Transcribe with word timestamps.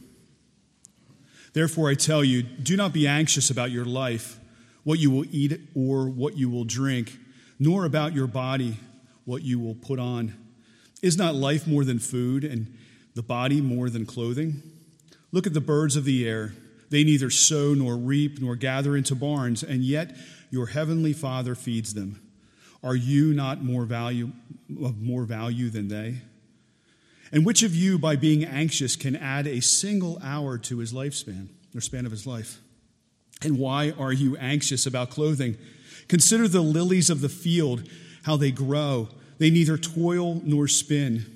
Therefore, 1.54 1.88
I 1.88 1.94
tell 1.94 2.22
you, 2.22 2.42
do 2.42 2.76
not 2.76 2.92
be 2.92 3.06
anxious 3.06 3.48
about 3.48 3.70
your 3.70 3.86
life, 3.86 4.38
what 4.84 4.98
you 4.98 5.10
will 5.10 5.24
eat 5.30 5.58
or 5.74 6.10
what 6.10 6.36
you 6.36 6.50
will 6.50 6.64
drink, 6.64 7.16
nor 7.58 7.86
about 7.86 8.12
your 8.12 8.26
body, 8.26 8.76
what 9.24 9.44
you 9.44 9.58
will 9.58 9.76
put 9.76 9.98
on. 9.98 10.34
Is 11.00 11.16
not 11.16 11.34
life 11.34 11.66
more 11.66 11.86
than 11.86 12.00
food, 12.00 12.44
and 12.44 12.76
the 13.14 13.22
body 13.22 13.62
more 13.62 13.88
than 13.88 14.04
clothing? 14.04 14.60
Look 15.32 15.46
at 15.46 15.54
the 15.54 15.62
birds 15.62 15.96
of 15.96 16.04
the 16.04 16.28
air. 16.28 16.52
They 16.90 17.04
neither 17.04 17.30
sow 17.30 17.74
nor 17.74 17.96
reap 17.96 18.40
nor 18.40 18.56
gather 18.56 18.96
into 18.96 19.14
barns, 19.14 19.62
and 19.62 19.82
yet 19.82 20.16
your 20.50 20.66
heavenly 20.66 21.12
Father 21.12 21.54
feeds 21.54 21.94
them. 21.94 22.22
Are 22.82 22.94
you 22.94 23.32
not 23.32 23.64
more 23.64 23.84
value 23.84 24.30
of 24.82 25.00
more 25.00 25.24
value 25.24 25.70
than 25.70 25.88
they? 25.88 26.16
And 27.32 27.44
which 27.44 27.62
of 27.62 27.74
you, 27.74 27.98
by 27.98 28.14
being 28.16 28.44
anxious, 28.44 28.94
can 28.94 29.16
add 29.16 29.46
a 29.46 29.60
single 29.60 30.20
hour 30.22 30.58
to 30.58 30.78
his 30.78 30.92
lifespan, 30.92 31.48
or 31.74 31.80
span 31.80 32.06
of 32.06 32.12
his 32.12 32.26
life? 32.26 32.60
And 33.42 33.58
why 33.58 33.92
are 33.98 34.12
you 34.12 34.36
anxious 34.36 34.86
about 34.86 35.10
clothing? 35.10 35.58
Consider 36.08 36.46
the 36.46 36.60
lilies 36.60 37.10
of 37.10 37.20
the 37.20 37.28
field, 37.28 37.88
how 38.22 38.36
they 38.36 38.52
grow. 38.52 39.08
They 39.38 39.50
neither 39.50 39.76
toil 39.76 40.40
nor 40.44 40.68
spin. 40.68 41.35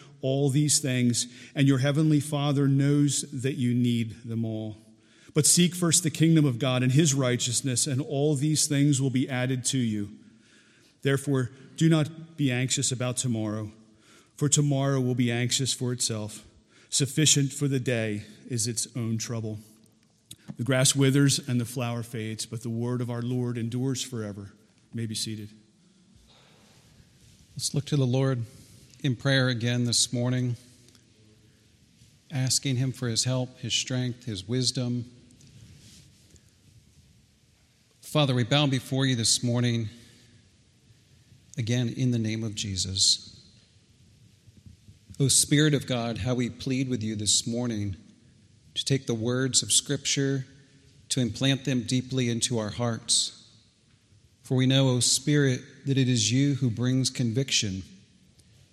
all 0.21 0.49
these 0.49 0.79
things, 0.79 1.27
and 1.55 1.67
your 1.67 1.79
heavenly 1.79 2.19
Father 2.19 2.67
knows 2.67 3.25
that 3.31 3.55
you 3.55 3.73
need 3.73 4.15
them 4.23 4.45
all. 4.45 4.77
But 5.33 5.45
seek 5.45 5.75
first 5.75 6.03
the 6.03 6.09
kingdom 6.09 6.45
of 6.45 6.59
God 6.59 6.83
and 6.83 6.91
his 6.91 7.13
righteousness, 7.13 7.87
and 7.87 8.01
all 8.01 8.35
these 8.35 8.67
things 8.67 9.01
will 9.01 9.09
be 9.09 9.29
added 9.29 9.63
to 9.65 9.77
you. 9.77 10.09
Therefore, 11.03 11.51
do 11.77 11.89
not 11.89 12.37
be 12.37 12.51
anxious 12.51 12.91
about 12.91 13.17
tomorrow, 13.17 13.71
for 14.35 14.49
tomorrow 14.49 14.99
will 14.99 15.15
be 15.15 15.31
anxious 15.31 15.73
for 15.73 15.93
itself. 15.93 16.45
Sufficient 16.89 17.53
for 17.53 17.67
the 17.67 17.79
day 17.79 18.23
is 18.49 18.67
its 18.67 18.87
own 18.95 19.17
trouble. 19.17 19.59
The 20.57 20.63
grass 20.63 20.95
withers 20.95 21.39
and 21.47 21.59
the 21.59 21.65
flower 21.65 22.03
fades, 22.03 22.45
but 22.45 22.61
the 22.61 22.69
word 22.69 22.99
of 22.99 23.09
our 23.09 23.21
Lord 23.21 23.57
endures 23.57 24.03
forever. 24.03 24.51
You 24.93 25.01
may 25.01 25.05
be 25.05 25.15
seated. 25.15 25.49
Let's 27.55 27.73
look 27.73 27.85
to 27.85 27.95
the 27.95 28.05
Lord 28.05 28.43
in 29.03 29.15
prayer 29.15 29.47
again 29.49 29.85
this 29.85 30.13
morning, 30.13 30.55
asking 32.31 32.75
Him 32.75 32.91
for 32.91 33.07
His 33.07 33.23
help, 33.23 33.57
His 33.57 33.73
strength, 33.73 34.25
His 34.25 34.47
wisdom. 34.47 35.05
Father, 38.01 38.35
we 38.35 38.43
bow 38.43 38.67
before 38.67 39.07
you 39.07 39.15
this 39.15 39.43
morning, 39.43 39.89
again, 41.57 41.89
in 41.97 42.11
the 42.11 42.19
name 42.19 42.43
of 42.43 42.53
Jesus. 42.53 43.41
O 45.19 45.27
Spirit 45.27 45.73
of 45.73 45.87
God, 45.87 46.19
how 46.19 46.35
we 46.35 46.49
plead 46.49 46.87
with 46.87 47.01
you 47.01 47.15
this 47.15 47.47
morning 47.47 47.95
to 48.75 48.85
take 48.85 49.07
the 49.07 49.15
words 49.15 49.63
of 49.63 49.71
Scripture, 49.71 50.45
to 51.09 51.21
implant 51.21 51.65
them 51.65 51.81
deeply 51.83 52.29
into 52.29 52.59
our 52.59 52.69
hearts. 52.69 53.47
For 54.43 54.55
we 54.55 54.67
know, 54.67 54.89
O 54.89 54.99
Spirit, 54.99 55.61
that 55.87 55.97
it 55.97 56.07
is 56.07 56.31
you 56.31 56.55
who 56.55 56.69
brings 56.69 57.09
conviction 57.09 57.81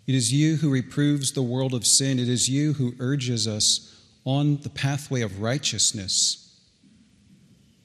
it 0.08 0.14
is 0.14 0.32
you 0.32 0.56
who 0.56 0.70
reproves 0.70 1.32
the 1.32 1.42
world 1.42 1.74
of 1.74 1.86
sin. 1.86 2.18
It 2.18 2.30
is 2.30 2.48
you 2.48 2.72
who 2.72 2.94
urges 2.98 3.46
us 3.46 3.94
on 4.24 4.56
the 4.62 4.70
pathway 4.70 5.20
of 5.20 5.42
righteousness. 5.42 6.58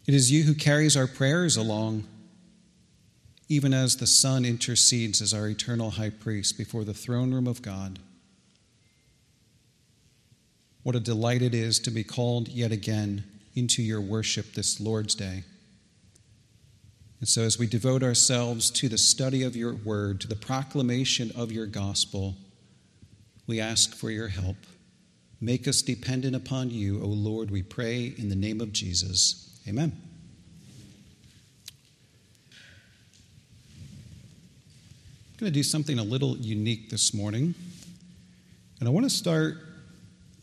It 0.08 0.14
is 0.14 0.32
you 0.32 0.44
who 0.44 0.56
carries 0.56 0.96
our 0.96 1.06
prayers 1.06 1.58
along, 1.58 2.06
even 3.50 3.74
as 3.74 3.98
the 3.98 4.08
Son 4.08 4.46
intercedes 4.46 5.22
as 5.22 5.34
our 5.34 5.50
eternal 5.50 5.92
high 5.92 6.12
priest 6.12 6.58
before 6.58 6.86
the 6.86 6.94
throne 6.94 7.34
room 7.34 7.46
of 7.46 7.62
God. 7.62 8.00
What 10.84 10.96
a 10.96 11.02
delight 11.02 11.42
it 11.42 11.54
is 11.54 11.78
to 11.80 11.92
be 11.92 12.06
called 12.06 12.48
yet 12.48 12.72
again 12.72 13.26
into 13.54 13.84
your 13.84 14.00
worship 14.00 14.54
this 14.54 14.80
Lord's 14.80 15.14
Day. 15.14 15.44
And 17.24 17.28
so, 17.30 17.44
as 17.44 17.58
we 17.58 17.68
devote 17.68 18.04
ourselves 18.04 18.70
to 18.72 18.90
the 18.90 18.98
study 18.98 19.44
of 19.44 19.56
your 19.56 19.76
word, 19.76 20.20
to 20.20 20.28
the 20.28 20.36
proclamation 20.36 21.32
of 21.38 21.54
your 21.54 21.66
gospel, 21.66 22.36
we 23.48 23.62
ask 23.62 23.96
for 23.96 24.12
your 24.12 24.28
help. 24.28 24.58
Make 25.40 25.66
us 25.66 25.82
dependent 25.82 26.36
upon 26.36 26.70
you, 26.70 27.02
O 27.02 27.08
Lord, 27.08 27.50
we 27.50 27.64
pray 27.64 28.14
in 28.18 28.28
the 28.28 28.36
name 28.36 28.60
of 28.60 28.74
Jesus. 28.74 29.58
Amen. 29.66 29.94
I'm 35.32 35.38
going 35.38 35.50
to 35.50 35.58
do 35.58 35.64
something 35.64 36.00
a 36.00 36.04
little 36.04 36.36
unique 36.36 36.90
this 36.90 37.14
morning. 37.14 37.56
And 38.82 38.90
I 38.90 38.92
want 38.92 39.06
to 39.06 39.10
start 39.10 39.60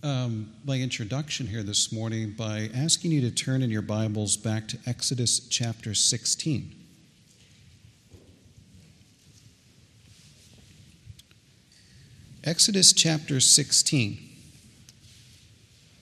um, 0.03 0.53
my 0.65 0.79
introduction 0.79 1.47
here 1.47 1.63
this 1.63 1.93
morning 1.93 2.31
by 2.31 2.71
asking 2.75 3.13
you 3.13 3.21
to 3.21 3.31
turn 3.31 3.63
in 3.63 3.71
your 3.71 3.83
Bibles 3.83 4.37
back 4.37 4.67
to 4.69 4.79
Exodus 4.87 5.41
chapter 5.49 5.95
16. 5.95 6.75
Exodus 12.45 12.93
chapter 12.95 13.41
16. 13.41 14.30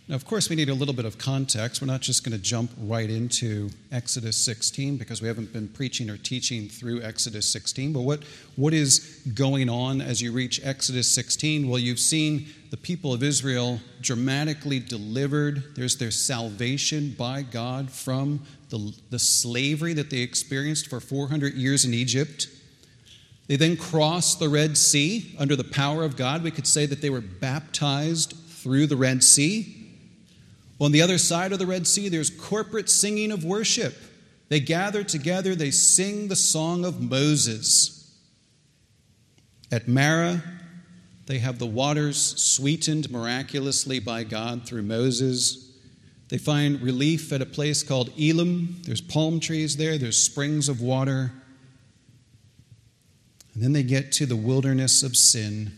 Now, 0.09 0.15
of 0.15 0.25
course, 0.25 0.49
we 0.49 0.57
need 0.57 0.71
a 0.71 0.75
little 0.75 0.95
bit 0.95 1.05
of 1.05 1.19
context. 1.19 1.83
We're 1.83 1.87
not 1.87 2.01
just 2.01 2.25
going 2.25 2.35
to 2.35 2.43
jump 2.43 2.71
right 2.79 3.11
into 3.11 3.69
Exodus 3.93 4.39
16 4.39 4.97
because 4.97 5.21
we 5.21 5.29
haven't 5.29 5.53
been 5.53 5.69
preaching 5.69 6.09
or 6.09 6.17
teaching 6.17 6.67
through 6.67 7.03
Exodus 7.03 7.47
16. 7.53 7.93
But 7.93 8.01
what, 8.01 8.23
what 8.57 8.73
is 8.73 9.21
going 9.35 9.69
on 9.69 10.01
as 10.01 10.23
you 10.23 10.33
reach 10.33 10.65
Exodus 10.65 11.15
16? 11.15 11.69
Well, 11.69 11.79
you've 11.79 11.99
seen 11.99 12.47
the 12.71 12.79
people 12.79 13.13
of 13.13 13.23
Israel 13.23 13.81
dramatically 14.01 14.81
delivered. 14.81 15.77
There's 15.77 15.99
their 15.99 16.11
salvation 16.11 17.15
by 17.19 17.43
God 17.43 17.91
from 17.91 18.41
the, 18.71 18.95
the 19.11 19.19
slavery 19.19 19.93
that 19.93 20.09
they 20.09 20.21
experienced 20.21 20.87
for 20.87 21.01
400 21.01 21.53
years 21.53 21.85
in 21.85 21.93
Egypt. 21.93 22.49
They 23.47 23.57
then 23.57 23.77
crossed 23.77 24.39
the 24.39 24.49
Red 24.49 24.79
Sea 24.79 25.37
under 25.39 25.55
the 25.55 25.65
power 25.65 26.03
of 26.03 26.17
God. 26.17 26.43
We 26.43 26.51
could 26.51 26.67
say 26.67 26.87
that 26.87 27.03
they 27.03 27.11
were 27.11 27.21
baptized 27.21 28.33
through 28.49 28.87
the 28.87 28.97
Red 28.97 29.23
Sea. 29.23 29.75
On 30.81 30.93
the 30.93 31.03
other 31.03 31.19
side 31.19 31.53
of 31.53 31.59
the 31.59 31.67
Red 31.67 31.87
Sea, 31.87 32.09
there's 32.09 32.31
corporate 32.31 32.89
singing 32.89 33.33
of 33.33 33.45
worship. 33.45 33.97
They 34.49 34.61
gather 34.61 35.03
together, 35.05 35.55
they 35.55 35.71
sing 35.71 36.29
the 36.29 36.37
song 36.37 36.85
of 36.85 37.03
Moses. 37.03 38.17
At 39.71 39.89
Marah, 39.89 40.43
they 41.27 41.39
have 41.39 41.59
the 41.59 41.67
waters 41.67 42.19
sweetened 42.19 43.11
miraculously 43.11 43.99
by 43.99 44.25
God 44.25 44.67
through 44.67 44.83
Moses. 44.83 45.71
They 46.29 46.39
find 46.39 46.81
relief 46.81 47.33
at 47.33 47.43
a 47.43 47.47
place 47.47 47.83
called 47.83 48.11
Elim. 48.19 48.77
There's 48.85 49.03
palm 49.03 49.41
trees 49.41 49.77
there, 49.77 49.99
there's 49.99 50.23
springs 50.23 50.69
of 50.69 50.81
water. 50.81 51.33
And 53.53 53.63
then 53.63 53.73
they 53.73 53.83
get 53.83 54.13
to 54.13 54.27
the 54.27 54.37
wilderness 54.37 55.03
of 55.03 55.17
sin, 55.17 55.73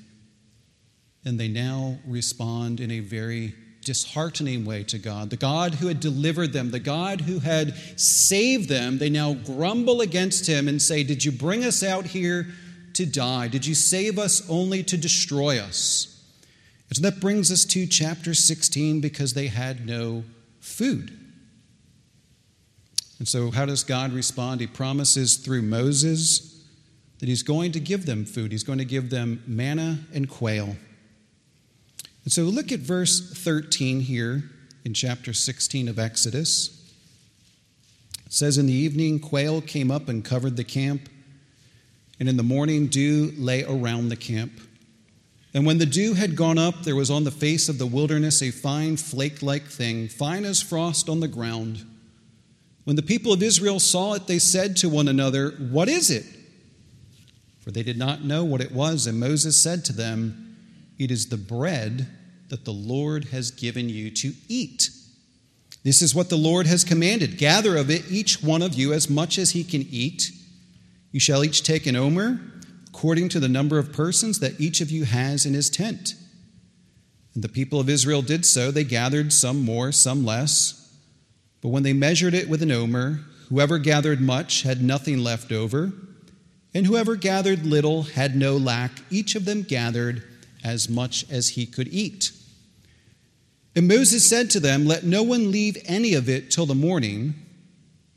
and 1.24 1.40
they 1.40 1.48
now 1.48 1.98
respond 2.06 2.78
in 2.78 2.90
a 2.90 3.00
very 3.00 3.54
disheartening 3.84 4.64
way 4.64 4.84
to 4.84 4.98
God. 4.98 5.30
The 5.30 5.36
God 5.36 5.74
who 5.74 5.88
had 5.88 6.00
delivered 6.00 6.52
them, 6.52 6.70
the 6.70 6.80
God 6.80 7.22
who 7.22 7.38
had 7.38 7.74
saved 7.98 8.68
them, 8.68 8.98
they 8.98 9.10
now 9.10 9.34
grumble 9.34 10.00
against 10.00 10.46
him 10.46 10.68
and 10.68 10.80
say, 10.80 11.02
Did 11.02 11.24
you 11.24 11.32
bring 11.32 11.64
us 11.64 11.82
out 11.82 12.06
here 12.06 12.46
to 12.94 13.06
die? 13.06 13.48
Did 13.48 13.66
you 13.66 13.74
save 13.74 14.18
us 14.18 14.48
only 14.48 14.82
to 14.84 14.96
destroy 14.96 15.58
us? 15.58 16.06
And 16.88 16.96
so 16.96 17.02
that 17.02 17.20
brings 17.20 17.50
us 17.50 17.64
to 17.66 17.86
chapter 17.86 18.34
16 18.34 19.00
because 19.00 19.32
they 19.32 19.46
had 19.46 19.86
no 19.86 20.24
food. 20.58 21.16
And 23.18 23.28
so, 23.28 23.50
how 23.50 23.66
does 23.66 23.84
God 23.84 24.12
respond? 24.12 24.60
He 24.60 24.66
promises 24.66 25.36
through 25.36 25.62
Moses 25.62 26.64
that 27.18 27.28
he's 27.28 27.42
going 27.42 27.72
to 27.72 27.80
give 27.80 28.06
them 28.06 28.24
food, 28.24 28.50
he's 28.50 28.64
going 28.64 28.78
to 28.78 28.84
give 28.84 29.10
them 29.10 29.42
manna 29.46 30.00
and 30.12 30.28
quail. 30.28 30.76
And 32.30 32.34
so, 32.34 32.44
look 32.44 32.70
at 32.70 32.78
verse 32.78 33.32
13 33.32 34.02
here 34.02 34.44
in 34.84 34.94
chapter 34.94 35.32
16 35.32 35.88
of 35.88 35.98
Exodus. 35.98 36.94
It 38.24 38.32
says, 38.32 38.56
In 38.56 38.66
the 38.66 38.72
evening, 38.72 39.18
quail 39.18 39.60
came 39.60 39.90
up 39.90 40.08
and 40.08 40.24
covered 40.24 40.56
the 40.56 40.62
camp, 40.62 41.08
and 42.20 42.28
in 42.28 42.36
the 42.36 42.44
morning, 42.44 42.86
dew 42.86 43.32
lay 43.36 43.64
around 43.64 44.10
the 44.10 44.16
camp. 44.16 44.52
And 45.54 45.66
when 45.66 45.78
the 45.78 45.86
dew 45.86 46.14
had 46.14 46.36
gone 46.36 46.56
up, 46.56 46.84
there 46.84 46.94
was 46.94 47.10
on 47.10 47.24
the 47.24 47.32
face 47.32 47.68
of 47.68 47.78
the 47.78 47.86
wilderness 47.86 48.44
a 48.44 48.52
fine 48.52 48.96
flake 48.96 49.42
like 49.42 49.66
thing, 49.66 50.06
fine 50.06 50.44
as 50.44 50.62
frost 50.62 51.08
on 51.08 51.18
the 51.18 51.26
ground. 51.26 51.84
When 52.84 52.94
the 52.94 53.02
people 53.02 53.32
of 53.32 53.42
Israel 53.42 53.80
saw 53.80 54.14
it, 54.14 54.28
they 54.28 54.38
said 54.38 54.76
to 54.76 54.88
one 54.88 55.08
another, 55.08 55.50
What 55.58 55.88
is 55.88 56.12
it? 56.12 56.26
For 57.58 57.72
they 57.72 57.82
did 57.82 57.98
not 57.98 58.22
know 58.22 58.44
what 58.44 58.60
it 58.60 58.70
was. 58.70 59.08
And 59.08 59.18
Moses 59.18 59.60
said 59.60 59.84
to 59.86 59.92
them, 59.92 60.56
It 60.96 61.10
is 61.10 61.28
the 61.28 61.36
bread 61.36 62.06
that 62.50 62.64
the 62.64 62.72
Lord 62.72 63.26
has 63.26 63.50
given 63.50 63.88
you 63.88 64.10
to 64.10 64.32
eat. 64.48 64.90
This 65.82 66.02
is 66.02 66.14
what 66.14 66.28
the 66.28 66.36
Lord 66.36 66.66
has 66.66 66.84
commanded 66.84 67.38
gather 67.38 67.76
of 67.76 67.90
it 67.90 68.10
each 68.10 68.42
one 68.42 68.60
of 68.60 68.74
you 68.74 68.92
as 68.92 69.08
much 69.08 69.38
as 69.38 69.52
he 69.52 69.64
can 69.64 69.82
eat. 69.90 70.30
You 71.10 71.20
shall 71.20 71.42
each 71.42 71.62
take 71.62 71.86
an 71.86 71.96
omer, 71.96 72.40
according 72.88 73.30
to 73.30 73.40
the 73.40 73.48
number 73.48 73.78
of 73.78 73.92
persons 73.92 74.40
that 74.40 74.60
each 74.60 74.80
of 74.80 74.90
you 74.90 75.04
has 75.04 75.46
in 75.46 75.54
his 75.54 75.70
tent. 75.70 76.14
And 77.34 77.42
the 77.42 77.48
people 77.48 77.80
of 77.80 77.88
Israel 77.88 78.22
did 78.22 78.44
so. 78.44 78.70
They 78.70 78.84
gathered 78.84 79.32
some 79.32 79.64
more, 79.64 79.92
some 79.92 80.24
less. 80.24 80.94
But 81.62 81.68
when 81.68 81.82
they 81.82 81.92
measured 81.92 82.34
it 82.34 82.48
with 82.48 82.62
an 82.62 82.72
omer, 82.72 83.20
whoever 83.48 83.78
gathered 83.78 84.20
much 84.20 84.62
had 84.62 84.82
nothing 84.82 85.18
left 85.18 85.52
over, 85.52 85.92
and 86.74 86.86
whoever 86.86 87.16
gathered 87.16 87.66
little 87.66 88.02
had 88.02 88.36
no 88.36 88.56
lack. 88.56 89.02
Each 89.10 89.34
of 89.34 89.44
them 89.44 89.62
gathered 89.62 90.24
as 90.62 90.88
much 90.88 91.24
as 91.30 91.50
he 91.50 91.66
could 91.66 91.88
eat. 91.88 92.32
And 93.76 93.86
Moses 93.86 94.28
said 94.28 94.50
to 94.50 94.60
them, 94.60 94.86
Let 94.86 95.04
no 95.04 95.22
one 95.22 95.50
leave 95.50 95.78
any 95.84 96.14
of 96.14 96.28
it 96.28 96.50
till 96.50 96.66
the 96.66 96.74
morning. 96.74 97.34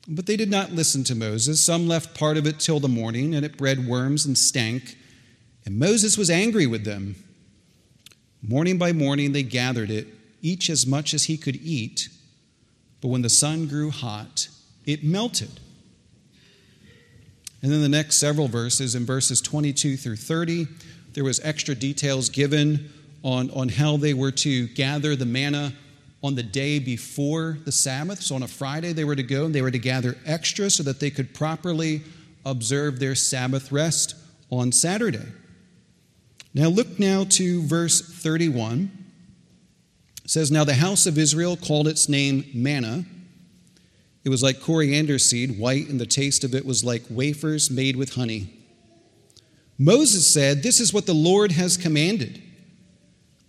But 0.07 0.25
they 0.25 0.35
did 0.35 0.49
not 0.49 0.71
listen 0.71 1.03
to 1.05 1.15
Moses. 1.15 1.63
Some 1.63 1.87
left 1.87 2.17
part 2.17 2.37
of 2.37 2.45
it 2.45 2.59
till 2.59 2.79
the 2.79 2.89
morning, 2.89 3.33
and 3.35 3.45
it 3.45 3.57
bred 3.57 3.87
worms 3.87 4.25
and 4.25 4.37
stank. 4.37 4.97
And 5.65 5.79
Moses 5.79 6.17
was 6.17 6.29
angry 6.29 6.67
with 6.67 6.83
them. 6.83 7.15
Morning 8.41 8.77
by 8.77 8.91
morning 8.91 9.31
they 9.31 9.43
gathered 9.43 9.89
it, 9.89 10.07
each 10.41 10.69
as 10.69 10.85
much 10.85 11.13
as 11.13 11.25
he 11.25 11.37
could 11.37 11.55
eat. 11.55 12.09
But 12.99 13.07
when 13.09 13.21
the 13.21 13.29
sun 13.29 13.67
grew 13.67 13.91
hot, 13.91 14.49
it 14.85 15.03
melted. 15.03 15.59
And 17.61 17.71
then 17.71 17.81
the 17.81 17.87
next 17.87 18.17
several 18.17 18.49
verses, 18.49 18.93
in 18.93 19.05
verses 19.05 19.39
22 19.39 19.95
through 19.95 20.17
30, 20.17 20.67
there 21.13 21.23
was 21.23 21.39
extra 21.39 21.75
details 21.75 22.27
given 22.27 22.91
on, 23.23 23.49
on 23.51 23.69
how 23.69 23.97
they 23.97 24.13
were 24.13 24.31
to 24.31 24.67
gather 24.67 25.15
the 25.15 25.25
manna 25.25 25.73
on 26.21 26.35
the 26.35 26.43
day 26.43 26.79
before 26.79 27.57
the 27.65 27.71
Sabbath. 27.71 28.21
So 28.21 28.35
on 28.35 28.43
a 28.43 28.47
Friday, 28.47 28.93
they 28.93 29.03
were 29.03 29.15
to 29.15 29.23
go 29.23 29.45
and 29.45 29.53
they 29.55 29.61
were 29.61 29.71
to 29.71 29.79
gather 29.79 30.15
extra 30.25 30.69
so 30.69 30.83
that 30.83 30.99
they 30.99 31.09
could 31.09 31.33
properly 31.33 32.01
observe 32.45 32.99
their 32.99 33.15
Sabbath 33.15 33.71
rest 33.71 34.15
on 34.49 34.71
Saturday. 34.71 35.25
Now 36.53 36.67
look 36.67 36.99
now 36.99 37.25
to 37.29 37.63
verse 37.63 38.01
31. 38.01 38.91
It 40.23 40.29
says, 40.29 40.51
Now 40.51 40.63
the 40.63 40.75
house 40.75 41.05
of 41.05 41.17
Israel 41.17 41.57
called 41.57 41.87
its 41.87 42.07
name 42.07 42.45
manna. 42.53 43.05
It 44.23 44.29
was 44.29 44.43
like 44.43 44.61
coriander 44.61 45.19
seed, 45.19 45.59
white, 45.59 45.89
and 45.89 45.99
the 45.99 46.05
taste 46.05 46.43
of 46.43 46.55
it 46.55 46.65
was 46.65 46.83
like 46.83 47.03
wafers 47.09 47.69
made 47.69 47.97
with 47.97 48.15
honey. 48.15 48.53
Moses 49.77 50.31
said, 50.31 50.63
This 50.63 50.79
is 50.79 50.93
what 50.93 51.05
the 51.05 51.13
Lord 51.13 51.51
has 51.51 51.75
commanded. 51.75 52.41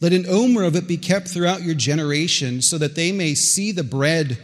Let 0.00 0.12
an 0.12 0.26
omer 0.29 0.64
of 0.64 0.76
it 0.76 0.87
be 0.87 0.96
kept 0.96 1.29
throughout 1.29 1.62
your 1.62 1.75
generation, 1.75 2.62
so 2.62 2.79
that 2.79 2.94
they 2.94 3.12
may 3.12 3.35
see 3.35 3.73
the 3.73 3.85
bread 3.85 4.38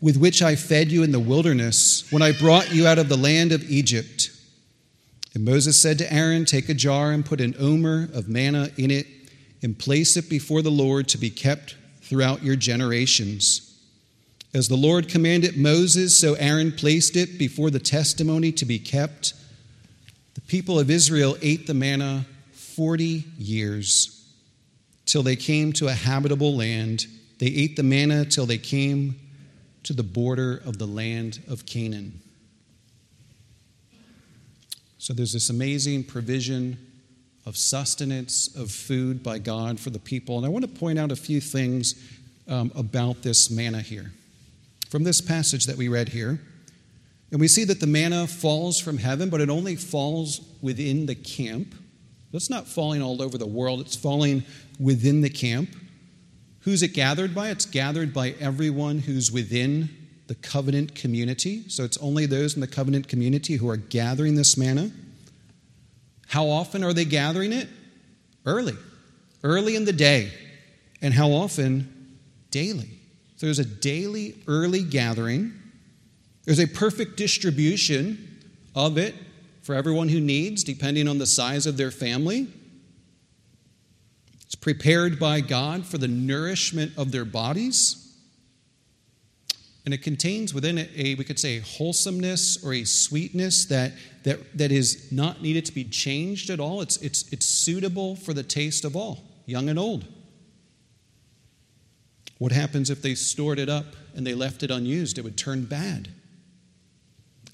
with 0.00 0.16
which 0.16 0.42
I 0.42 0.54
fed 0.56 0.92
you 0.92 1.02
in 1.02 1.12
the 1.12 1.20
wilderness 1.20 2.06
when 2.10 2.22
I 2.22 2.32
brought 2.32 2.74
you 2.74 2.86
out 2.86 2.98
of 2.98 3.08
the 3.08 3.16
land 3.16 3.52
of 3.52 3.68
Egypt. 3.70 4.30
And 5.34 5.44
Moses 5.44 5.80
said 5.80 5.98
to 5.98 6.12
Aaron, 6.12 6.44
Take 6.44 6.68
a 6.68 6.74
jar 6.74 7.10
and 7.10 7.24
put 7.24 7.40
an 7.40 7.54
omer 7.58 8.08
of 8.12 8.28
manna 8.28 8.70
in 8.76 8.90
it, 8.90 9.06
and 9.62 9.78
place 9.78 10.16
it 10.16 10.28
before 10.28 10.60
the 10.60 10.70
Lord 10.70 11.08
to 11.08 11.18
be 11.18 11.30
kept 11.30 11.76
throughout 12.02 12.42
your 12.42 12.54
generations. 12.54 13.74
As 14.52 14.68
the 14.68 14.76
Lord 14.76 15.08
commanded 15.08 15.56
Moses, 15.56 16.16
so 16.16 16.34
Aaron 16.34 16.70
placed 16.70 17.16
it 17.16 17.38
before 17.38 17.70
the 17.70 17.80
testimony 17.80 18.52
to 18.52 18.64
be 18.64 18.78
kept. 18.78 19.32
The 20.34 20.42
people 20.42 20.78
of 20.78 20.90
Israel 20.90 21.36
ate 21.40 21.66
the 21.66 21.74
manna 21.74 22.26
40 22.52 23.24
years 23.38 24.23
till 25.06 25.22
they 25.22 25.36
came 25.36 25.72
to 25.74 25.88
a 25.88 25.92
habitable 25.92 26.56
land. 26.56 27.06
They 27.38 27.46
ate 27.46 27.76
the 27.76 27.82
manna 27.82 28.24
till 28.24 28.46
they 28.46 28.58
came 28.58 29.20
to 29.82 29.92
the 29.92 30.02
border 30.02 30.62
of 30.64 30.78
the 30.78 30.86
land 30.86 31.40
of 31.48 31.66
Canaan. 31.66 32.20
So 34.98 35.12
there's 35.12 35.34
this 35.34 35.50
amazing 35.50 36.04
provision 36.04 36.78
of 37.44 37.56
sustenance, 37.56 38.56
of 38.56 38.70
food 38.70 39.22
by 39.22 39.38
God 39.38 39.78
for 39.78 39.90
the 39.90 39.98
people. 39.98 40.38
And 40.38 40.46
I 40.46 40.48
want 40.48 40.64
to 40.64 40.80
point 40.80 40.98
out 40.98 41.12
a 41.12 41.16
few 41.16 41.40
things 41.40 42.02
um, 42.48 42.72
about 42.74 43.22
this 43.22 43.50
manna 43.50 43.82
here. 43.82 44.12
From 44.88 45.04
this 45.04 45.20
passage 45.20 45.66
that 45.66 45.76
we 45.76 45.88
read 45.88 46.08
here, 46.08 46.40
and 47.30 47.40
we 47.40 47.48
see 47.48 47.64
that 47.64 47.80
the 47.80 47.86
manna 47.86 48.26
falls 48.26 48.78
from 48.78 48.96
heaven, 48.96 49.28
but 49.28 49.40
it 49.40 49.50
only 49.50 49.76
falls 49.76 50.40
within 50.62 51.06
the 51.06 51.14
camp. 51.14 51.74
It's 52.36 52.50
not 52.50 52.66
falling 52.66 53.00
all 53.00 53.22
over 53.22 53.38
the 53.38 53.46
world, 53.46 53.80
it's 53.80 53.96
falling 53.96 54.44
within 54.80 55.20
the 55.20 55.30
camp. 55.30 55.70
Who's 56.60 56.82
it 56.82 56.88
gathered 56.88 57.34
by? 57.34 57.50
It's 57.50 57.66
gathered 57.66 58.12
by 58.12 58.34
everyone 58.40 58.98
who's 58.98 59.30
within 59.30 59.90
the 60.26 60.34
covenant 60.34 60.94
community. 60.94 61.68
So 61.68 61.84
it's 61.84 61.98
only 61.98 62.26
those 62.26 62.54
in 62.54 62.60
the 62.60 62.66
covenant 62.66 63.06
community 63.06 63.56
who 63.56 63.68
are 63.68 63.76
gathering 63.76 64.34
this 64.34 64.56
manna. 64.56 64.90
How 66.28 66.46
often 66.46 66.82
are 66.82 66.94
they 66.94 67.04
gathering 67.04 67.52
it? 67.52 67.68
Early, 68.46 68.74
early 69.42 69.76
in 69.76 69.84
the 69.84 69.92
day. 69.92 70.32
And 71.02 71.12
how 71.12 71.28
often? 71.28 72.18
Daily. 72.50 72.88
So 73.36 73.46
there's 73.46 73.58
a 73.58 73.64
daily, 73.64 74.36
early 74.48 74.82
gathering. 74.82 75.52
There's 76.44 76.60
a 76.60 76.66
perfect 76.66 77.16
distribution 77.16 78.40
of 78.74 78.96
it 78.96 79.14
for 79.64 79.74
everyone 79.74 80.10
who 80.10 80.20
needs, 80.20 80.62
depending 80.62 81.08
on 81.08 81.18
the 81.18 81.26
size 81.26 81.66
of 81.66 81.78
their 81.78 81.90
family. 81.90 82.46
It's 84.42 84.54
prepared 84.54 85.18
by 85.18 85.40
God 85.40 85.86
for 85.86 85.96
the 85.96 86.06
nourishment 86.06 86.92
of 86.98 87.10
their 87.12 87.24
bodies. 87.24 88.14
And 89.86 89.94
it 89.94 90.02
contains 90.02 90.52
within 90.52 90.76
it 90.76 90.90
a, 90.94 91.14
we 91.14 91.24
could 91.24 91.38
say, 91.38 91.60
wholesomeness 91.60 92.62
or 92.62 92.74
a 92.74 92.84
sweetness 92.84 93.64
that, 93.66 93.92
that, 94.24 94.56
that 94.56 94.70
is 94.70 95.10
not 95.10 95.40
needed 95.40 95.64
to 95.64 95.72
be 95.72 95.84
changed 95.84 96.50
at 96.50 96.60
all. 96.60 96.82
It's, 96.82 96.98
it's, 96.98 97.30
it's 97.32 97.46
suitable 97.46 98.16
for 98.16 98.34
the 98.34 98.42
taste 98.42 98.84
of 98.84 98.94
all, 98.94 99.24
young 99.46 99.70
and 99.70 99.78
old. 99.78 100.06
What 102.36 102.52
happens 102.52 102.90
if 102.90 103.00
they 103.00 103.14
stored 103.14 103.58
it 103.58 103.70
up 103.70 103.86
and 104.14 104.26
they 104.26 104.34
left 104.34 104.62
it 104.62 104.70
unused? 104.70 105.16
It 105.16 105.24
would 105.24 105.38
turn 105.38 105.64
bad. 105.64 106.08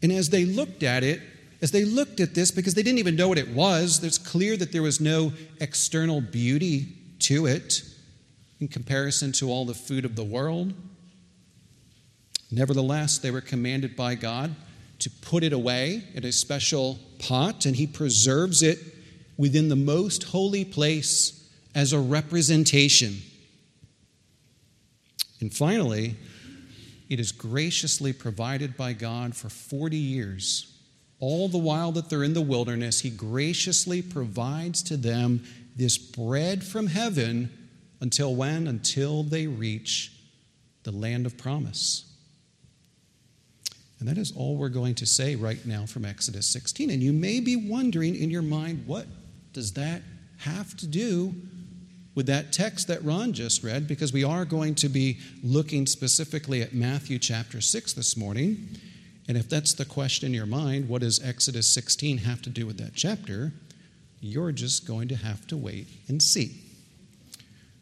And 0.02 0.10
as 0.10 0.30
they 0.30 0.44
looked 0.44 0.82
at 0.82 1.04
it, 1.04 1.20
as 1.62 1.70
they 1.70 1.84
looked 1.84 2.20
at 2.20 2.34
this, 2.34 2.50
because 2.50 2.74
they 2.74 2.82
didn't 2.82 2.98
even 2.98 3.16
know 3.16 3.28
what 3.28 3.38
it 3.38 3.48
was, 3.48 4.02
it's 4.02 4.18
clear 4.18 4.56
that 4.56 4.72
there 4.72 4.82
was 4.82 5.00
no 5.00 5.32
external 5.60 6.20
beauty 6.20 6.88
to 7.20 7.46
it 7.46 7.82
in 8.60 8.68
comparison 8.68 9.32
to 9.32 9.50
all 9.50 9.64
the 9.64 9.74
food 9.74 10.04
of 10.04 10.16
the 10.16 10.24
world. 10.24 10.72
Nevertheless, 12.50 13.18
they 13.18 13.30
were 13.30 13.40
commanded 13.40 13.94
by 13.94 14.14
God 14.14 14.54
to 15.00 15.10
put 15.10 15.42
it 15.44 15.52
away 15.52 16.04
in 16.14 16.24
a 16.24 16.32
special 16.32 16.98
pot, 17.18 17.66
and 17.66 17.76
He 17.76 17.86
preserves 17.86 18.62
it 18.62 18.78
within 19.36 19.68
the 19.68 19.76
most 19.76 20.24
holy 20.24 20.64
place 20.64 21.48
as 21.74 21.92
a 21.92 21.98
representation. 21.98 23.18
And 25.40 25.52
finally, 25.52 26.16
it 27.08 27.20
is 27.20 27.32
graciously 27.32 28.12
provided 28.12 28.76
by 28.76 28.92
God 28.92 29.34
for 29.34 29.48
40 29.48 29.96
years 29.96 30.69
all 31.20 31.48
the 31.48 31.58
while 31.58 31.92
that 31.92 32.08
they're 32.08 32.24
in 32.24 32.34
the 32.34 32.40
wilderness, 32.40 33.00
he 33.00 33.10
graciously 33.10 34.02
provides 34.02 34.82
to 34.84 34.96
them 34.96 35.44
this 35.76 35.98
bread 35.98 36.64
from 36.64 36.86
heaven 36.88 37.50
until 38.00 38.34
when? 38.34 38.66
Until 38.66 39.22
they 39.22 39.46
reach 39.46 40.12
the 40.82 40.90
land 40.90 41.26
of 41.26 41.36
promise. 41.36 42.06
And 43.98 44.08
that 44.08 44.16
is 44.16 44.32
all 44.34 44.56
we're 44.56 44.70
going 44.70 44.94
to 44.96 45.06
say 45.06 45.36
right 45.36 45.64
now 45.66 45.84
from 45.84 46.06
Exodus 46.06 46.46
16. 46.46 46.88
And 46.90 47.02
you 47.02 47.12
may 47.12 47.38
be 47.40 47.54
wondering 47.54 48.16
in 48.16 48.30
your 48.30 48.42
mind, 48.42 48.84
what 48.86 49.06
does 49.52 49.74
that 49.74 50.00
have 50.38 50.74
to 50.78 50.86
do 50.86 51.34
with 52.14 52.26
that 52.26 52.50
text 52.50 52.88
that 52.88 53.04
Ron 53.04 53.34
just 53.34 53.62
read? 53.62 53.86
Because 53.86 54.10
we 54.10 54.24
are 54.24 54.46
going 54.46 54.74
to 54.76 54.88
be 54.88 55.18
looking 55.42 55.84
specifically 55.84 56.62
at 56.62 56.72
Matthew 56.72 57.18
chapter 57.18 57.60
6 57.60 57.92
this 57.92 58.16
morning. 58.16 58.78
And 59.28 59.36
if 59.36 59.48
that's 59.48 59.74
the 59.74 59.84
question 59.84 60.26
in 60.26 60.34
your 60.34 60.46
mind, 60.46 60.88
what 60.88 61.02
does 61.02 61.22
Exodus 61.22 61.72
16 61.72 62.18
have 62.18 62.42
to 62.42 62.50
do 62.50 62.66
with 62.66 62.78
that 62.78 62.94
chapter? 62.94 63.52
You're 64.20 64.52
just 64.52 64.86
going 64.86 65.08
to 65.08 65.16
have 65.16 65.46
to 65.48 65.56
wait 65.56 65.86
and 66.08 66.22
see. 66.22 66.60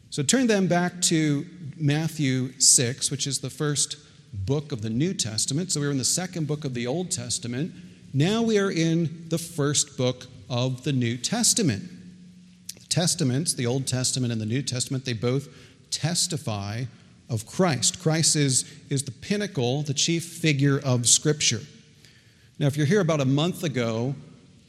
So 0.09 0.23
turn 0.23 0.47
them 0.47 0.67
back 0.67 1.01
to 1.03 1.45
Matthew 1.77 2.59
6, 2.59 3.11
which 3.11 3.27
is 3.27 3.39
the 3.39 3.49
first 3.49 3.97
book 4.33 4.71
of 4.71 4.81
the 4.81 4.89
New 4.89 5.13
Testament. 5.13 5.71
So 5.71 5.81
we 5.81 5.87
are 5.87 5.91
in 5.91 5.97
the 5.97 6.05
second 6.05 6.47
book 6.47 6.65
of 6.65 6.73
the 6.73 6.87
Old 6.87 7.11
Testament. 7.11 7.73
Now 8.13 8.41
we 8.41 8.57
are 8.57 8.71
in 8.71 9.25
the 9.29 9.37
first 9.37 9.97
book 9.97 10.27
of 10.49 10.83
the 10.83 10.93
New 10.93 11.17
Testament. 11.17 11.89
The 12.73 12.87
Testaments, 12.87 13.53
the 13.53 13.65
Old 13.65 13.85
Testament 13.85 14.31
and 14.31 14.41
the 14.41 14.45
New 14.45 14.61
Testament, 14.61 15.05
they 15.05 15.13
both 15.13 15.47
testify 15.91 16.85
of 17.29 17.45
Christ. 17.45 18.01
Christ 18.01 18.35
is, 18.35 18.65
is 18.89 19.03
the 19.03 19.11
pinnacle, 19.11 19.83
the 19.83 19.93
chief 19.93 20.25
figure 20.25 20.79
of 20.79 21.07
Scripture. 21.07 21.61
Now, 22.57 22.67
if 22.67 22.75
you're 22.75 22.85
here 22.85 23.01
about 23.01 23.21
a 23.21 23.25
month 23.25 23.63
ago, 23.63 24.15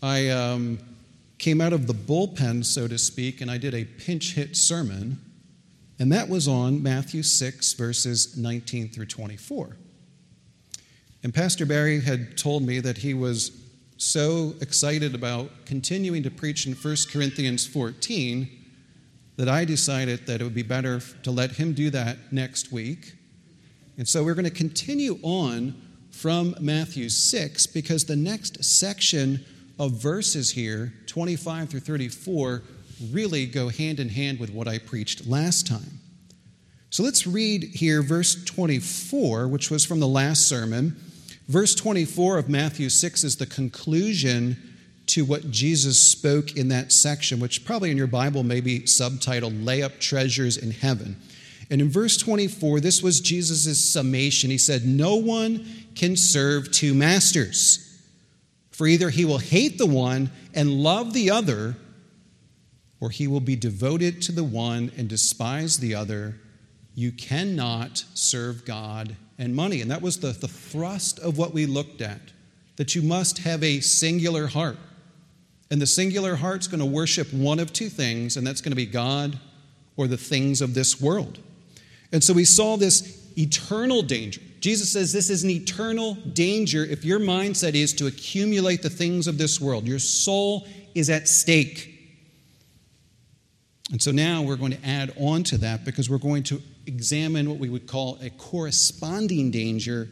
I 0.02 0.28
um, 0.28 0.78
came 1.38 1.60
out 1.60 1.72
of 1.72 1.86
the 1.86 1.94
bullpen, 1.94 2.64
so 2.64 2.86
to 2.86 2.98
speak, 2.98 3.40
and 3.40 3.50
I 3.50 3.58
did 3.58 3.74
a 3.74 3.84
pinch 3.84 4.34
hit 4.34 4.56
sermon, 4.56 5.18
and 5.98 6.12
that 6.12 6.28
was 6.28 6.46
on 6.46 6.82
Matthew 6.82 7.22
6, 7.22 7.72
verses 7.74 8.36
19 8.36 8.90
through 8.90 9.06
24. 9.06 9.76
And 11.22 11.34
Pastor 11.34 11.66
Barry 11.66 12.00
had 12.00 12.38
told 12.38 12.62
me 12.62 12.80
that 12.80 12.98
he 12.98 13.12
was 13.12 13.52
so 13.98 14.54
excited 14.60 15.14
about 15.14 15.50
continuing 15.66 16.22
to 16.22 16.30
preach 16.30 16.66
in 16.66 16.72
1 16.74 16.96
Corinthians 17.10 17.66
14 17.66 18.59
that 19.40 19.48
I 19.48 19.64
decided 19.64 20.26
that 20.26 20.42
it 20.42 20.44
would 20.44 20.54
be 20.54 20.62
better 20.62 21.00
to 21.22 21.30
let 21.30 21.52
him 21.52 21.72
do 21.72 21.88
that 21.88 22.18
next 22.30 22.70
week. 22.70 23.14
And 23.96 24.06
so 24.06 24.22
we're 24.22 24.34
going 24.34 24.44
to 24.44 24.50
continue 24.50 25.18
on 25.22 25.80
from 26.10 26.54
Matthew 26.60 27.08
6 27.08 27.66
because 27.68 28.04
the 28.04 28.16
next 28.16 28.62
section 28.62 29.42
of 29.78 29.92
verses 29.92 30.50
here, 30.50 30.92
25 31.06 31.70
through 31.70 31.80
34, 31.80 32.62
really 33.10 33.46
go 33.46 33.70
hand 33.70 33.98
in 33.98 34.10
hand 34.10 34.38
with 34.38 34.50
what 34.50 34.68
I 34.68 34.76
preached 34.76 35.26
last 35.26 35.66
time. 35.66 36.00
So 36.90 37.02
let's 37.02 37.26
read 37.26 37.62
here 37.62 38.02
verse 38.02 38.44
24, 38.44 39.48
which 39.48 39.70
was 39.70 39.86
from 39.86 40.00
the 40.00 40.06
last 40.06 40.50
sermon. 40.50 40.94
Verse 41.48 41.74
24 41.74 42.36
of 42.36 42.50
Matthew 42.50 42.90
6 42.90 43.24
is 43.24 43.36
the 43.36 43.46
conclusion 43.46 44.69
to 45.10 45.24
what 45.24 45.50
Jesus 45.50 45.98
spoke 45.98 46.56
in 46.56 46.68
that 46.68 46.92
section, 46.92 47.40
which 47.40 47.64
probably 47.64 47.90
in 47.90 47.96
your 47.96 48.06
Bible 48.06 48.44
may 48.44 48.60
be 48.60 48.80
subtitled 48.80 49.64
Lay 49.64 49.82
Up 49.82 49.98
Treasures 49.98 50.56
in 50.56 50.70
Heaven. 50.70 51.16
And 51.68 51.80
in 51.80 51.88
verse 51.88 52.16
24, 52.16 52.80
this 52.80 53.02
was 53.02 53.20
Jesus' 53.20 53.92
summation. 53.92 54.50
He 54.50 54.58
said, 54.58 54.84
No 54.84 55.16
one 55.16 55.66
can 55.94 56.16
serve 56.16 56.70
two 56.70 56.94
masters, 56.94 58.00
for 58.70 58.86
either 58.86 59.10
he 59.10 59.24
will 59.24 59.38
hate 59.38 59.78
the 59.78 59.86
one 59.86 60.30
and 60.54 60.82
love 60.82 61.12
the 61.12 61.30
other, 61.30 61.76
or 63.00 63.10
he 63.10 63.26
will 63.26 63.40
be 63.40 63.56
devoted 63.56 64.22
to 64.22 64.32
the 64.32 64.44
one 64.44 64.92
and 64.96 65.08
despise 65.08 65.78
the 65.78 65.94
other. 65.94 66.36
You 66.94 67.10
cannot 67.10 68.04
serve 68.14 68.64
God 68.64 69.16
and 69.38 69.56
money. 69.56 69.80
And 69.80 69.90
that 69.90 70.02
was 70.02 70.20
the, 70.20 70.32
the 70.32 70.48
thrust 70.48 71.18
of 71.18 71.38
what 71.38 71.52
we 71.52 71.66
looked 71.66 72.00
at 72.00 72.20
that 72.76 72.94
you 72.94 73.02
must 73.02 73.38
have 73.38 73.62
a 73.62 73.80
singular 73.80 74.46
heart. 74.46 74.76
And 75.70 75.80
the 75.80 75.86
singular 75.86 76.36
heart's 76.36 76.66
going 76.66 76.80
to 76.80 76.86
worship 76.86 77.32
one 77.32 77.60
of 77.60 77.72
two 77.72 77.88
things, 77.88 78.36
and 78.36 78.46
that's 78.46 78.60
going 78.60 78.72
to 78.72 78.76
be 78.76 78.86
God 78.86 79.38
or 79.96 80.08
the 80.08 80.16
things 80.16 80.60
of 80.60 80.74
this 80.74 81.00
world. 81.00 81.38
And 82.12 82.22
so 82.24 82.32
we 82.32 82.44
saw 82.44 82.76
this 82.76 83.30
eternal 83.38 84.02
danger. 84.02 84.40
Jesus 84.60 84.92
says 84.92 85.12
this 85.12 85.30
is 85.30 85.44
an 85.44 85.50
eternal 85.50 86.14
danger 86.14 86.84
if 86.84 87.04
your 87.04 87.20
mindset 87.20 87.74
is 87.74 87.92
to 87.94 88.06
accumulate 88.06 88.82
the 88.82 88.90
things 88.90 89.26
of 89.26 89.38
this 89.38 89.60
world. 89.60 89.86
Your 89.86 89.98
soul 89.98 90.66
is 90.94 91.08
at 91.08 91.28
stake. 91.28 91.86
And 93.92 94.02
so 94.02 94.10
now 94.10 94.42
we're 94.42 94.56
going 94.56 94.72
to 94.72 94.86
add 94.86 95.12
on 95.18 95.42
to 95.44 95.58
that 95.58 95.84
because 95.84 96.10
we're 96.10 96.18
going 96.18 96.42
to 96.44 96.60
examine 96.86 97.48
what 97.48 97.58
we 97.58 97.68
would 97.68 97.86
call 97.86 98.18
a 98.20 98.30
corresponding 98.30 99.50
danger. 99.50 100.08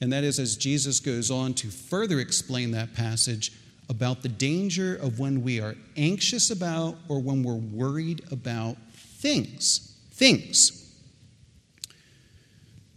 And 0.00 0.12
that 0.12 0.24
is 0.24 0.38
as 0.38 0.56
Jesus 0.56 1.00
goes 1.00 1.30
on 1.30 1.54
to 1.54 1.68
further 1.68 2.20
explain 2.20 2.70
that 2.72 2.94
passage 2.94 3.52
about 3.88 4.22
the 4.22 4.28
danger 4.28 4.96
of 4.96 5.18
when 5.18 5.42
we 5.42 5.60
are 5.60 5.74
anxious 5.96 6.50
about 6.50 6.96
or 7.08 7.20
when 7.20 7.42
we're 7.42 7.54
worried 7.54 8.22
about 8.30 8.76
things. 8.94 9.98
Things. 10.12 10.78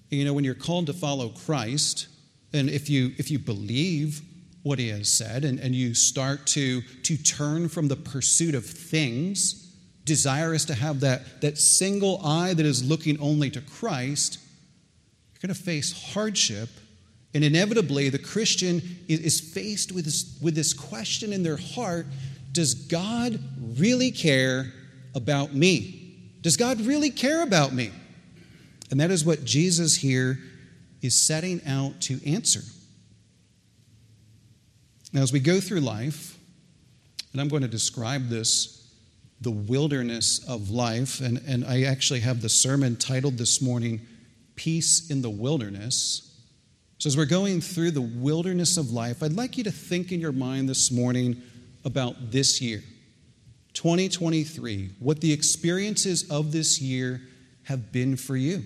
You 0.10 0.26
know, 0.26 0.34
when 0.34 0.44
you're 0.44 0.54
called 0.54 0.86
to 0.88 0.94
follow 0.94 1.30
Christ, 1.30 2.08
and 2.54 2.70
if 2.70 2.90
you 2.90 3.12
if 3.18 3.30
you 3.30 3.40
believe 3.40 4.22
what 4.66 4.80
he 4.80 4.90
has 4.90 5.14
said 5.14 5.46
and, 5.46 5.60
and 5.60 5.76
you 5.76 5.94
start 5.94 6.48
to, 6.48 6.82
to 7.04 7.16
turn 7.18 7.70
from 7.70 7.88
the 7.88 7.96
pursuit 7.96 8.56
of 8.56 8.66
things, 8.66 9.72
desirous 10.06 10.66
to 10.66 10.74
have 10.74 11.02
that, 11.02 11.40
that 11.42 11.56
single 11.60 12.20
eye 12.26 12.52
that 12.52 12.66
is 12.66 12.84
looking 12.84 13.20
only 13.20 13.52
to 13.52 13.62
Christ, 13.62 14.40
you're 15.34 15.48
going 15.48 15.56
to 15.56 15.64
face 15.64 16.14
hardship 16.14 16.70
and 17.36 17.44
inevitably, 17.44 18.08
the 18.08 18.18
Christian 18.18 18.82
is 19.10 19.42
faced 19.42 19.92
with 19.92 20.06
this, 20.06 20.40
with 20.42 20.56
this 20.56 20.74
question 20.74 21.34
in 21.34 21.44
their 21.44 21.58
heart 21.58 22.08
Does 22.54 22.74
God 22.74 23.38
really 23.78 24.10
care 24.10 24.72
about 25.14 25.54
me? 25.54 26.18
Does 26.42 26.56
God 26.56 26.80
really 26.80 27.10
care 27.10 27.44
about 27.44 27.74
me? 27.74 27.92
And 28.90 29.02
that 29.02 29.12
is 29.12 29.26
what 29.26 29.44
Jesus 29.44 29.98
here 29.98 30.40
is 31.02 31.14
setting 31.14 31.60
out 31.68 32.00
to 32.02 32.26
answer. 32.26 32.62
Now, 35.12 35.22
as 35.22 35.34
we 35.34 35.42
go 35.42 35.60
through 35.60 35.82
life, 35.82 36.38
and 37.34 37.42
I'm 37.42 37.50
going 37.50 37.64
to 37.64 37.68
describe 37.68 38.30
this, 38.30 38.90
the 39.42 39.52
wilderness 39.52 40.40
of 40.48 40.70
life, 40.70 41.20
and, 41.20 41.42
and 41.46 41.66
I 41.66 41.84
actually 41.84 42.22
have 42.22 42.42
the 42.42 42.48
sermon 42.48 42.96
titled 42.96 43.38
this 43.38 43.62
morning, 43.62 44.00
Peace 44.56 45.10
in 45.10 45.22
the 45.22 45.30
Wilderness. 45.30 46.32
So, 46.98 47.08
as 47.08 47.18
we're 47.18 47.26
going 47.26 47.60
through 47.60 47.92
the 47.92 48.02
wilderness 48.02 48.78
of 48.78 48.92
life, 48.92 49.22
I'd 49.22 49.34
like 49.34 49.58
you 49.58 49.66
to 49.66 49.72
think 49.72 50.14
in 50.14 50.22
your 50.22 50.32
mind 50.32 50.70
this 50.70 50.92
morning 50.92 51.42
about 51.84 52.32
this 52.32 52.62
year, 52.62 52.82
2023, 53.74 54.92
what 55.00 55.20
the 55.20 55.34
experiences 55.34 56.30
of 56.32 56.54
this 56.54 56.80
year 56.80 57.22
have 57.64 57.92
been 57.92 58.16
for 58.16 58.38
you. 58.38 58.64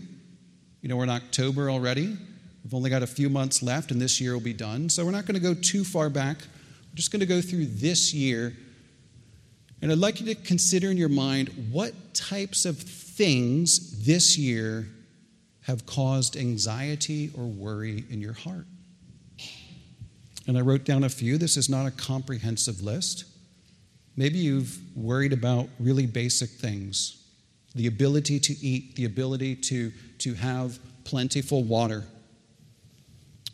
You 0.81 0.89
know, 0.89 0.97
we're 0.97 1.05
in 1.05 1.09
October 1.09 1.71
already. 1.71 2.15
We've 2.63 2.73
only 2.73 2.91
got 2.91 3.01
a 3.01 3.07
few 3.07 3.29
months 3.29 3.63
left, 3.63 3.89
and 3.89 3.99
this 3.99 4.21
year 4.21 4.33
will 4.33 4.41
be 4.41 4.53
done. 4.53 4.89
So, 4.89 5.03
we're 5.03 5.11
not 5.11 5.25
going 5.25 5.41
to 5.41 5.41
go 5.41 5.55
too 5.55 5.83
far 5.83 6.11
back. 6.11 6.37
We're 6.37 6.97
just 6.97 7.11
going 7.11 7.21
to 7.21 7.25
go 7.25 7.41
through 7.41 7.65
this 7.65 8.13
year. 8.13 8.55
And 9.81 9.91
I'd 9.91 9.97
like 9.97 10.21
you 10.21 10.27
to 10.27 10.35
consider 10.35 10.91
in 10.91 10.97
your 10.97 11.09
mind 11.09 11.69
what 11.71 12.13
types 12.13 12.65
of 12.65 12.77
things 12.77 14.05
this 14.05 14.37
year 14.37 14.87
have 15.69 15.85
caused 15.85 16.35
anxiety 16.35 17.29
or 17.37 17.45
worry 17.45 18.03
in 18.09 18.19
your 18.19 18.33
heart? 18.33 18.65
And 20.47 20.57
I 20.57 20.61
wrote 20.61 20.83
down 20.83 21.03
a 21.03 21.09
few. 21.09 21.37
This 21.37 21.57
is 21.57 21.69
not 21.69 21.85
a 21.85 21.91
comprehensive 21.91 22.81
list. 22.81 23.25
Maybe 24.17 24.39
you've 24.39 24.79
worried 24.97 25.31
about 25.31 25.69
really 25.79 26.07
basic 26.07 26.49
things 26.49 27.15
the 27.75 27.85
ability 27.85 28.39
to 28.39 28.53
eat, 28.65 28.95
the 28.95 29.05
ability 29.05 29.55
to, 29.55 29.91
to 30.17 30.33
have 30.33 30.79
plentiful 31.03 31.63
water. 31.63 32.03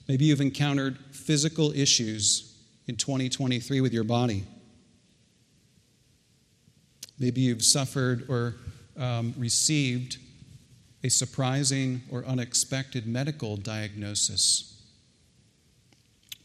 Maybe 0.07 0.24
you've 0.24 0.39
encountered 0.39 0.98
physical 1.12 1.74
issues 1.74 2.55
in 2.88 2.95
2023 2.95 3.81
with 3.81 3.91
your 3.91 4.05
body. 4.05 4.45
Maybe 7.19 7.41
you've 7.41 7.62
suffered 7.62 8.25
or 8.29 8.55
um, 8.98 9.34
received 9.38 10.17
a 11.05 11.09
surprising 11.09 12.01
or 12.09 12.25
unexpected 12.25 13.05
medical 13.05 13.57
diagnosis. 13.57 14.81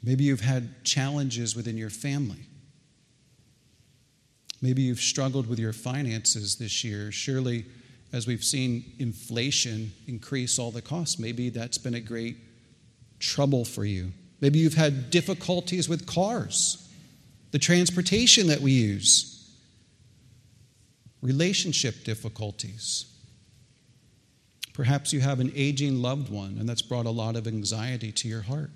Maybe 0.02 0.24
you've 0.24 0.42
had 0.42 0.84
challenges 0.84 1.56
within 1.56 1.78
your 1.78 1.88
family. 1.88 2.44
Maybe 4.60 4.82
you've 4.82 5.00
struggled 5.00 5.46
with 5.46 5.58
your 5.58 5.72
finances 5.72 6.56
this 6.56 6.84
year. 6.84 7.10
Surely, 7.10 7.64
as 8.12 8.26
we've 8.26 8.44
seen 8.44 8.84
inflation 8.98 9.92
increase 10.06 10.58
all 10.58 10.70
the 10.70 10.82
costs, 10.82 11.18
maybe 11.18 11.48
that's 11.48 11.78
been 11.78 11.94
a 11.94 12.00
great 12.00 12.36
trouble 13.18 13.64
for 13.64 13.86
you. 13.86 14.12
Maybe 14.42 14.58
you've 14.58 14.74
had 14.74 15.08
difficulties 15.08 15.88
with 15.88 16.06
cars, 16.06 16.86
the 17.52 17.58
transportation 17.58 18.48
that 18.48 18.60
we 18.60 18.72
use, 18.72 19.50
relationship 21.22 22.04
difficulties. 22.04 23.09
Perhaps 24.80 25.12
you 25.12 25.20
have 25.20 25.40
an 25.40 25.52
aging 25.54 26.00
loved 26.00 26.30
one, 26.30 26.56
and 26.58 26.66
that's 26.66 26.80
brought 26.80 27.04
a 27.04 27.10
lot 27.10 27.36
of 27.36 27.46
anxiety 27.46 28.10
to 28.12 28.26
your 28.26 28.40
heart. 28.40 28.70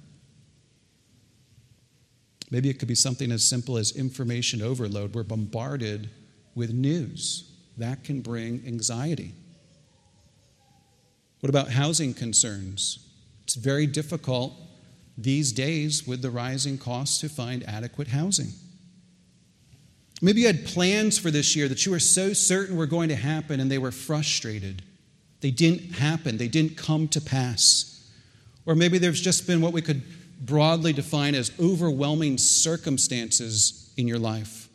Maybe 2.51 2.69
it 2.69 2.79
could 2.79 2.89
be 2.89 2.95
something 2.95 3.33
as 3.33 3.43
simple 3.43 3.79
as 3.79 3.97
information 3.97 4.61
overload. 4.61 5.15
We're 5.15 5.23
bombarded 5.23 6.11
with 6.55 6.75
news. 6.75 7.51
That 7.79 8.05
can 8.05 8.21
bring 8.21 8.63
anxiety. 8.67 9.33
What 11.41 11.49
about 11.49 11.71
housing 11.71 12.13
concerns? 12.13 12.99
It's 13.45 13.55
very 13.55 13.87
difficult 13.87 14.53
these 15.17 15.53
days 15.53 16.07
with 16.07 16.21
the 16.21 16.31
rising 16.31 16.77
costs 16.77 17.19
to 17.23 17.31
find 17.31 17.67
adequate 17.67 18.09
housing. 18.09 18.53
Maybe 20.21 20.43
you 20.43 20.49
had 20.49 20.67
plans 20.67 21.17
for 21.17 21.31
this 21.31 21.57
year 21.57 21.67
that 21.69 21.87
you 21.87 21.93
were 21.93 21.99
so 21.99 22.35
certain 22.35 22.77
were 22.77 22.85
going 22.85 23.09
to 23.09 23.17
happen 23.17 23.59
and 23.59 23.71
they 23.71 23.79
were 23.79 23.91
frustrated. 23.91 24.83
They 25.45 25.51
didn't 25.51 25.97
happen, 25.97 26.39
they 26.39 26.49
didn't 26.49 26.79
come 26.79 27.07
to 27.09 27.21
pass. 27.21 28.11
Or 28.65 28.75
maybe 28.75 28.97
there's 28.97 29.21
just 29.21 29.47
been 29.47 29.61
what 29.61 29.75
we 29.75 29.83
could 29.83 30.01
broadly 30.41 30.95
define 30.95 31.35
as 31.35 31.53
overwhelming 31.61 32.39
circumstances 32.39 33.93
in 33.99 34.09
your 34.09 34.19
life. 34.19 34.71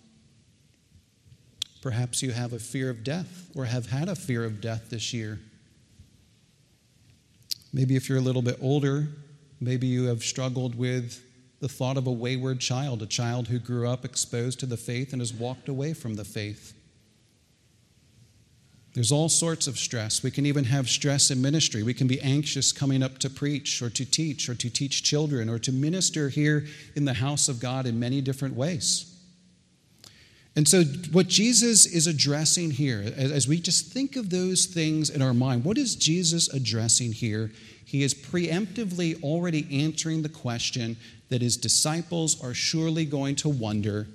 Perhaps 1.82 2.22
you 2.22 2.34
have 2.34 2.54
a 2.54 2.60
fear 2.60 2.92
of 2.92 3.04
death 3.04 3.50
or 3.56 3.66
have 3.66 3.88
had 3.88 4.10
a 4.10 4.16
fear 4.16 4.46
of 4.46 4.62
death 4.62 4.92
this 4.92 5.12
year. 5.12 5.40
Maybe 7.74 7.96
if 7.96 8.08
you're 8.08 8.20
a 8.20 8.22
little 8.22 8.44
bit 8.44 8.60
older, 8.62 9.08
maybe 9.60 9.88
you 9.88 10.04
have 10.04 10.22
struggled 10.22 10.76
with 10.76 11.20
the 11.62 11.68
thought 11.68 11.98
of 11.98 12.06
a 12.06 12.12
wayward 12.12 12.60
child, 12.60 13.02
a 13.02 13.08
child 13.08 13.48
who 13.48 13.58
grew 13.58 13.90
up 13.90 14.06
exposed 14.06 14.60
to 14.60 14.68
the 14.68 14.78
faith 14.78 15.14
and 15.14 15.22
has 15.24 15.34
walked 15.34 15.68
away 15.68 15.94
from 15.94 16.14
the 16.14 16.26
faith. 16.26 16.79
There's 18.94 19.12
all 19.12 19.30
sorts 19.30 19.68
of 19.68 19.78
stress. 19.78 20.24
We 20.24 20.32
can 20.32 20.46
even 20.46 20.64
have 20.66 20.90
stress 20.90 21.30
in 21.30 21.42
ministry. 21.42 21.84
We 21.84 21.94
can 21.94 22.08
be 22.08 22.20
anxious 22.22 22.72
coming 22.72 23.04
up 23.04 23.20
to 23.20 23.30
preach 23.30 23.82
or 23.82 23.90
to 23.92 24.04
teach 24.04 24.50
or 24.50 24.56
to 24.56 24.70
teach 24.70 25.04
children 25.04 25.48
or 25.48 25.60
to 25.60 25.72
minister 25.72 26.30
here 26.30 26.66
in 26.96 27.06
the 27.06 27.14
house 27.14 27.50
of 27.50 27.60
God 27.60 27.86
in 27.86 28.00
many 28.00 28.20
different 28.20 28.56
ways. 28.56 29.06
And 30.56 30.68
so, 30.68 30.84
what 31.12 31.28
Jesus 31.28 31.86
is 31.86 32.08
addressing 32.08 32.72
here, 32.72 33.14
as 33.16 33.48
we 33.48 33.60
just 33.60 33.94
think 33.94 34.16
of 34.16 34.30
those 34.30 34.66
things 34.66 35.10
in 35.10 35.22
our 35.22 35.34
mind, 35.34 35.64
what 35.64 35.78
is 35.78 35.96
Jesus 35.96 36.52
addressing 36.52 37.14
here? 37.14 37.52
He 37.86 38.04
is 38.04 38.14
preemptively 38.14 39.22
already 39.24 39.68
answering 39.84 40.24
the 40.24 40.30
question 40.30 40.98
that 41.30 41.42
his 41.42 41.56
disciples 41.56 42.44
are 42.44 42.54
surely 42.54 43.06
going 43.06 43.36
to 43.38 43.50
wonder 43.50 44.08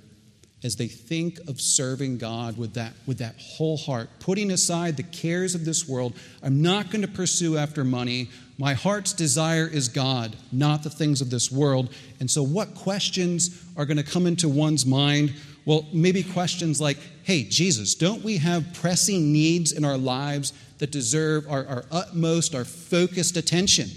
as 0.64 0.76
they 0.76 0.88
think 0.88 1.38
of 1.46 1.60
serving 1.60 2.16
God 2.16 2.56
with 2.56 2.72
that, 2.74 2.94
with 3.06 3.18
that 3.18 3.34
whole 3.38 3.76
heart, 3.76 4.08
putting 4.18 4.50
aside 4.50 4.96
the 4.96 5.02
cares 5.02 5.54
of 5.54 5.66
this 5.66 5.86
world. 5.86 6.14
I'm 6.42 6.62
not 6.62 6.90
going 6.90 7.02
to 7.02 7.08
pursue 7.08 7.58
after 7.58 7.84
money. 7.84 8.30
My 8.56 8.72
heart's 8.72 9.12
desire 9.12 9.68
is 9.68 9.88
God, 9.88 10.34
not 10.50 10.82
the 10.82 10.88
things 10.88 11.20
of 11.20 11.28
this 11.28 11.52
world. 11.52 11.92
And 12.18 12.30
so, 12.30 12.42
what 12.42 12.74
questions 12.74 13.62
are 13.76 13.84
going 13.84 13.98
to 13.98 14.02
come 14.02 14.26
into 14.26 14.48
one's 14.48 14.86
mind? 14.86 15.34
Well, 15.66 15.86
maybe 15.92 16.22
questions 16.22 16.80
like, 16.80 16.98
hey, 17.24 17.44
Jesus, 17.44 17.94
don't 17.94 18.22
we 18.24 18.38
have 18.38 18.72
pressing 18.72 19.32
needs 19.32 19.72
in 19.72 19.84
our 19.84 19.98
lives 19.98 20.54
that 20.78 20.90
deserve 20.90 21.46
our, 21.50 21.66
our 21.66 21.84
utmost, 21.90 22.54
our 22.54 22.64
focused 22.64 23.36
attention? 23.36 23.90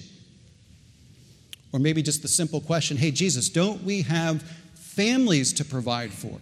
Or 1.71 1.79
maybe 1.79 2.01
just 2.01 2.21
the 2.21 2.27
simple 2.27 2.59
question, 2.59 2.97
hey, 2.97 3.11
Jesus, 3.11 3.49
don't 3.49 3.83
we 3.83 4.01
have 4.03 4.41
families 4.73 5.53
to 5.53 5.65
provide 5.65 6.11
for? 6.11 6.39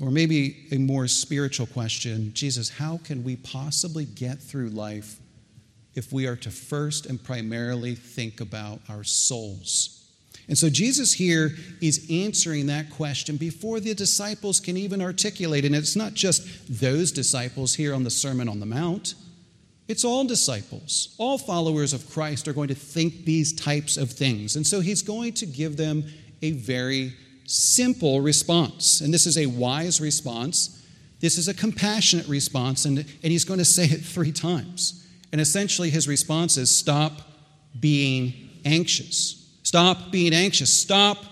Or 0.00 0.10
maybe 0.10 0.66
a 0.72 0.78
more 0.78 1.08
spiritual 1.08 1.66
question 1.66 2.32
Jesus, 2.34 2.68
how 2.68 2.98
can 3.04 3.24
we 3.24 3.36
possibly 3.36 4.04
get 4.04 4.38
through 4.40 4.68
life 4.70 5.18
if 5.94 6.12
we 6.12 6.26
are 6.26 6.36
to 6.36 6.50
first 6.50 7.06
and 7.06 7.22
primarily 7.22 7.94
think 7.94 8.40
about 8.40 8.80
our 8.88 9.04
souls? 9.04 9.96
And 10.48 10.56
so 10.56 10.70
Jesus 10.70 11.12
here 11.12 11.56
is 11.80 12.06
answering 12.10 12.66
that 12.66 12.90
question 12.90 13.36
before 13.36 13.80
the 13.80 13.94
disciples 13.94 14.60
can 14.60 14.76
even 14.76 15.02
articulate. 15.02 15.64
And 15.64 15.74
it's 15.74 15.96
not 15.96 16.14
just 16.14 16.46
those 16.80 17.10
disciples 17.10 17.74
here 17.74 17.94
on 17.94 18.04
the 18.04 18.10
Sermon 18.10 18.48
on 18.48 18.60
the 18.60 18.66
Mount, 18.66 19.14
it's 19.88 20.04
all 20.04 20.24
disciples. 20.24 21.14
All 21.18 21.38
followers 21.38 21.92
of 21.92 22.08
Christ 22.10 22.48
are 22.48 22.52
going 22.52 22.68
to 22.68 22.74
think 22.74 23.24
these 23.24 23.52
types 23.52 23.96
of 23.96 24.10
things. 24.10 24.56
And 24.56 24.66
so 24.66 24.80
he's 24.80 25.02
going 25.02 25.32
to 25.34 25.46
give 25.46 25.76
them 25.76 26.04
a 26.42 26.52
very 26.52 27.14
simple 27.46 28.20
response. 28.20 29.00
And 29.00 29.12
this 29.14 29.26
is 29.26 29.38
a 29.38 29.46
wise 29.46 30.00
response. 30.00 30.84
This 31.20 31.38
is 31.38 31.48
a 31.48 31.54
compassionate 31.54 32.28
response. 32.28 32.84
And, 32.84 32.98
and 32.98 33.06
he's 33.32 33.44
going 33.44 33.58
to 33.58 33.64
say 33.64 33.84
it 33.84 34.04
three 34.04 34.32
times. 34.32 35.06
And 35.32 35.40
essentially, 35.40 35.90
his 35.90 36.08
response 36.08 36.56
is 36.56 36.74
stop 36.74 37.22
being 37.78 38.34
anxious. 38.64 39.58
Stop 39.62 40.10
being 40.10 40.32
anxious. 40.32 40.72
Stop 40.72 41.24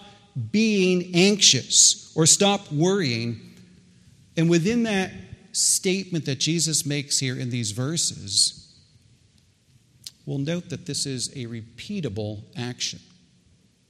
being 0.50 1.14
anxious 1.14 2.12
or 2.16 2.26
stop 2.26 2.70
worrying. 2.72 3.40
And 4.36 4.50
within 4.50 4.82
that 4.84 5.12
statement 5.52 6.24
that 6.24 6.40
Jesus 6.40 6.84
makes 6.84 7.18
here 7.18 7.38
in 7.38 7.50
these 7.50 7.70
verses, 7.70 8.74
we'll 10.26 10.38
note 10.38 10.70
that 10.70 10.86
this 10.86 11.06
is 11.06 11.28
a 11.30 11.46
repeatable 11.46 12.42
action. 12.56 12.98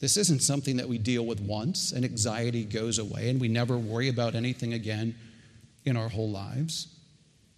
This 0.04 0.18
isn't 0.18 0.42
something 0.42 0.76
that 0.76 0.86
we 0.86 0.98
deal 0.98 1.24
with 1.24 1.40
once 1.40 1.92
and 1.92 2.04
anxiety 2.04 2.62
goes 2.62 2.98
away 2.98 3.30
and 3.30 3.40
we 3.40 3.48
never 3.48 3.78
worry 3.78 4.10
about 4.10 4.34
anything 4.34 4.74
again 4.74 5.14
in 5.86 5.96
our 5.96 6.10
whole 6.10 6.28
lives. 6.28 6.88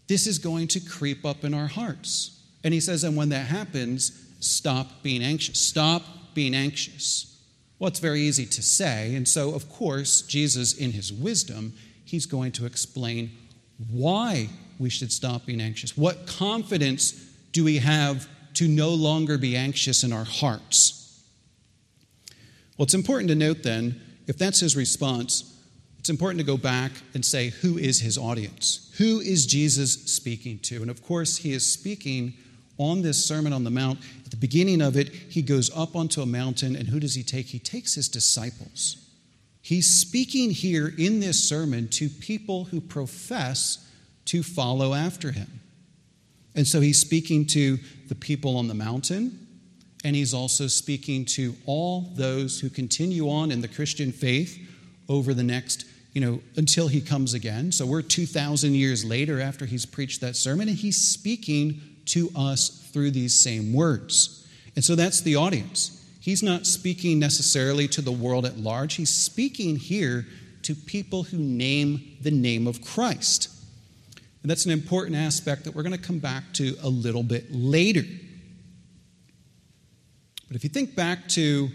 This 0.06 0.28
is 0.28 0.38
going 0.38 0.68
to 0.68 0.78
creep 0.78 1.24
up 1.24 1.42
in 1.42 1.54
our 1.54 1.66
hearts. 1.66 2.40
And 2.62 2.72
he 2.72 2.78
says, 2.78 3.02
and 3.02 3.16
when 3.16 3.30
that 3.30 3.46
happens, 3.46 4.28
stop 4.38 5.02
being 5.02 5.24
anxious. 5.24 5.58
Stop 5.58 6.04
being 6.34 6.54
anxious. 6.54 7.36
Well, 7.80 7.88
it's 7.88 7.98
very 7.98 8.20
easy 8.20 8.46
to 8.46 8.62
say. 8.62 9.16
And 9.16 9.26
so, 9.26 9.52
of 9.52 9.68
course, 9.68 10.22
Jesus, 10.22 10.72
in 10.72 10.92
his 10.92 11.12
wisdom, 11.12 11.74
he's 12.04 12.26
going 12.26 12.52
to 12.52 12.64
explain 12.64 13.32
why 13.90 14.50
we 14.78 14.88
should 14.88 15.10
stop 15.10 15.46
being 15.46 15.60
anxious. 15.60 15.96
What 15.96 16.28
confidence 16.28 17.10
do 17.50 17.64
we 17.64 17.78
have 17.78 18.28
to 18.54 18.68
no 18.68 18.90
longer 18.90 19.36
be 19.36 19.56
anxious 19.56 20.04
in 20.04 20.12
our 20.12 20.22
hearts? 20.22 21.05
Well, 22.76 22.84
it's 22.84 22.94
important 22.94 23.28
to 23.30 23.34
note 23.34 23.62
then, 23.62 24.00
if 24.26 24.36
that's 24.36 24.60
his 24.60 24.76
response, 24.76 25.54
it's 25.98 26.10
important 26.10 26.38
to 26.40 26.46
go 26.46 26.56
back 26.56 26.92
and 27.14 27.24
say, 27.24 27.50
who 27.50 27.78
is 27.78 28.00
his 28.00 28.18
audience? 28.18 28.92
Who 28.98 29.20
is 29.20 29.46
Jesus 29.46 29.94
speaking 30.14 30.58
to? 30.60 30.82
And 30.82 30.90
of 30.90 31.02
course, 31.02 31.38
he 31.38 31.52
is 31.52 31.70
speaking 31.70 32.34
on 32.78 33.02
this 33.02 33.24
Sermon 33.24 33.52
on 33.52 33.64
the 33.64 33.70
Mount. 33.70 33.98
At 34.24 34.30
the 34.30 34.36
beginning 34.36 34.82
of 34.82 34.96
it, 34.96 35.08
he 35.08 35.42
goes 35.42 35.74
up 35.76 35.96
onto 35.96 36.20
a 36.20 36.26
mountain, 36.26 36.76
and 36.76 36.88
who 36.88 37.00
does 37.00 37.14
he 37.14 37.22
take? 37.22 37.46
He 37.46 37.58
takes 37.58 37.94
his 37.94 38.08
disciples. 38.08 38.98
He's 39.62 39.88
speaking 39.88 40.50
here 40.50 40.92
in 40.96 41.20
this 41.20 41.42
sermon 41.42 41.88
to 41.88 42.08
people 42.08 42.64
who 42.66 42.80
profess 42.80 43.90
to 44.26 44.42
follow 44.42 44.94
after 44.94 45.32
him. 45.32 45.60
And 46.54 46.66
so 46.66 46.80
he's 46.80 47.00
speaking 47.00 47.46
to 47.48 47.78
the 48.08 48.14
people 48.14 48.56
on 48.56 48.68
the 48.68 48.74
mountain, 48.74 49.45
and 50.06 50.14
he's 50.14 50.32
also 50.32 50.68
speaking 50.68 51.24
to 51.24 51.56
all 51.66 52.12
those 52.14 52.60
who 52.60 52.70
continue 52.70 53.28
on 53.28 53.50
in 53.50 53.60
the 53.60 53.66
Christian 53.66 54.12
faith 54.12 54.56
over 55.08 55.34
the 55.34 55.42
next, 55.42 55.84
you 56.12 56.20
know, 56.20 56.40
until 56.54 56.86
he 56.86 57.00
comes 57.00 57.34
again. 57.34 57.72
So 57.72 57.84
we're 57.84 58.02
2,000 58.02 58.76
years 58.76 59.04
later 59.04 59.40
after 59.40 59.66
he's 59.66 59.84
preached 59.84 60.20
that 60.20 60.36
sermon, 60.36 60.68
and 60.68 60.78
he's 60.78 60.96
speaking 60.96 61.80
to 62.04 62.30
us 62.36 62.88
through 62.92 63.10
these 63.10 63.34
same 63.34 63.72
words. 63.72 64.46
And 64.76 64.84
so 64.84 64.94
that's 64.94 65.22
the 65.22 65.34
audience. 65.34 66.08
He's 66.20 66.40
not 66.40 66.66
speaking 66.66 67.18
necessarily 67.18 67.88
to 67.88 68.00
the 68.00 68.12
world 68.12 68.46
at 68.46 68.58
large, 68.58 68.94
he's 68.94 69.12
speaking 69.12 69.74
here 69.74 70.24
to 70.62 70.76
people 70.76 71.24
who 71.24 71.38
name 71.38 72.16
the 72.20 72.30
name 72.30 72.68
of 72.68 72.80
Christ. 72.80 73.48
And 74.42 74.50
that's 74.52 74.66
an 74.66 74.70
important 74.70 75.16
aspect 75.16 75.64
that 75.64 75.74
we're 75.74 75.82
going 75.82 75.98
to 75.98 75.98
come 75.98 76.20
back 76.20 76.44
to 76.52 76.76
a 76.80 76.88
little 76.88 77.24
bit 77.24 77.52
later. 77.52 78.04
But 80.48 80.56
if 80.56 80.64
you 80.64 80.70
think 80.70 80.94
back 80.94 81.28
to 81.30 81.70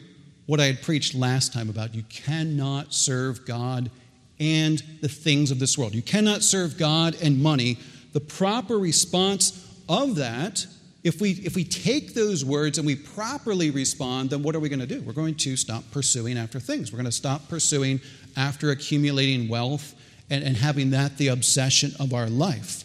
what 0.45 0.59
I 0.59 0.65
had 0.65 0.81
preached 0.81 1.13
last 1.15 1.53
time 1.53 1.69
about 1.69 1.93
you 1.93 2.03
cannot 2.03 2.93
serve 2.93 3.45
God 3.45 3.91
and 4.39 4.81
the 5.01 5.09
things 5.09 5.51
of 5.51 5.59
this 5.59 5.77
world, 5.77 5.93
you 5.93 6.01
cannot 6.01 6.41
serve 6.41 6.77
God 6.77 7.15
and 7.21 7.41
money, 7.41 7.77
the 8.13 8.19
proper 8.19 8.77
response 8.77 9.67
of 9.87 10.15
that, 10.15 10.65
if 11.03 11.19
we, 11.19 11.31
if 11.31 11.55
we 11.55 11.63
take 11.63 12.13
those 12.13 12.45
words 12.45 12.77
and 12.77 12.85
we 12.85 12.95
properly 12.95 13.71
respond, 13.71 14.29
then 14.29 14.43
what 14.43 14.55
are 14.55 14.59
we 14.59 14.69
going 14.69 14.79
to 14.79 14.87
do? 14.87 15.01
We're 15.01 15.13
going 15.13 15.35
to 15.35 15.55
stop 15.55 15.83
pursuing 15.91 16.37
after 16.37 16.59
things. 16.59 16.91
We're 16.91 16.97
going 16.97 17.05
to 17.05 17.11
stop 17.11 17.49
pursuing 17.49 17.99
after 18.37 18.69
accumulating 18.69 19.47
wealth 19.47 19.95
and, 20.29 20.43
and 20.43 20.55
having 20.55 20.91
that 20.91 21.17
the 21.17 21.29
obsession 21.29 21.91
of 21.99 22.13
our 22.13 22.29
life. 22.29 22.83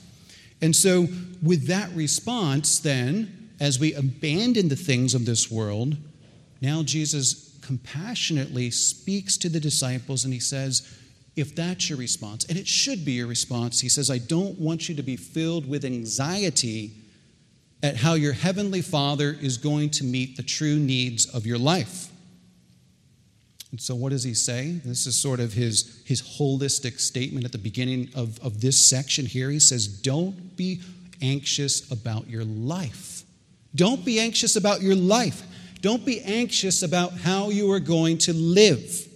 And 0.62 0.75
so, 0.75 1.07
with 1.42 1.66
that 1.66 1.90
response, 1.94 2.79
then, 2.79 3.36
as 3.61 3.79
we 3.79 3.95
abandon 3.95 4.69
the 4.69 4.77
things 4.77 5.14
of 5.14 5.25
this 5.25 5.51
world, 5.51 5.97
now 6.61 6.83
Jesus 6.83 7.59
compassionately 7.62 8.71
speaks 8.71 9.37
to 9.38 9.49
the 9.49 9.61
disciples 9.61 10.25
and 10.25 10.33
he 10.33 10.40
says, 10.40 10.97
if 11.37 11.55
that's 11.55 11.90
your 11.90 11.99
response, 11.99 12.47
and 12.47 12.57
it 12.57 12.66
should 12.66 13.05
be 13.05 13.12
your 13.12 13.27
response, 13.27 13.81
he 13.81 13.90
says, 13.90 14.11
I 14.11 14.19
don't 14.19 14.59
want 14.59 14.88
you 14.88 14.95
to 14.95 15.03
be 15.03 15.16
filled 15.16 15.69
with 15.69 15.85
anxiety 15.85 16.92
at 17.83 17.97
how 17.97 18.14
your 18.14 18.33
heavenly 18.33 18.81
Father 18.81 19.37
is 19.40 19.59
going 19.59 19.90
to 19.90 20.05
meet 20.05 20.37
the 20.37 20.42
true 20.42 20.79
needs 20.79 21.27
of 21.27 21.45
your 21.45 21.59
life. 21.59 22.11
And 23.71 23.81
so, 23.81 23.95
what 23.95 24.11
does 24.11 24.25
he 24.25 24.33
say? 24.33 24.81
This 24.85 25.07
is 25.07 25.16
sort 25.16 25.40
of 25.40 25.53
his, 25.53 26.03
his 26.07 26.23
holistic 26.23 26.99
statement 26.99 27.45
at 27.45 27.53
the 27.53 27.59
beginning 27.59 28.09
of, 28.14 28.38
of 28.42 28.62
this 28.62 28.88
section 28.88 29.27
here. 29.27 29.51
He 29.51 29.61
says, 29.61 29.87
Don't 29.87 30.57
be 30.57 30.81
anxious 31.21 31.90
about 31.90 32.29
your 32.31 32.45
life. 32.45 33.15
Don't 33.77 34.05
be 34.05 34.19
anxious 34.19 34.57
about 34.57 34.83
your 34.83 34.97
life. 34.97 35.43
Don't 35.81 36.05
be 36.05 36.21
anxious 36.23 36.83
about 36.83 37.12
how 37.12 37.51
you 37.51 37.71
are 37.71 37.81
going 37.81 38.19
to 38.19 38.33
live. 38.33 39.07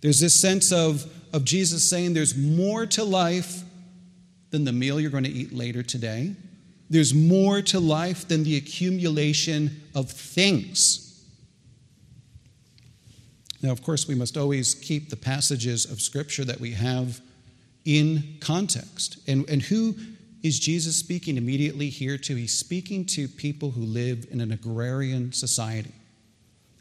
There's 0.00 0.18
this 0.18 0.34
sense 0.34 0.72
of, 0.72 1.06
of 1.32 1.44
Jesus 1.44 1.88
saying 1.88 2.14
there's 2.14 2.36
more 2.36 2.86
to 2.86 3.04
life 3.04 3.62
than 4.50 4.64
the 4.64 4.72
meal 4.72 4.98
you're 4.98 5.10
going 5.10 5.24
to 5.24 5.30
eat 5.30 5.52
later 5.52 5.82
today. 5.82 6.34
There's 6.88 7.14
more 7.14 7.62
to 7.62 7.78
life 7.78 8.26
than 8.26 8.42
the 8.42 8.56
accumulation 8.56 9.82
of 9.94 10.10
things. 10.10 11.06
Now, 13.62 13.70
of 13.70 13.82
course, 13.82 14.08
we 14.08 14.14
must 14.14 14.36
always 14.36 14.74
keep 14.74 15.10
the 15.10 15.16
passages 15.16 15.84
of 15.84 16.00
Scripture 16.00 16.44
that 16.46 16.58
we 16.58 16.72
have 16.72 17.20
in 17.84 18.38
context. 18.40 19.18
And, 19.28 19.48
and 19.48 19.62
who 19.62 19.94
is 20.42 20.58
Jesus 20.58 20.96
speaking 20.96 21.36
immediately 21.36 21.88
here 21.88 22.16
to? 22.18 22.34
He's 22.34 22.56
speaking 22.56 23.04
to 23.06 23.28
people 23.28 23.70
who 23.70 23.82
live 23.82 24.26
in 24.30 24.40
an 24.40 24.52
agrarian 24.52 25.32
society. 25.32 25.92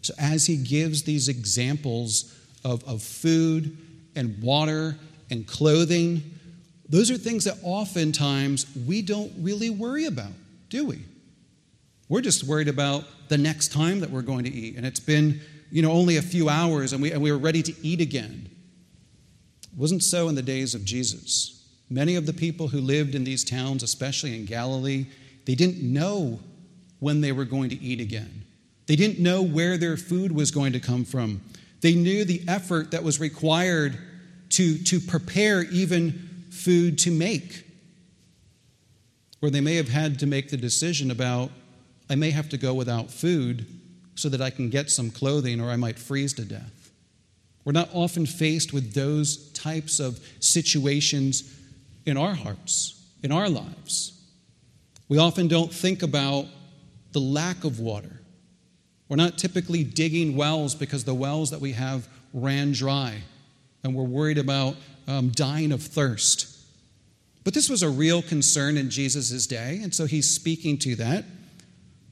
So, 0.02 0.13
as 0.17 0.45
he 0.45 0.58
gives 0.58 1.04
these 1.04 1.28
examples 1.28 2.34
of, 2.63 2.84
of 2.86 3.02
food 3.02 3.78
and 4.15 4.41
water 4.41 4.98
and 5.30 5.45
clothing, 5.45 6.24
those 6.88 7.12
are 7.12 7.17
things 7.17 7.43
that 7.43 7.58
oftentimes 7.63 8.65
we 8.88 9.02
don't 9.02 9.32
really 9.39 9.69
worry 9.69 10.06
about, 10.06 10.32
do 10.69 10.86
we? 10.86 11.04
We're 12.08 12.22
just 12.22 12.43
worried 12.43 12.69
about 12.69 13.04
the 13.28 13.38
next 13.38 13.72
time 13.72 14.00
that 14.00 14.10
we're 14.10 14.24
going 14.24 14.45
to 14.45 14.52
eat. 14.52 14.76
And 14.76 14.86
it's 14.86 15.00
been 15.00 15.41
you 15.72 15.82
know, 15.82 15.91
only 15.91 16.17
a 16.17 16.22
few 16.22 16.50
hours 16.50 16.93
and 16.93 17.02
we, 17.02 17.12
and 17.12 17.22
we 17.22 17.32
were 17.32 17.38
ready 17.38 17.62
to 17.62 17.74
eat 17.86 18.02
again. 18.02 18.50
It 19.72 19.78
wasn't 19.78 20.04
so 20.04 20.28
in 20.28 20.36
the 20.36 20.41
days 20.41 20.74
of 20.74 20.84
Jesus. 20.84 21.59
Many 21.89 22.15
of 22.15 22.25
the 22.25 22.34
people 22.34 22.67
who 22.67 22.80
lived 22.80 23.15
in 23.15 23.23
these 23.23 23.43
towns, 23.43 23.82
especially 23.82 24.36
in 24.36 24.45
Galilee, 24.45 25.08
they 25.45 25.56
didn't 25.56 25.82
know 25.82 26.39
when 26.99 27.21
they 27.21 27.32
were 27.32 27.45
going 27.45 27.69
to 27.69 27.82
eat 27.82 27.99
again. 27.99 28.43
They 28.86 28.95
didn't 28.95 29.19
know 29.19 29.41
where 29.41 29.78
their 29.78 29.97
food 29.97 30.32
was 30.32 30.52
going 30.52 30.73
to 30.73 30.80
come 30.80 31.06
from. 31.06 31.41
They 31.82 31.95
knew 31.95 32.25
the 32.25 32.43
effort 32.47 32.91
that 32.91 33.04
was 33.04 33.19
required 33.19 33.97
to, 34.49 34.78
to 34.80 34.99
prepare 34.99 35.63
even 35.63 36.45
food 36.52 36.99
to 36.99 37.12
make. 37.12 37.65
Or 39.41 39.49
they 39.49 39.62
may 39.62 39.75
have 39.75 39.89
had 39.89 40.19
to 40.19 40.28
make 40.28 40.49
the 40.49 40.58
decision 40.58 41.12
about, 41.12 41.52
I 42.10 42.15
may 42.15 42.32
have 42.32 42.49
to 42.49 42.58
go 42.58 42.73
without 42.73 43.10
food 43.10 43.65
so 44.15 44.28
that 44.30 44.41
I 44.41 44.49
can 44.49 44.69
get 44.69 44.91
some 44.91 45.10
clothing 45.10 45.62
or 45.62 45.69
I 45.69 45.78
might 45.78 45.97
freeze 45.97 46.34
to 46.34 46.45
death. 46.45 46.91
We're 47.63 47.71
not 47.71 47.89
often 47.93 48.25
faced 48.25 48.73
with 48.73 48.93
those 48.93 49.52
types 49.54 49.99
of 49.99 50.19
situations 50.39 51.56
in 52.10 52.17
our 52.17 52.34
hearts, 52.34 53.02
in 53.24 53.32
our 53.32 53.48
lives. 53.48 54.19
We 55.08 55.17
often 55.17 55.48
don't 55.48 55.74
think 55.74 56.04
about 56.04 56.45
the 57.12 57.19
lack 57.19 57.63
of 57.63 57.80
water. 57.80 58.22
We're 59.08 59.15
not 59.15 59.38
typically 59.38 59.84
digging 59.84 60.36
wells 60.36 60.76
because 60.76 61.04
the 61.04 61.13
wells 61.13 61.52
that 61.52 61.62
we 61.62 61.72
have 61.74 62.08
ran 62.34 62.72
dry 62.72 63.22
and 63.84 63.95
we're 63.95 64.04
worried 64.04 64.38
about 64.38 64.76
um, 65.08 65.30
dying 65.30 65.72
of 65.72 65.82
thirst. 65.82 66.58
But 67.43 67.54
this 67.54 67.69
was 67.69 67.82
a 67.82 67.89
real 67.89 68.22
concern 68.22 68.78
in 68.78 68.89
Jesus' 68.89 69.48
day, 69.48 69.80
and 69.82 69.95
so 69.95 70.06
he's 70.06 70.30
speaking 70.30 70.78
to 70.80 70.95
that. 70.98 71.26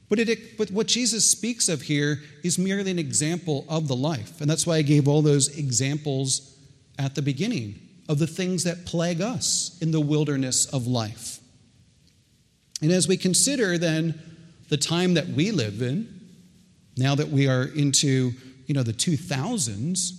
But, 0.08 0.18
it, 0.18 0.56
but 0.56 0.70
what 0.70 0.86
Jesus 0.86 1.30
speaks 1.30 1.68
of 1.68 1.82
here 1.82 2.22
is 2.42 2.58
merely 2.58 2.90
an 2.90 2.98
example 2.98 3.66
of 3.68 3.86
the 3.88 3.94
life. 3.94 4.40
And 4.40 4.48
that's 4.48 4.66
why 4.66 4.76
I 4.76 4.82
gave 4.82 5.06
all 5.06 5.20
those 5.20 5.58
examples 5.58 6.56
at 6.98 7.14
the 7.14 7.20
beginning 7.22 7.87
of 8.08 8.18
the 8.18 8.26
things 8.26 8.64
that 8.64 8.86
plague 8.86 9.20
us 9.20 9.76
in 9.80 9.90
the 9.90 10.00
wilderness 10.00 10.66
of 10.66 10.86
life. 10.86 11.40
And 12.80 12.90
as 12.90 13.06
we 13.06 13.16
consider 13.16 13.76
then 13.76 14.20
the 14.68 14.76
time 14.76 15.14
that 15.14 15.28
we 15.28 15.50
live 15.50 15.82
in, 15.82 16.08
now 16.96 17.14
that 17.14 17.28
we 17.28 17.48
are 17.48 17.64
into 17.64 18.32
you 18.66 18.74
know, 18.74 18.82
the 18.82 18.92
2000s, 18.92 20.10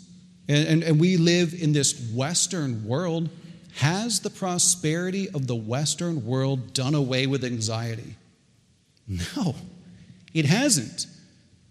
and, 0.47 0.67
and, 0.67 0.84
and 0.84 0.99
we 0.99 1.17
live 1.17 1.54
in 1.54 1.73
this 1.73 2.12
Western 2.13 2.86
world, 2.86 3.30
has 3.75 4.19
the 4.19 4.30
prosperity 4.30 5.30
of 5.30 5.47
the 5.47 5.56
Western 5.56 6.25
world 6.25 6.73
done 6.73 6.95
away 6.95 7.28
with 7.28 7.43
anxiety? 7.43 8.15
No. 9.08 9.56
It 10.34 10.45
hasn't. 10.45 11.08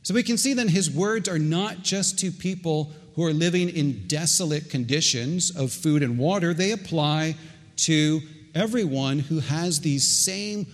So 0.03 0.15
we 0.15 0.23
can 0.23 0.39
see 0.39 0.55
then 0.55 0.69
his 0.69 0.91
words 0.91 1.29
are 1.29 1.39
not 1.39 1.83
just 1.83 2.19
to 2.21 2.31
people 2.31 2.93
who 3.19 3.25
are 3.25 3.33
living 3.33 3.69
in 3.69 4.07
desolate 4.07 4.71
conditions 4.71 5.51
of 5.57 5.73
food 5.73 6.05
and 6.05 6.17
water, 6.17 6.55
they 6.55 6.71
apply 6.71 7.35
to 7.75 8.21
everyone 8.55 9.19
who 9.19 9.41
has 9.41 9.81
these 9.81 10.07
same 10.07 10.65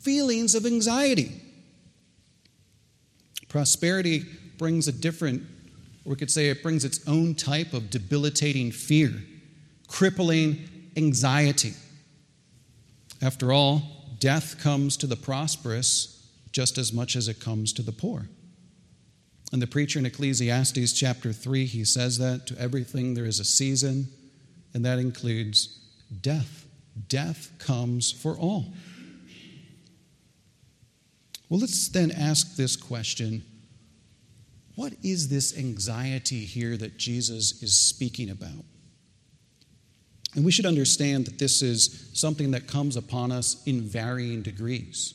feelings 0.00 0.54
of 0.54 0.64
anxiety. 0.64 1.30
Prosperity 3.50 4.24
brings 4.56 4.88
a 4.88 4.92
different, 4.92 5.42
or 6.06 6.12
we 6.12 6.16
could 6.16 6.30
say 6.30 6.48
it 6.48 6.62
brings 6.62 6.86
its 6.86 7.06
own 7.06 7.34
type 7.34 7.74
of 7.74 7.90
debilitating 7.90 8.72
fear, 8.72 9.12
crippling 9.86 10.70
anxiety. 10.96 11.74
After 13.20 13.52
all, 13.52 13.82
death 14.18 14.58
comes 14.58 14.96
to 14.96 15.06
the 15.06 15.16
prosperous 15.16 16.26
just 16.50 16.78
as 16.78 16.94
much 16.94 17.14
as 17.14 17.28
it 17.28 17.40
comes 17.40 17.74
to 17.74 17.82
the 17.82 17.92
poor. 17.92 18.26
And 19.52 19.60
the 19.60 19.66
preacher 19.66 19.98
in 19.98 20.06
Ecclesiastes 20.06 20.92
chapter 20.92 21.32
3, 21.32 21.66
he 21.66 21.84
says 21.84 22.18
that 22.18 22.46
to 22.46 22.58
everything 22.58 23.14
there 23.14 23.24
is 23.24 23.40
a 23.40 23.44
season, 23.44 24.08
and 24.74 24.84
that 24.84 24.98
includes 24.98 25.80
death. 26.20 26.66
Death 27.08 27.50
comes 27.58 28.12
for 28.12 28.36
all. 28.36 28.72
Well, 31.48 31.60
let's 31.60 31.88
then 31.88 32.12
ask 32.12 32.56
this 32.56 32.76
question 32.76 33.44
What 34.76 34.92
is 35.02 35.28
this 35.28 35.58
anxiety 35.58 36.44
here 36.44 36.76
that 36.76 36.96
Jesus 36.96 37.60
is 37.62 37.78
speaking 37.78 38.30
about? 38.30 38.64
And 40.36 40.44
we 40.44 40.52
should 40.52 40.66
understand 40.66 41.26
that 41.26 41.40
this 41.40 41.60
is 41.60 42.08
something 42.12 42.52
that 42.52 42.68
comes 42.68 42.96
upon 42.96 43.32
us 43.32 43.60
in 43.66 43.80
varying 43.80 44.42
degrees. 44.42 45.14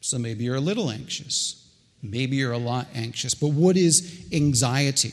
So 0.00 0.18
maybe 0.18 0.42
you're 0.42 0.56
a 0.56 0.60
little 0.60 0.90
anxious. 0.90 1.61
Maybe 2.02 2.36
you're 2.36 2.52
a 2.52 2.58
lot 2.58 2.88
anxious. 2.94 3.34
But 3.34 3.48
what 3.48 3.76
is 3.76 4.26
anxiety? 4.32 5.12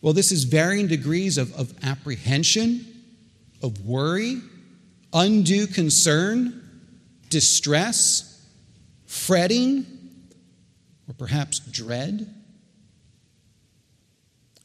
Well, 0.00 0.12
this 0.12 0.30
is 0.30 0.44
varying 0.44 0.86
degrees 0.86 1.36
of, 1.36 1.52
of 1.54 1.74
apprehension, 1.82 2.86
of 3.62 3.84
worry, 3.84 4.40
undue 5.12 5.66
concern, 5.66 6.62
distress, 7.28 8.44
fretting, 9.06 9.86
or 11.08 11.14
perhaps 11.14 11.58
dread. 11.58 12.32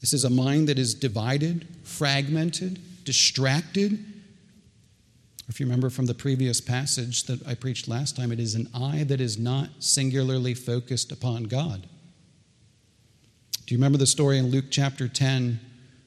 This 0.00 0.12
is 0.12 0.24
a 0.24 0.30
mind 0.30 0.68
that 0.68 0.78
is 0.78 0.94
divided, 0.94 1.66
fragmented, 1.82 2.78
distracted, 3.04 3.98
if 5.48 5.58
you 5.58 5.66
remember 5.66 5.88
from 5.88 6.06
the 6.06 6.14
previous 6.14 6.60
passage 6.60 7.24
that 7.24 7.46
I 7.46 7.54
preached 7.54 7.88
last 7.88 8.16
time, 8.16 8.32
it 8.32 8.38
is 8.38 8.54
an 8.54 8.68
eye 8.74 9.04
that 9.04 9.20
is 9.20 9.38
not 9.38 9.70
singularly 9.78 10.52
focused 10.52 11.10
upon 11.10 11.44
God. 11.44 11.86
Do 13.66 13.74
you 13.74 13.78
remember 13.78 13.98
the 13.98 14.06
story 14.06 14.38
in 14.38 14.50
Luke 14.50 14.66
chapter 14.70 15.08
10 15.08 15.58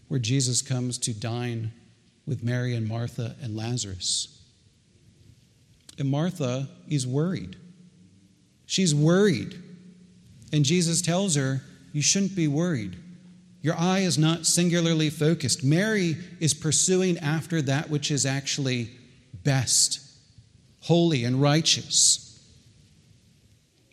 where 0.08 0.20
Jesus 0.20 0.62
comes 0.62 0.98
to 1.00 1.14
dine 1.14 1.72
with 2.28 2.44
Mary 2.44 2.76
and 2.76 2.88
Martha 2.88 3.36
and 3.42 3.56
Lazarus? 3.56 4.40
And 5.98 6.10
Martha 6.10 6.70
is 6.88 7.08
worried. 7.08 7.56
She's 8.68 8.94
worried. 8.94 9.62
And 10.54 10.64
Jesus 10.64 11.02
tells 11.02 11.36
her, 11.36 11.62
You 11.94 12.02
shouldn't 12.02 12.36
be 12.36 12.48
worried. 12.48 12.96
Your 13.62 13.76
eye 13.76 14.00
is 14.00 14.18
not 14.18 14.46
singularly 14.46 15.10
focused. 15.10 15.64
Mary 15.64 16.18
is 16.40 16.54
pursuing 16.54 17.18
after 17.20 17.62
that 17.64 17.90
which 17.90 18.12
is 18.12 18.26
actually 18.26 18.90
best, 19.44 20.00
holy 20.82 21.24
and 21.24 21.42
righteous. 21.42 22.28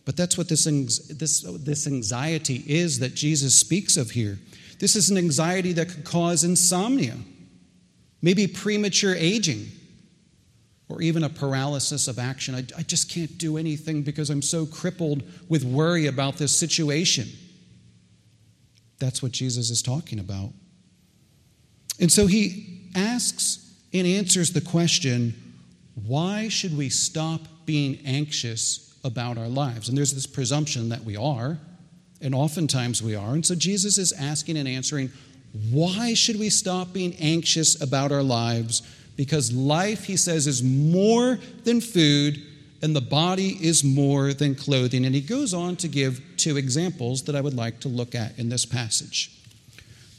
But 0.05 0.17
that's 0.17 0.39
what 0.39 0.49
this, 0.49 0.65
this, 0.65 1.43
this 1.43 1.87
anxiety 1.87 2.65
is 2.67 2.99
that 3.01 3.15
Jesus 3.15 3.59
speaks 3.59 3.97
of 3.97 4.11
here. 4.11 4.39
This 4.79 4.97
is 4.97 5.11
an 5.11 5.19
anxiety 5.19 5.73
that 5.75 5.89
could 5.91 6.05
cause 6.05 6.45
insomnia, 6.45 7.17
maybe 8.23 8.47
premature 8.47 9.15
aging, 9.15 9.67
or 10.89 11.03
even 11.03 11.25
a 11.25 11.29
paralysis 11.29 12.09
of 12.09 12.19
action. 12.19 12.55
I, 12.55 12.65
I 12.79 12.83
just 12.83 13.11
can't 13.11 13.37
do 13.37 13.59
anything 13.59 14.03
because 14.03 14.31
I'm 14.31 14.41
so 14.41 14.65
crippled 14.65 15.23
with 15.49 15.63
worry 15.63 16.07
about 16.07 16.37
this 16.37 16.57
situation. 16.57 17.29
That's 18.99 19.23
what 19.23 19.33
Jesus 19.33 19.69
is 19.69 19.83
talking 19.83 20.19
about. 20.19 20.51
And 22.01 22.11
so 22.11 22.27
he 22.27 22.91
asks 22.95 23.67
and 23.92 24.07
answers 24.07 24.53
the 24.53 24.61
question 24.61 25.35
why 26.07 26.48
should 26.48 26.77
we 26.77 26.88
stop 26.88 27.40
being 27.66 27.98
anxious 28.05 28.96
about 29.03 29.37
our 29.37 29.48
lives? 29.48 29.88
And 29.88 29.98
there's 29.98 30.14
this 30.14 30.27
presumption 30.27 30.90
that 30.90 31.03
we 31.03 31.16
are, 31.16 31.59
And 32.20 32.35
oftentimes 32.35 33.03
we 33.03 33.14
are. 33.14 33.33
And 33.33 33.44
so 33.44 33.55
Jesus 33.55 33.98
is 33.98 34.12
asking 34.12 34.57
and 34.57 34.68
answering 34.68 35.11
why 35.70 36.14
should 36.14 36.38
we 36.38 36.51
stop 36.51 36.92
being 36.92 37.14
anxious 37.16 37.81
about 37.81 38.12
our 38.12 38.22
lives? 38.22 38.83
Because 39.16 39.53
life, 39.53 40.05
he 40.05 40.16
says, 40.16 40.46
is 40.46 40.62
more 40.62 41.38
than 41.64 41.81
food, 41.81 42.40
and 42.83 42.94
the 42.94 43.01
body 43.01 43.59
is 43.61 43.83
more 43.83 44.33
than 44.33 44.55
clothing. 44.55 45.05
And 45.05 45.14
he 45.14 45.20
goes 45.20 45.55
on 45.55 45.77
to 45.77 45.88
give 45.88 46.20
two 46.37 46.57
examples 46.57 47.22
that 47.24 47.35
I 47.35 47.40
would 47.40 47.55
like 47.55 47.81
to 47.81 47.88
look 47.88 48.14
at 48.14 48.38
in 48.38 48.48
this 48.48 48.64
passage. 48.64 49.31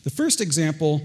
The 0.04 0.10
first 0.10 0.42
example 0.42 1.02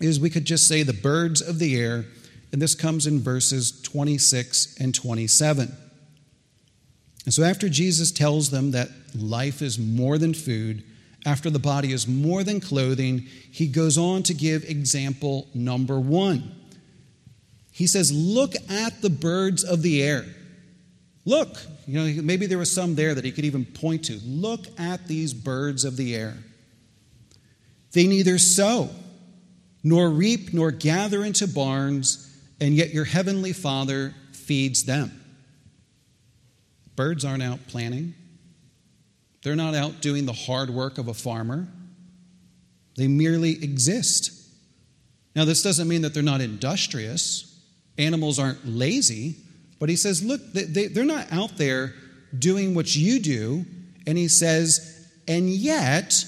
is 0.00 0.18
we 0.18 0.30
could 0.30 0.44
just 0.44 0.68
say 0.68 0.82
the 0.82 0.92
birds 0.92 1.40
of 1.40 1.58
the 1.58 1.76
air, 1.76 2.04
and 2.52 2.60
this 2.60 2.74
comes 2.74 3.06
in 3.06 3.20
verses 3.20 3.82
26 3.82 4.76
and 4.80 4.94
27. 4.94 5.76
And 7.24 7.34
so 7.34 7.42
after 7.42 7.68
Jesus 7.68 8.10
tells 8.10 8.50
them 8.50 8.72
that 8.72 8.88
life 9.14 9.62
is 9.62 9.78
more 9.78 10.18
than 10.18 10.34
food, 10.34 10.84
after 11.26 11.48
the 11.48 11.58
body 11.58 11.92
is 11.92 12.06
more 12.06 12.44
than 12.44 12.60
clothing, 12.60 13.26
he 13.50 13.66
goes 13.66 13.96
on 13.96 14.22
to 14.24 14.34
give 14.34 14.64
example 14.64 15.48
number 15.54 15.98
one. 15.98 16.54
He 17.72 17.86
says, 17.86 18.12
Look 18.12 18.54
at 18.70 19.00
the 19.00 19.10
birds 19.10 19.64
of 19.64 19.82
the 19.82 20.02
air. 20.02 20.24
Look, 21.24 21.56
you 21.86 21.98
know, 21.98 22.22
maybe 22.22 22.46
there 22.46 22.58
was 22.58 22.70
some 22.70 22.94
there 22.94 23.14
that 23.14 23.24
he 23.24 23.32
could 23.32 23.46
even 23.46 23.64
point 23.64 24.04
to. 24.06 24.20
Look 24.24 24.66
at 24.78 25.06
these 25.08 25.32
birds 25.32 25.84
of 25.84 25.96
the 25.96 26.14
air. 26.14 26.34
They 27.92 28.06
neither 28.06 28.38
sow, 28.38 28.90
nor 29.84 30.08
reap, 30.08 30.54
nor 30.54 30.70
gather 30.70 31.22
into 31.22 31.46
barns, 31.46 32.34
and 32.60 32.74
yet 32.74 32.94
your 32.94 33.04
heavenly 33.04 33.52
Father 33.52 34.14
feeds 34.32 34.84
them. 34.84 35.20
Birds 36.96 37.24
aren't 37.24 37.42
out 37.42 37.60
planting, 37.68 38.14
they're 39.42 39.54
not 39.54 39.74
out 39.74 40.00
doing 40.00 40.24
the 40.24 40.32
hard 40.32 40.70
work 40.70 40.96
of 40.96 41.06
a 41.06 41.14
farmer, 41.14 41.68
they 42.96 43.06
merely 43.06 43.62
exist. 43.62 44.40
Now, 45.36 45.44
this 45.44 45.62
doesn't 45.62 45.88
mean 45.88 46.02
that 46.02 46.14
they're 46.14 46.22
not 46.22 46.40
industrious. 46.40 47.50
Animals 47.98 48.38
aren't 48.38 48.64
lazy, 48.66 49.34
but 49.80 49.88
he 49.88 49.96
says, 49.96 50.22
look, 50.22 50.40
they, 50.52 50.86
are 50.96 51.04
not 51.04 51.32
out 51.32 51.56
there 51.56 51.92
doing 52.38 52.74
what 52.74 52.94
you 52.94 53.18
do. 53.18 53.66
And 54.06 54.16
he 54.16 54.28
says, 54.28 55.08
and 55.26 55.48
yet, 55.48 56.24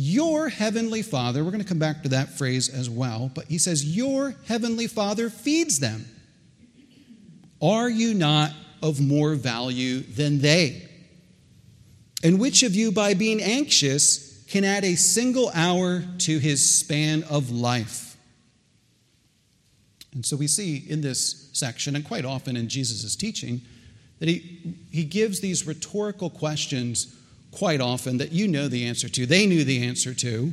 your 0.00 0.48
heavenly 0.48 1.02
Father, 1.02 1.44
we're 1.44 1.50
going 1.50 1.62
to 1.62 1.68
come 1.68 1.78
back 1.78 2.02
to 2.04 2.08
that 2.08 2.30
phrase 2.30 2.70
as 2.70 2.88
well, 2.88 3.30
but 3.34 3.44
he 3.44 3.58
says, 3.58 3.84
Your 3.84 4.34
heavenly 4.46 4.86
Father 4.86 5.28
feeds 5.28 5.78
them. 5.78 6.06
Are 7.60 7.90
you 7.90 8.14
not 8.14 8.52
of 8.82 8.98
more 8.98 9.34
value 9.34 10.00
than 10.00 10.40
they? 10.40 10.88
And 12.24 12.40
which 12.40 12.62
of 12.62 12.74
you, 12.74 12.90
by 12.92 13.12
being 13.12 13.42
anxious, 13.42 14.42
can 14.48 14.64
add 14.64 14.84
a 14.84 14.94
single 14.94 15.50
hour 15.54 16.02
to 16.18 16.38
his 16.38 16.78
span 16.78 17.22
of 17.24 17.50
life? 17.50 18.16
And 20.14 20.24
so 20.24 20.34
we 20.34 20.46
see 20.46 20.78
in 20.88 21.02
this 21.02 21.50
section, 21.52 21.94
and 21.94 22.06
quite 22.06 22.24
often 22.24 22.56
in 22.56 22.70
Jesus' 22.70 23.14
teaching, 23.16 23.60
that 24.18 24.30
he, 24.30 24.76
he 24.90 25.04
gives 25.04 25.40
these 25.40 25.66
rhetorical 25.66 26.30
questions 26.30 27.14
quite 27.52 27.80
often 27.80 28.18
that 28.18 28.32
you 28.32 28.48
know 28.48 28.68
the 28.68 28.86
answer 28.86 29.08
to, 29.08 29.26
they 29.26 29.46
knew 29.46 29.64
the 29.64 29.86
answer 29.86 30.14
to. 30.14 30.52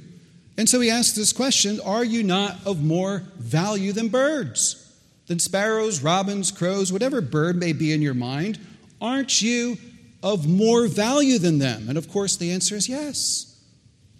And 0.58 0.68
so 0.68 0.80
he 0.80 0.90
asks 0.90 1.16
this 1.16 1.32
question 1.32 1.80
Are 1.86 2.04
you 2.04 2.24
not 2.24 2.58
of 2.66 2.84
more 2.84 3.24
value 3.38 3.92
than 3.92 4.10
birds? 4.10 4.84
Than 5.28 5.40
sparrows, 5.40 6.02
robins, 6.02 6.52
crows, 6.52 6.92
whatever 6.92 7.22
bird 7.22 7.58
may 7.58 7.74
be 7.74 7.92
in 7.92 8.02
your 8.02 8.14
mind? 8.14 8.60
Aren't 9.02 9.42
you 9.42 9.78
of 10.24 10.48
more 10.48 10.88
value 10.88 11.38
than 11.38 11.60
them? 11.60 11.90
And 11.90 11.98
of 11.98 12.10
course, 12.10 12.38
the 12.38 12.52
answer 12.52 12.76
is 12.76 12.90
yes. 12.90 13.62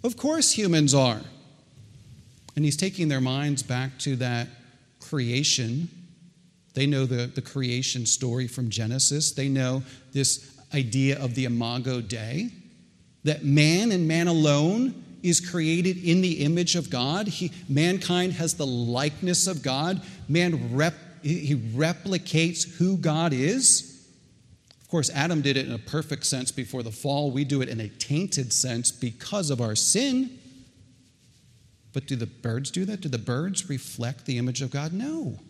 Of 0.04 0.16
course, 0.16 0.52
humans 0.52 0.94
are. 0.94 1.22
And 2.54 2.64
he's 2.64 2.76
taking 2.76 3.08
their 3.08 3.20
minds 3.20 3.62
back 3.62 3.98
to 4.00 4.16
that 4.16 4.48
creation. 5.00 5.88
They 6.74 6.86
know 6.86 7.06
the, 7.06 7.26
the 7.26 7.42
creation 7.42 8.06
story 8.06 8.46
from 8.46 8.68
Genesis, 8.68 9.32
they 9.32 9.48
know 9.48 9.82
this 10.12 10.54
idea 10.74 11.18
of 11.18 11.34
the 11.34 11.46
imago 11.46 12.00
Dei, 12.00 12.50
that 13.24 13.44
man 13.44 13.92
and 13.92 14.06
man 14.06 14.28
alone 14.28 15.04
is 15.22 15.40
created 15.40 15.96
in 16.04 16.20
the 16.20 16.44
image 16.44 16.76
of 16.76 16.90
God. 16.90 17.26
He, 17.28 17.52
mankind 17.68 18.32
has 18.34 18.54
the 18.54 18.66
likeness 18.66 19.46
of 19.46 19.62
God. 19.62 20.00
Man 20.28 20.74
rep, 20.74 20.94
he 21.22 21.56
replicates 21.74 22.76
who 22.76 22.96
God 22.96 23.32
is. 23.32 24.06
Of 24.80 24.88
course, 24.88 25.10
Adam 25.10 25.42
did 25.42 25.56
it 25.56 25.66
in 25.66 25.72
a 25.72 25.78
perfect 25.78 26.24
sense 26.24 26.50
before 26.50 26.82
the 26.82 26.90
fall. 26.90 27.30
We 27.30 27.44
do 27.44 27.60
it 27.60 27.68
in 27.68 27.80
a 27.80 27.88
tainted 27.88 28.52
sense 28.52 28.90
because 28.90 29.50
of 29.50 29.60
our 29.60 29.74
sin. 29.74 30.38
But 31.92 32.06
do 32.06 32.16
the 32.16 32.26
birds 32.26 32.70
do 32.70 32.84
that? 32.84 33.00
Do 33.00 33.08
the 33.08 33.18
birds 33.18 33.68
reflect 33.68 34.24
the 34.24 34.38
image 34.38 34.62
of 34.62 34.70
God? 34.70 34.92
No. 34.92 35.40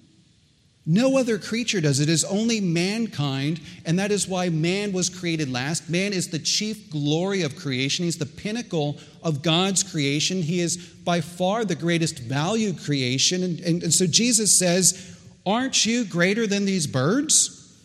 No 0.91 1.19
other 1.19 1.37
creature 1.37 1.83
does. 1.83 2.01
It 2.01 2.09
is 2.09 2.25
only 2.25 2.63
mankind, 2.63 3.61
and 3.85 3.99
that 3.99 4.11
is 4.11 4.27
why 4.27 4.49
man 4.49 4.91
was 4.91 5.11
created 5.11 5.53
last. 5.53 5.91
Man 5.91 6.15
is 6.15 6.29
the 6.29 6.39
chief 6.39 6.89
glory 6.89 7.43
of 7.43 7.57
creation. 7.57 8.07
He's 8.07 8.17
the 8.17 8.25
pinnacle 8.25 8.99
of 9.23 9.43
God's 9.43 9.83
creation. 9.83 10.41
He 10.41 10.61
is 10.61 10.79
by 10.79 11.21
far 11.21 11.67
the 11.67 11.75
greatest 11.75 12.21
value 12.21 12.73
creation. 12.73 13.43
And, 13.43 13.61
and, 13.61 13.83
and 13.83 13.93
so 13.93 14.07
Jesus 14.07 14.59
says, 14.59 15.15
Aren't 15.45 15.85
you 15.85 16.07
greater 16.07 16.47
than 16.47 16.65
these 16.65 16.87
birds? 16.87 17.79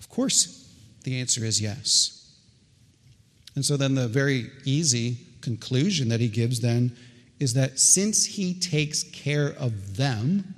Of 0.00 0.08
course, 0.08 0.72
the 1.04 1.20
answer 1.20 1.44
is 1.44 1.60
yes. 1.60 2.34
And 3.54 3.62
so 3.62 3.76
then 3.76 3.94
the 3.94 4.08
very 4.08 4.50
easy 4.64 5.18
conclusion 5.42 6.08
that 6.08 6.20
he 6.20 6.28
gives 6.28 6.60
then 6.60 6.96
is 7.38 7.52
that 7.54 7.78
since 7.78 8.24
he 8.24 8.54
takes 8.54 9.02
care 9.02 9.48
of 9.48 9.98
them, 9.98 10.54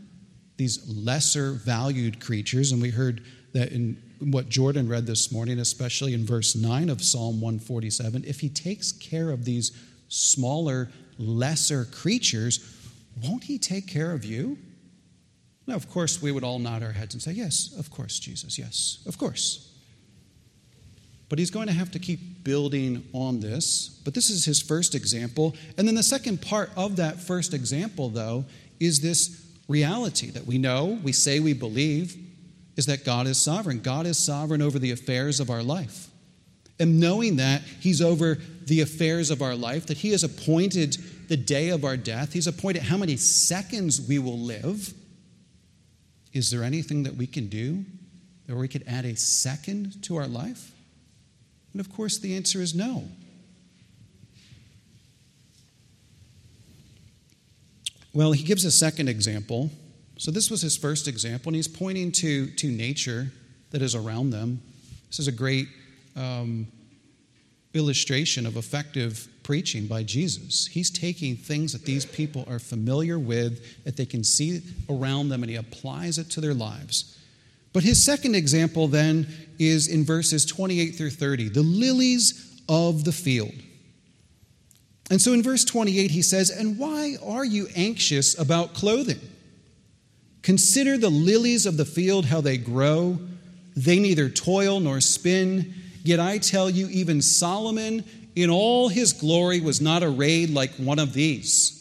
these 0.56 0.86
lesser 0.88 1.52
valued 1.52 2.20
creatures, 2.20 2.72
and 2.72 2.80
we 2.80 2.90
heard 2.90 3.22
that 3.52 3.72
in 3.72 4.00
what 4.20 4.48
Jordan 4.48 4.88
read 4.88 5.06
this 5.06 5.32
morning, 5.32 5.58
especially 5.58 6.14
in 6.14 6.24
verse 6.24 6.54
9 6.54 6.88
of 6.88 7.02
Psalm 7.02 7.40
147, 7.40 8.24
if 8.26 8.40
he 8.40 8.48
takes 8.48 8.92
care 8.92 9.30
of 9.30 9.44
these 9.44 9.72
smaller, 10.08 10.90
lesser 11.18 11.84
creatures, 11.84 12.60
won't 13.22 13.44
he 13.44 13.58
take 13.58 13.86
care 13.86 14.12
of 14.12 14.24
you? 14.24 14.58
Now, 15.66 15.74
of 15.74 15.90
course, 15.90 16.20
we 16.20 16.30
would 16.30 16.44
all 16.44 16.58
nod 16.58 16.82
our 16.82 16.92
heads 16.92 17.14
and 17.14 17.22
say, 17.22 17.32
Yes, 17.32 17.74
of 17.78 17.90
course, 17.90 18.18
Jesus, 18.18 18.58
yes, 18.58 18.98
of 19.06 19.18
course. 19.18 19.70
But 21.28 21.38
he's 21.38 21.50
going 21.50 21.68
to 21.68 21.72
have 21.72 21.90
to 21.92 21.98
keep 21.98 22.44
building 22.44 23.02
on 23.12 23.40
this. 23.40 24.00
But 24.04 24.14
this 24.14 24.28
is 24.28 24.44
his 24.44 24.60
first 24.60 24.94
example. 24.94 25.56
And 25.78 25.88
then 25.88 25.94
the 25.94 26.02
second 26.02 26.42
part 26.42 26.70
of 26.76 26.96
that 26.96 27.18
first 27.18 27.54
example, 27.54 28.10
though, 28.10 28.44
is 28.78 29.00
this 29.00 29.43
reality 29.68 30.30
that 30.30 30.46
we 30.46 30.58
know, 30.58 30.98
we 31.02 31.12
say 31.12 31.40
we 31.40 31.52
believe, 31.52 32.16
is 32.76 32.86
that 32.86 33.04
God 33.04 33.26
is 33.26 33.38
sovereign. 33.38 33.80
God 33.80 34.06
is 34.06 34.18
sovereign 34.18 34.62
over 34.62 34.78
the 34.78 34.90
affairs 34.90 35.40
of 35.40 35.50
our 35.50 35.62
life. 35.62 36.08
And 36.78 36.98
knowing 36.98 37.36
that 37.36 37.62
He's 37.80 38.02
over 38.02 38.38
the 38.66 38.80
affairs 38.80 39.30
of 39.30 39.42
our 39.42 39.54
life, 39.54 39.86
that 39.86 39.98
He 39.98 40.10
has 40.10 40.24
appointed 40.24 40.96
the 41.28 41.36
day 41.36 41.70
of 41.70 41.84
our 41.84 41.96
death, 41.96 42.32
He's 42.32 42.46
appointed 42.46 42.82
how 42.82 42.96
many 42.96 43.16
seconds 43.16 44.00
we 44.06 44.18
will 44.18 44.38
live. 44.38 44.92
Is 46.32 46.50
there 46.50 46.64
anything 46.64 47.04
that 47.04 47.14
we 47.14 47.26
can 47.26 47.46
do 47.46 47.84
that 48.46 48.56
we 48.56 48.68
could 48.68 48.84
add 48.88 49.04
a 49.04 49.16
second 49.16 50.02
to 50.02 50.16
our 50.16 50.26
life? 50.26 50.72
And 51.72 51.80
of 51.80 51.92
course, 51.92 52.18
the 52.18 52.36
answer 52.36 52.60
is 52.60 52.74
no. 52.74 53.04
Well, 58.14 58.30
he 58.30 58.44
gives 58.44 58.64
a 58.64 58.70
second 58.70 59.08
example. 59.08 59.70
So, 60.18 60.30
this 60.30 60.48
was 60.48 60.62
his 60.62 60.76
first 60.76 61.08
example, 61.08 61.50
and 61.50 61.56
he's 61.56 61.68
pointing 61.68 62.12
to, 62.12 62.46
to 62.46 62.70
nature 62.70 63.32
that 63.72 63.82
is 63.82 63.96
around 63.96 64.30
them. 64.30 64.62
This 65.08 65.18
is 65.18 65.26
a 65.26 65.32
great 65.32 65.66
um, 66.14 66.68
illustration 67.74 68.46
of 68.46 68.56
effective 68.56 69.26
preaching 69.42 69.88
by 69.88 70.04
Jesus. 70.04 70.68
He's 70.68 70.90
taking 70.90 71.36
things 71.36 71.72
that 71.72 71.84
these 71.84 72.06
people 72.06 72.44
are 72.48 72.60
familiar 72.60 73.18
with, 73.18 73.84
that 73.84 73.96
they 73.96 74.06
can 74.06 74.22
see 74.22 74.62
around 74.88 75.28
them, 75.28 75.42
and 75.42 75.50
he 75.50 75.56
applies 75.56 76.16
it 76.16 76.30
to 76.30 76.40
their 76.40 76.54
lives. 76.54 77.18
But 77.72 77.82
his 77.82 78.04
second 78.04 78.36
example 78.36 78.86
then 78.86 79.26
is 79.58 79.88
in 79.88 80.04
verses 80.04 80.46
28 80.46 80.92
through 80.92 81.10
30 81.10 81.48
the 81.48 81.62
lilies 81.62 82.62
of 82.68 83.02
the 83.02 83.12
field. 83.12 83.54
And 85.10 85.20
so 85.20 85.32
in 85.32 85.42
verse 85.42 85.64
28, 85.64 86.10
he 86.10 86.22
says, 86.22 86.50
And 86.50 86.78
why 86.78 87.16
are 87.24 87.44
you 87.44 87.68
anxious 87.76 88.38
about 88.38 88.74
clothing? 88.74 89.20
Consider 90.42 90.96
the 90.96 91.10
lilies 91.10 91.66
of 91.66 91.76
the 91.76 91.84
field, 91.84 92.26
how 92.26 92.40
they 92.40 92.56
grow. 92.56 93.18
They 93.76 93.98
neither 93.98 94.28
toil 94.28 94.80
nor 94.80 95.00
spin. 95.00 95.74
Yet 96.02 96.20
I 96.20 96.38
tell 96.38 96.70
you, 96.70 96.88
even 96.88 97.22
Solomon 97.22 98.04
in 98.34 98.50
all 98.50 98.88
his 98.88 99.12
glory 99.12 99.60
was 99.60 99.80
not 99.80 100.02
arrayed 100.02 100.50
like 100.50 100.72
one 100.74 100.98
of 100.98 101.12
these. 101.12 101.80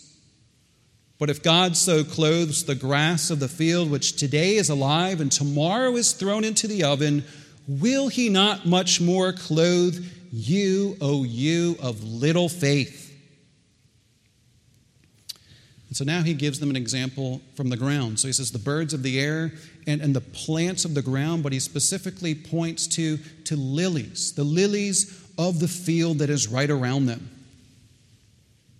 But 1.19 1.29
if 1.29 1.43
God 1.43 1.77
so 1.77 2.03
clothes 2.03 2.65
the 2.65 2.75
grass 2.75 3.29
of 3.29 3.39
the 3.39 3.47
field, 3.47 3.89
which 3.89 4.17
today 4.17 4.55
is 4.55 4.69
alive 4.69 5.21
and 5.21 5.31
tomorrow 5.31 5.95
is 5.95 6.11
thrown 6.11 6.43
into 6.43 6.67
the 6.67 6.83
oven, 6.83 7.23
will 7.67 8.09
he 8.09 8.29
not 8.29 8.65
much 8.65 8.99
more 8.99 9.31
clothe 9.31 10.05
you, 10.33 10.97
O 10.99 11.23
you 11.23 11.77
of 11.79 12.03
little 12.03 12.49
faith. 12.49 13.02
And 15.93 15.97
so 15.99 16.05
now 16.05 16.23
he 16.23 16.33
gives 16.33 16.59
them 16.59 16.71
an 16.71 16.75
example 16.75 17.39
from 17.53 17.69
the 17.69 17.77
ground. 17.77 18.19
So 18.19 18.27
he 18.27 18.33
says 18.33 18.49
the 18.49 18.57
birds 18.57 18.95
of 18.95 19.03
the 19.03 19.19
air 19.19 19.51
and, 19.85 20.01
and 20.01 20.15
the 20.15 20.21
plants 20.21 20.85
of 20.85 20.95
the 20.95 21.03
ground, 21.03 21.43
but 21.43 21.53
he 21.53 21.59
specifically 21.59 22.33
points 22.33 22.87
to, 22.95 23.17
to 23.45 23.55
lilies, 23.55 24.33
the 24.33 24.43
lilies 24.43 25.23
of 25.37 25.59
the 25.59 25.67
field 25.67 26.17
that 26.17 26.31
is 26.31 26.47
right 26.47 26.71
around 26.71 27.05
them. 27.05 27.29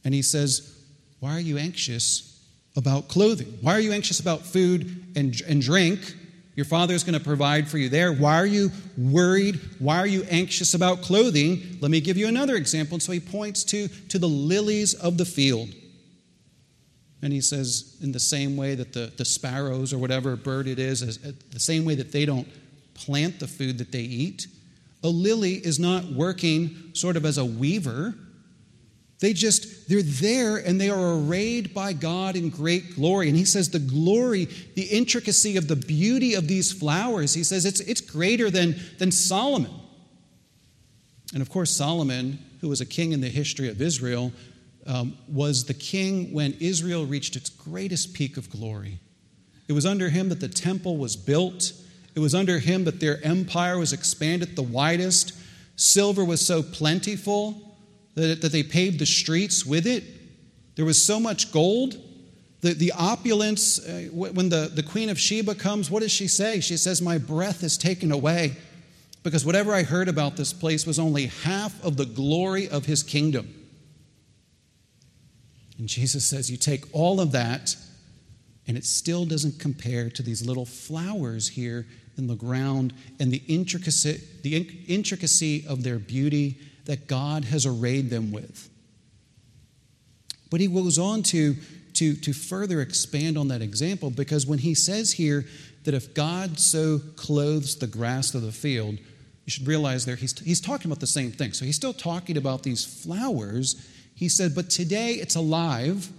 And 0.03 0.11
he 0.11 0.23
says, 0.23 0.75
Why 1.19 1.35
are 1.35 1.39
you 1.39 1.59
anxious 1.59 2.43
about 2.75 3.09
clothing? 3.09 3.59
Why 3.61 3.73
are 3.73 3.79
you 3.79 3.91
anxious 3.91 4.19
about 4.19 4.41
food 4.41 5.13
and, 5.15 5.39
and 5.47 5.61
drink? 5.61 6.15
Your 6.55 6.65
father 6.65 6.95
is 6.95 7.03
going 7.03 7.19
to 7.19 7.23
provide 7.23 7.67
for 7.67 7.77
you 7.77 7.89
there. 7.89 8.11
Why 8.11 8.37
are 8.37 8.47
you 8.47 8.71
worried? 8.97 9.59
Why 9.77 9.99
are 9.99 10.07
you 10.07 10.23
anxious 10.31 10.73
about 10.73 11.03
clothing? 11.03 11.77
Let 11.79 11.91
me 11.91 12.01
give 12.01 12.17
you 12.17 12.27
another 12.27 12.55
example. 12.55 12.99
So 12.99 13.11
he 13.11 13.19
points 13.19 13.63
to, 13.65 13.87
to 13.87 14.17
the 14.17 14.27
lilies 14.27 14.95
of 14.95 15.19
the 15.19 15.25
field. 15.25 15.69
And 17.23 17.31
he 17.31 17.39
says, 17.39 17.95
in 18.01 18.11
the 18.11 18.19
same 18.19 18.57
way 18.57 18.75
that 18.75 18.91
the, 18.91 19.13
the 19.15 19.23
sparrows 19.23 19.93
or 19.93 19.97
whatever 19.97 20.35
bird 20.35 20.67
it 20.67 20.77
is, 20.77 21.01
as, 21.01 21.19
uh, 21.25 21.31
the 21.51 21.59
same 21.59 21.85
way 21.85 21.95
that 21.95 22.11
they 22.11 22.25
don't 22.25 22.47
plant 22.95 23.39
the 23.39 23.47
food 23.47 23.77
that 23.77 23.93
they 23.93 24.01
eat, 24.01 24.47
a 25.03 25.07
lily 25.07 25.53
is 25.53 25.79
not 25.79 26.03
working 26.03 26.91
sort 26.91 27.15
of 27.15 27.23
as 27.23 27.37
a 27.37 27.45
weaver. 27.45 28.13
They 29.21 29.31
just, 29.31 29.87
they're 29.87 30.01
there 30.01 30.57
and 30.57 30.81
they 30.81 30.89
are 30.89 31.13
arrayed 31.13 31.73
by 31.73 31.93
God 31.93 32.35
in 32.35 32.49
great 32.49 32.93
glory. 32.95 33.29
And 33.29 33.37
he 33.37 33.45
says 33.45 33.69
the 33.69 33.79
glory, 33.79 34.49
the 34.75 34.83
intricacy 34.83 35.55
of 35.55 35.69
the 35.69 35.77
beauty 35.77 36.33
of 36.33 36.49
these 36.49 36.73
flowers, 36.73 37.33
he 37.33 37.45
says 37.45 37.65
it's, 37.65 37.79
it's 37.79 38.01
greater 38.01 38.49
than, 38.49 38.75
than 38.99 39.13
Solomon. 39.13 39.71
And 41.31 41.41
of 41.41 41.49
course, 41.49 41.71
Solomon, 41.71 42.39
who 42.59 42.67
was 42.67 42.81
a 42.81 42.85
king 42.85 43.13
in 43.13 43.21
the 43.21 43.29
history 43.29 43.69
of 43.69 43.81
Israel, 43.81 44.33
um, 44.85 45.17
was 45.27 45.65
the 45.65 45.73
king 45.73 46.33
when 46.33 46.53
Israel 46.59 47.05
reached 47.05 47.35
its 47.35 47.49
greatest 47.49 48.13
peak 48.13 48.37
of 48.37 48.49
glory. 48.49 48.99
It 49.67 49.73
was 49.73 49.85
under 49.85 50.09
him 50.09 50.29
that 50.29 50.39
the 50.39 50.49
temple 50.49 50.97
was 50.97 51.15
built. 51.15 51.73
It 52.15 52.19
was 52.19 52.35
under 52.35 52.59
him 52.59 52.83
that 52.83 52.99
their 52.99 53.23
empire 53.23 53.77
was 53.77 53.93
expanded 53.93 54.55
the 54.55 54.63
widest. 54.63 55.33
Silver 55.75 56.23
was 56.23 56.45
so 56.45 56.61
plentiful 56.61 57.75
that, 58.15 58.41
that 58.41 58.51
they 58.51 58.63
paved 58.63 58.99
the 58.99 59.05
streets 59.05 59.65
with 59.65 59.87
it. 59.87 60.03
There 60.75 60.85
was 60.85 61.03
so 61.03 61.19
much 61.19 61.51
gold. 61.51 61.97
The, 62.61 62.73
the 62.73 62.91
opulence, 62.93 63.79
uh, 63.85 64.09
when 64.11 64.49
the, 64.49 64.71
the 64.73 64.83
Queen 64.83 65.09
of 65.09 65.19
Sheba 65.19 65.55
comes, 65.55 65.89
what 65.91 66.01
does 66.01 66.11
she 66.11 66.27
say? 66.27 66.59
She 66.59 66.77
says, 66.77 67.01
My 67.01 67.17
breath 67.17 67.63
is 67.63 67.77
taken 67.77 68.11
away 68.11 68.55
because 69.23 69.45
whatever 69.45 69.73
I 69.73 69.83
heard 69.83 70.07
about 70.07 70.35
this 70.35 70.53
place 70.53 70.85
was 70.85 70.99
only 70.99 71.27
half 71.27 71.83
of 71.83 71.97
the 71.97 72.05
glory 72.05 72.69
of 72.69 72.85
his 72.85 73.03
kingdom. 73.03 73.62
And 75.77 75.87
Jesus 75.87 76.25
says, 76.25 76.51
You 76.51 76.57
take 76.57 76.85
all 76.93 77.19
of 77.19 77.31
that, 77.31 77.75
and 78.67 78.77
it 78.77 78.85
still 78.85 79.25
doesn't 79.25 79.59
compare 79.59 80.09
to 80.09 80.23
these 80.23 80.45
little 80.45 80.65
flowers 80.65 81.49
here 81.49 81.85
in 82.17 82.27
the 82.27 82.35
ground 82.35 82.93
and 83.19 83.31
the 83.31 83.41
intricacy, 83.47 84.21
the 84.43 84.57
intricacy 84.87 85.65
of 85.67 85.83
their 85.83 85.99
beauty 85.99 86.57
that 86.85 87.07
God 87.07 87.45
has 87.45 87.65
arrayed 87.65 88.09
them 88.09 88.31
with. 88.31 88.69
But 90.49 90.61
he 90.61 90.67
goes 90.67 90.99
on 90.99 91.23
to, 91.23 91.55
to, 91.93 92.13
to 92.13 92.33
further 92.33 92.81
expand 92.81 93.37
on 93.37 93.47
that 93.47 93.61
example 93.61 94.11
because 94.11 94.45
when 94.45 94.59
he 94.59 94.75
says 94.75 95.13
here 95.13 95.45
that 95.83 95.93
if 95.93 96.13
God 96.13 96.59
so 96.59 96.99
clothes 97.15 97.77
the 97.77 97.87
grass 97.87 98.35
of 98.35 98.43
the 98.43 98.51
field, 98.51 98.99
you 99.45 99.49
should 99.51 99.67
realize 99.67 100.05
there 100.05 100.15
he's, 100.15 100.37
he's 100.39 100.61
talking 100.61 100.89
about 100.89 100.99
the 100.99 101.07
same 101.07 101.31
thing. 101.31 101.53
So 101.53 101.65
he's 101.65 101.75
still 101.75 101.93
talking 101.93 102.37
about 102.37 102.63
these 102.63 102.85
flowers. 102.85 103.89
He 104.15 104.29
said, 104.29 104.55
but 104.55 104.69
today 104.69 105.13
it's 105.13 105.35
alive, 105.35 106.09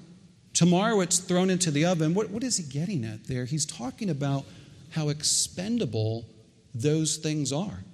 tomorrow 0.53 1.01
it's 1.01 1.19
thrown 1.19 1.51
into 1.51 1.71
the 1.71 1.85
oven. 1.85 2.15
What, 2.15 2.31
what 2.31 2.43
is 2.43 2.57
he 2.57 2.65
getting 2.65 3.05
at 3.05 3.27
there? 3.27 3.45
He's 3.45 3.67
talking 3.67 4.11
about 4.11 4.45
how 4.91 5.09
expendable 5.09 6.27
those 6.75 7.17
things 7.17 7.53
are. 7.53 7.85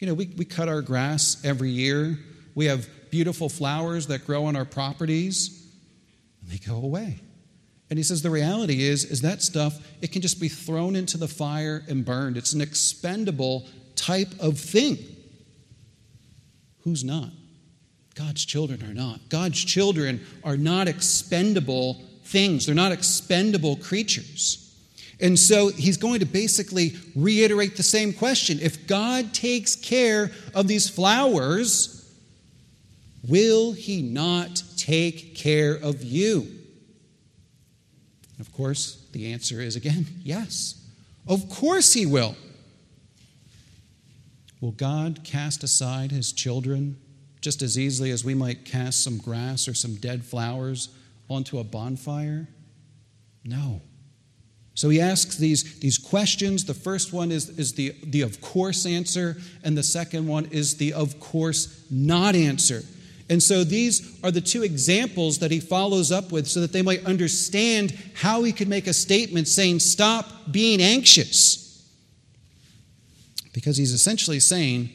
You 0.00 0.08
know, 0.08 0.14
we, 0.14 0.26
we 0.36 0.44
cut 0.44 0.68
our 0.68 0.82
grass 0.82 1.42
every 1.44 1.70
year. 1.70 2.18
We 2.54 2.66
have 2.66 2.88
beautiful 3.10 3.48
flowers 3.48 4.08
that 4.08 4.26
grow 4.26 4.46
on 4.46 4.56
our 4.56 4.64
properties, 4.64 5.66
and 6.42 6.50
they 6.50 6.58
go 6.58 6.76
away. 6.76 7.20
And 7.90 7.98
he 7.98 8.02
says 8.02 8.22
the 8.22 8.30
reality 8.30 8.82
is, 8.82 9.04
is 9.04 9.20
that 9.20 9.42
stuff, 9.42 9.78
it 10.00 10.10
can 10.10 10.22
just 10.22 10.40
be 10.40 10.48
thrown 10.48 10.96
into 10.96 11.16
the 11.16 11.28
fire 11.28 11.82
and 11.88 12.04
burned. 12.04 12.36
It's 12.36 12.52
an 12.52 12.60
expendable 12.60 13.66
type 13.94 14.32
of 14.40 14.58
thing. 14.58 14.98
Who's 16.80 17.04
not? 17.04 17.30
God's 18.14 18.44
children 18.44 18.82
are 18.82 18.94
not. 18.94 19.28
God's 19.28 19.62
children 19.62 20.24
are 20.44 20.56
not 20.56 20.88
expendable 20.88 22.00
things, 22.24 22.66
they're 22.66 22.74
not 22.74 22.92
expendable 22.92 23.76
creatures. 23.76 24.60
And 25.20 25.38
so 25.38 25.68
he's 25.68 25.96
going 25.96 26.20
to 26.20 26.26
basically 26.26 26.94
reiterate 27.14 27.76
the 27.76 27.82
same 27.84 28.12
question. 28.12 28.58
If 28.60 28.86
God 28.86 29.32
takes 29.32 29.76
care 29.76 30.32
of 30.54 30.66
these 30.66 30.88
flowers, 30.88 32.12
will 33.26 33.72
he 33.72 34.02
not 34.02 34.62
take 34.76 35.34
care 35.36 35.74
of 35.74 36.02
you? 36.02 36.48
Of 38.40 38.52
course, 38.52 39.06
the 39.12 39.32
answer 39.32 39.60
is 39.60 39.76
again, 39.76 40.06
yes. 40.22 40.80
Of 41.26 41.48
course 41.48 41.92
he 41.92 42.06
will. 42.06 42.36
Will 44.60 44.72
God 44.72 45.20
cast 45.24 45.62
aside 45.62 46.10
his 46.10 46.32
children 46.32 46.96
just 47.44 47.60
as 47.60 47.78
easily 47.78 48.10
as 48.10 48.24
we 48.24 48.34
might 48.34 48.64
cast 48.64 49.04
some 49.04 49.18
grass 49.18 49.68
or 49.68 49.74
some 49.74 49.96
dead 49.96 50.24
flowers 50.24 50.88
onto 51.28 51.58
a 51.58 51.64
bonfire? 51.64 52.48
No. 53.44 53.82
So 54.72 54.88
he 54.88 55.00
asks 55.00 55.36
these, 55.36 55.78
these 55.78 55.98
questions. 55.98 56.64
The 56.64 56.74
first 56.74 57.12
one 57.12 57.30
is, 57.30 57.50
is 57.50 57.74
the, 57.74 57.94
the 58.02 58.22
of 58.22 58.40
course 58.40 58.86
answer, 58.86 59.36
and 59.62 59.76
the 59.76 59.82
second 59.82 60.26
one 60.26 60.46
is 60.46 60.78
the 60.78 60.94
of 60.94 61.20
course 61.20 61.84
not 61.90 62.34
answer. 62.34 62.82
And 63.28 63.42
so 63.42 63.62
these 63.62 64.18
are 64.24 64.30
the 64.30 64.40
two 64.40 64.62
examples 64.62 65.38
that 65.38 65.50
he 65.50 65.60
follows 65.60 66.10
up 66.10 66.32
with 66.32 66.46
so 66.46 66.60
that 66.60 66.72
they 66.72 66.82
might 66.82 67.04
understand 67.04 67.96
how 68.14 68.42
he 68.42 68.52
could 68.52 68.68
make 68.68 68.86
a 68.86 68.92
statement 68.92 69.48
saying, 69.48 69.80
Stop 69.80 70.26
being 70.50 70.80
anxious. 70.80 71.62
Because 73.52 73.76
he's 73.76 73.92
essentially 73.92 74.40
saying 74.40 74.90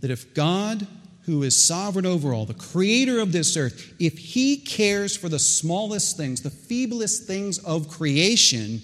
that 0.00 0.10
if 0.10 0.32
God, 0.34 0.86
who 1.28 1.42
is 1.42 1.62
sovereign 1.62 2.06
over 2.06 2.32
all, 2.32 2.46
the 2.46 2.54
creator 2.54 3.20
of 3.20 3.32
this 3.32 3.54
earth, 3.54 3.92
if 3.98 4.16
he 4.16 4.56
cares 4.56 5.14
for 5.14 5.28
the 5.28 5.38
smallest 5.38 6.16
things, 6.16 6.40
the 6.40 6.48
feeblest 6.48 7.26
things 7.26 7.58
of 7.58 7.86
creation, 7.90 8.80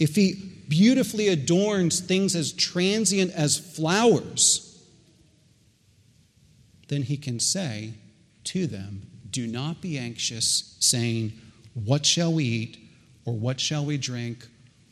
if 0.00 0.16
he 0.16 0.64
beautifully 0.68 1.28
adorns 1.28 2.00
things 2.00 2.34
as 2.34 2.50
transient 2.52 3.30
as 3.32 3.56
flowers, 3.56 4.84
then 6.88 7.02
he 7.02 7.16
can 7.16 7.38
say 7.38 7.94
to 8.42 8.66
them, 8.66 9.06
Do 9.30 9.46
not 9.46 9.80
be 9.80 9.96
anxious, 9.98 10.76
saying, 10.80 11.32
What 11.74 12.04
shall 12.04 12.32
we 12.32 12.44
eat, 12.44 12.78
or 13.24 13.34
what 13.34 13.60
shall 13.60 13.84
we 13.84 13.98
drink, 13.98 14.48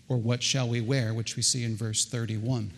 or 0.09 0.19
what 0.19 0.41
shall 0.41 0.69
we 0.69 0.81
wear, 0.81 1.13
which 1.13 1.35
we 1.35 1.43
see 1.43 1.65
in 1.65 1.75
verse 1.75 2.05
31. 2.05 2.71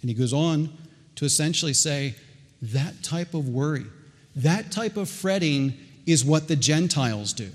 And 0.00 0.10
he 0.10 0.14
goes 0.14 0.32
on 0.32 0.70
to 1.16 1.24
essentially 1.24 1.74
say, 1.74 2.14
That 2.60 3.02
type 3.02 3.34
of 3.34 3.48
worry, 3.48 3.86
that 4.36 4.70
type 4.70 4.96
of 4.96 5.08
fretting 5.08 5.74
is 6.06 6.24
what 6.24 6.48
the 6.48 6.56
Gentiles 6.56 7.32
do. 7.32 7.50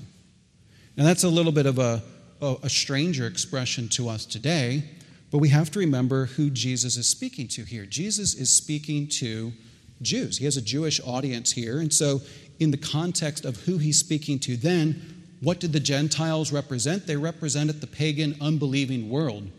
Now, 0.98 1.06
that's 1.06 1.24
a 1.24 1.30
little 1.30 1.52
bit 1.52 1.66
of 1.66 1.80
a 1.80 2.02
a 2.42 2.70
stranger 2.70 3.28
expression 3.28 3.90
to 3.90 4.10
us 4.10 4.26
today, 4.26 4.84
but 5.32 5.40
we 5.40 5.50
have 5.50 5.70
to 5.72 5.80
remember 5.80 6.26
who 6.26 6.50
Jesus 6.50 6.98
is 6.98 7.08
speaking 7.08 7.48
to 7.50 7.64
here. 7.64 7.86
Jesus 7.86 8.34
is 8.34 8.50
speaking 8.50 9.08
to 9.08 9.52
Jews. 10.02 10.38
He 10.38 10.46
has 10.46 10.58
a 10.58 10.62
Jewish 10.62 11.02
audience 11.06 11.52
here. 11.52 11.80
And 11.80 11.94
so, 11.94 12.22
in 12.60 12.72
the 12.72 12.78
context 12.78 13.46
of 13.46 13.58
who 13.58 13.78
he's 13.78 14.00
speaking 14.00 14.40
to 14.40 14.58
then, 14.58 15.24
what 15.42 15.60
did 15.60 15.72
the 15.72 15.80
Gentiles 15.80 16.52
represent? 16.52 17.08
They 17.08 17.16
represented 17.16 17.80
the 17.80 17.88
pagan, 17.88 18.36
unbelieving 18.42 19.10
world. 19.10 19.50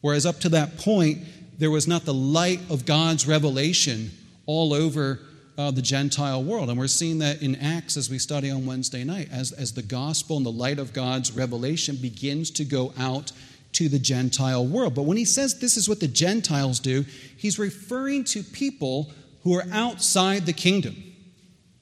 Whereas 0.00 0.26
up 0.26 0.40
to 0.40 0.48
that 0.50 0.78
point, 0.78 1.24
there 1.58 1.70
was 1.70 1.88
not 1.88 2.04
the 2.04 2.14
light 2.14 2.60
of 2.70 2.86
God's 2.86 3.26
revelation 3.26 4.10
all 4.46 4.72
over 4.72 5.20
uh, 5.58 5.70
the 5.70 5.82
Gentile 5.82 6.42
world. 6.42 6.68
And 6.68 6.78
we're 6.78 6.86
seeing 6.86 7.18
that 7.20 7.42
in 7.42 7.56
Acts 7.56 7.96
as 7.96 8.10
we 8.10 8.18
study 8.18 8.50
on 8.50 8.66
Wednesday 8.66 9.04
night, 9.04 9.28
as, 9.32 9.52
as 9.52 9.72
the 9.72 9.82
gospel 9.82 10.36
and 10.36 10.44
the 10.44 10.52
light 10.52 10.78
of 10.78 10.92
God's 10.92 11.32
revelation 11.32 11.96
begins 11.96 12.50
to 12.52 12.64
go 12.64 12.92
out 12.98 13.32
to 13.72 13.88
the 13.88 13.98
Gentile 13.98 14.66
world. 14.66 14.94
But 14.94 15.02
when 15.02 15.16
he 15.16 15.24
says 15.24 15.58
this 15.58 15.76
is 15.76 15.88
what 15.88 16.00
the 16.00 16.08
Gentiles 16.08 16.80
do, 16.80 17.04
he's 17.36 17.58
referring 17.58 18.24
to 18.24 18.42
people 18.42 19.10
who 19.44 19.54
are 19.54 19.64
outside 19.72 20.46
the 20.46 20.52
kingdom. 20.52 20.96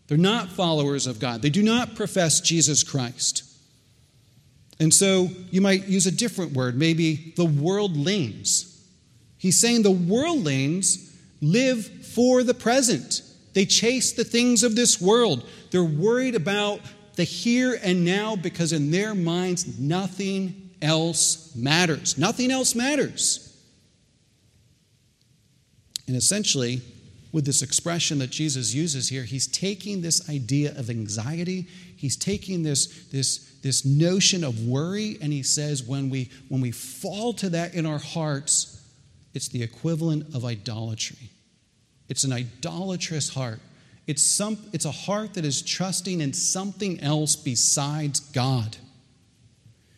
They're 0.07 0.19
not 0.19 0.51
followers 0.51 1.07
of 1.07 1.19
God, 1.19 1.43
they 1.43 1.51
do 1.51 1.63
not 1.63 1.95
profess 1.95 2.41
Jesus 2.41 2.83
Christ. 2.83 3.43
And 4.81 4.93
so 4.93 5.29
you 5.51 5.61
might 5.61 5.87
use 5.87 6.07
a 6.07 6.13
different 6.13 6.53
word, 6.53 6.77
maybe 6.77 7.33
the 7.37 7.45
worldlings. 7.45 8.74
He's 9.45 9.61
saying 9.61 9.83
the 9.83 9.91
worldlings 9.91 11.15
live 11.43 11.85
for 11.85 12.43
the 12.43 12.55
present. 12.55 13.21
They 13.53 13.67
chase 13.67 14.13
the 14.13 14.25
things 14.25 14.63
of 14.63 14.75
this 14.75 14.99
world. 14.99 15.47
They're 15.71 15.85
worried 15.85 16.35
about 16.35 16.81
the 17.17 17.25
here 17.25 17.79
and 17.83 18.07
now 18.07 18.37
because 18.37 18.73
in 18.73 18.91
their 18.91 19.15
minds, 19.15 19.79
nothing 19.79 20.71
else 20.81 21.55
matters. 21.55 22.17
Nothing 22.17 22.51
else 22.51 22.75
matters. 22.75 23.55
And 26.09 26.17
essentially, 26.17 26.81
with 27.31 27.45
this 27.45 27.61
expression 27.61 28.21
that 28.21 28.31
Jesus 28.31 28.73
uses 28.73 29.11
here, 29.11 29.25
he's 29.25 29.47
taking 29.47 30.01
this 30.01 30.27
idea 30.31 30.75
of 30.79 30.89
anxiety, 30.89 31.67
he's 31.99 32.17
taking 32.17 32.63
this, 32.63 32.87
this, 33.13 33.57
this 33.63 33.85
notion 33.85 34.43
of 34.43 34.67
worry, 34.67 35.19
and 35.21 35.35
he 35.35 35.43
says 35.43 35.83
when 35.83 36.09
we, 36.09 36.31
when 36.49 36.63
we 36.63 36.71
fall 36.71 37.35
to 37.35 37.51
that 37.51 37.75
in 37.75 37.85
our 37.85 37.99
hearts, 37.99 38.74
it's 39.35 39.49
the 39.49 39.63
equivalent 39.63 40.35
of 40.35 40.45
idolatry. 40.45 41.31
It's 42.09 42.25
an 42.25 42.33
idolatrous 42.33 43.35
heart. 43.35 43.61
It's, 44.07 44.23
some, 44.23 44.59
it's 44.73 44.85
a 44.85 44.91
heart 44.91 45.35
that 45.35 45.45
is 45.45 45.63
trusting 45.63 46.21
in 46.21 46.33
something 46.33 47.01
else 47.01 47.37
besides 47.37 48.21
God. 48.21 48.77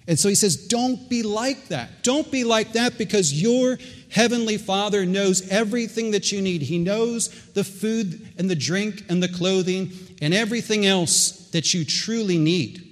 And 0.09 0.19
so 0.19 0.29
he 0.29 0.37
says, 0.37 0.57
Don't 0.69 1.09
be 1.11 1.23
like 1.23 1.69
that. 1.69 2.05
Don't 2.05 2.31
be 2.31 2.45
like 2.45 2.73
that 2.75 2.97
because 2.97 3.33
your 3.33 3.79
heavenly 4.11 4.57
Father 4.57 5.05
knows 5.05 5.49
everything 5.49 6.13
that 6.13 6.31
you 6.31 6.41
need. 6.41 6.63
He 6.63 6.79
knows 6.79 7.29
the 7.53 7.65
food 7.65 8.29
and 8.39 8.49
the 8.49 8.55
drink 8.55 9.05
and 9.09 9.21
the 9.21 9.29
clothing 9.29 9.91
and 10.23 10.33
everything 10.33 10.87
else 10.87 11.51
that 11.51 11.75
you 11.75 11.85
truly 11.85 12.39
need. 12.39 12.83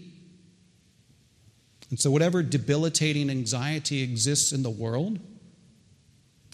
And 1.91 2.01
so, 2.01 2.11
whatever 2.11 2.43
debilitating 2.43 3.31
anxiety 3.31 4.03
exists 4.03 4.51
in 4.51 4.65
the 4.65 4.71
world, 4.71 5.21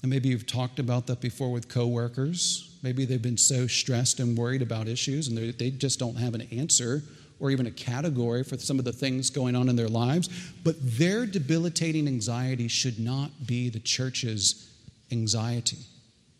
and 0.02 0.10
maybe 0.10 0.28
you've 0.28 0.46
talked 0.46 0.78
about 0.78 1.06
that 1.08 1.20
before 1.20 1.52
with 1.52 1.68
coworkers, 1.68 2.78
maybe 2.82 3.04
they've 3.04 3.20
been 3.20 3.36
so 3.36 3.66
stressed 3.66 4.20
and 4.20 4.36
worried 4.36 4.62
about 4.62 4.88
issues 4.88 5.28
and 5.28 5.36
they 5.36 5.70
just 5.70 5.98
don't 5.98 6.16
have 6.16 6.34
an 6.34 6.42
answer 6.52 7.02
or 7.38 7.50
even 7.50 7.66
a 7.66 7.70
category 7.70 8.44
for 8.44 8.58
some 8.58 8.78
of 8.78 8.84
the 8.84 8.92
things 8.92 9.30
going 9.30 9.56
on 9.56 9.68
in 9.68 9.76
their 9.76 9.88
lives, 9.88 10.28
but 10.62 10.76
their 10.80 11.26
debilitating 11.26 12.06
anxiety 12.06 12.68
should 12.68 12.98
not 12.98 13.30
be 13.46 13.70
the 13.70 13.80
church's 13.80 14.70
anxiety. 15.10 15.78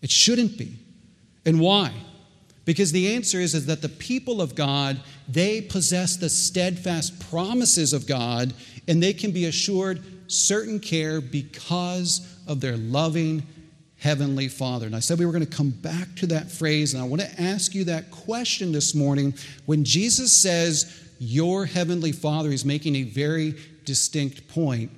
It 0.03 0.11
shouldn't 0.11 0.59
be. 0.59 0.79
And 1.47 1.59
why? 1.59 1.93
Because 2.67 2.93
the 2.93 3.15
answer 3.15 3.41
is, 3.41 3.55
is 3.55 3.67
that 3.67 3.83
the 3.83 3.89
people 3.89 4.43
of 4.43 4.55
God, 4.55 5.01
they 5.27 5.63
possess 5.63 6.17
the 6.17 6.29
steadfast 6.29 7.31
promises 7.31 7.93
of 7.93 8.07
God, 8.07 8.53
and 8.87 9.03
they 9.03 9.15
can 9.15 9.33
be 9.33 9.47
assured 9.47 10.03
certain 10.31 10.79
care 10.79 11.21
because 11.21 12.40
of 12.51 12.61
their 12.61 12.77
loving 12.77 13.47
Heavenly 13.99 14.49
Father. 14.49 14.87
And 14.87 14.97
I 14.97 14.99
said 14.99 15.21
we 15.21 15.25
were 15.25 15.31
going 15.31 15.47
to 15.47 15.57
come 15.57 15.71
back 15.71 16.17
to 16.17 16.27
that 16.27 16.51
phrase, 16.51 16.93
and 16.93 17.03
I 17.03 17.07
want 17.07 17.23
to 17.23 17.41
ask 17.41 17.77
you 17.77 17.85
that 17.85 18.11
question 18.11 18.73
this 18.73 18.93
morning. 18.93 19.35
When 19.67 19.85
Jesus 19.85 20.35
says, 20.37 21.09
Your 21.21 21.65
Heavenly 21.65 22.11
Father, 22.11 22.51
he's 22.51 22.65
making 22.65 22.97
a 22.97 23.05
very 23.05 23.55
distinct 23.85 24.49
point. 24.49 24.91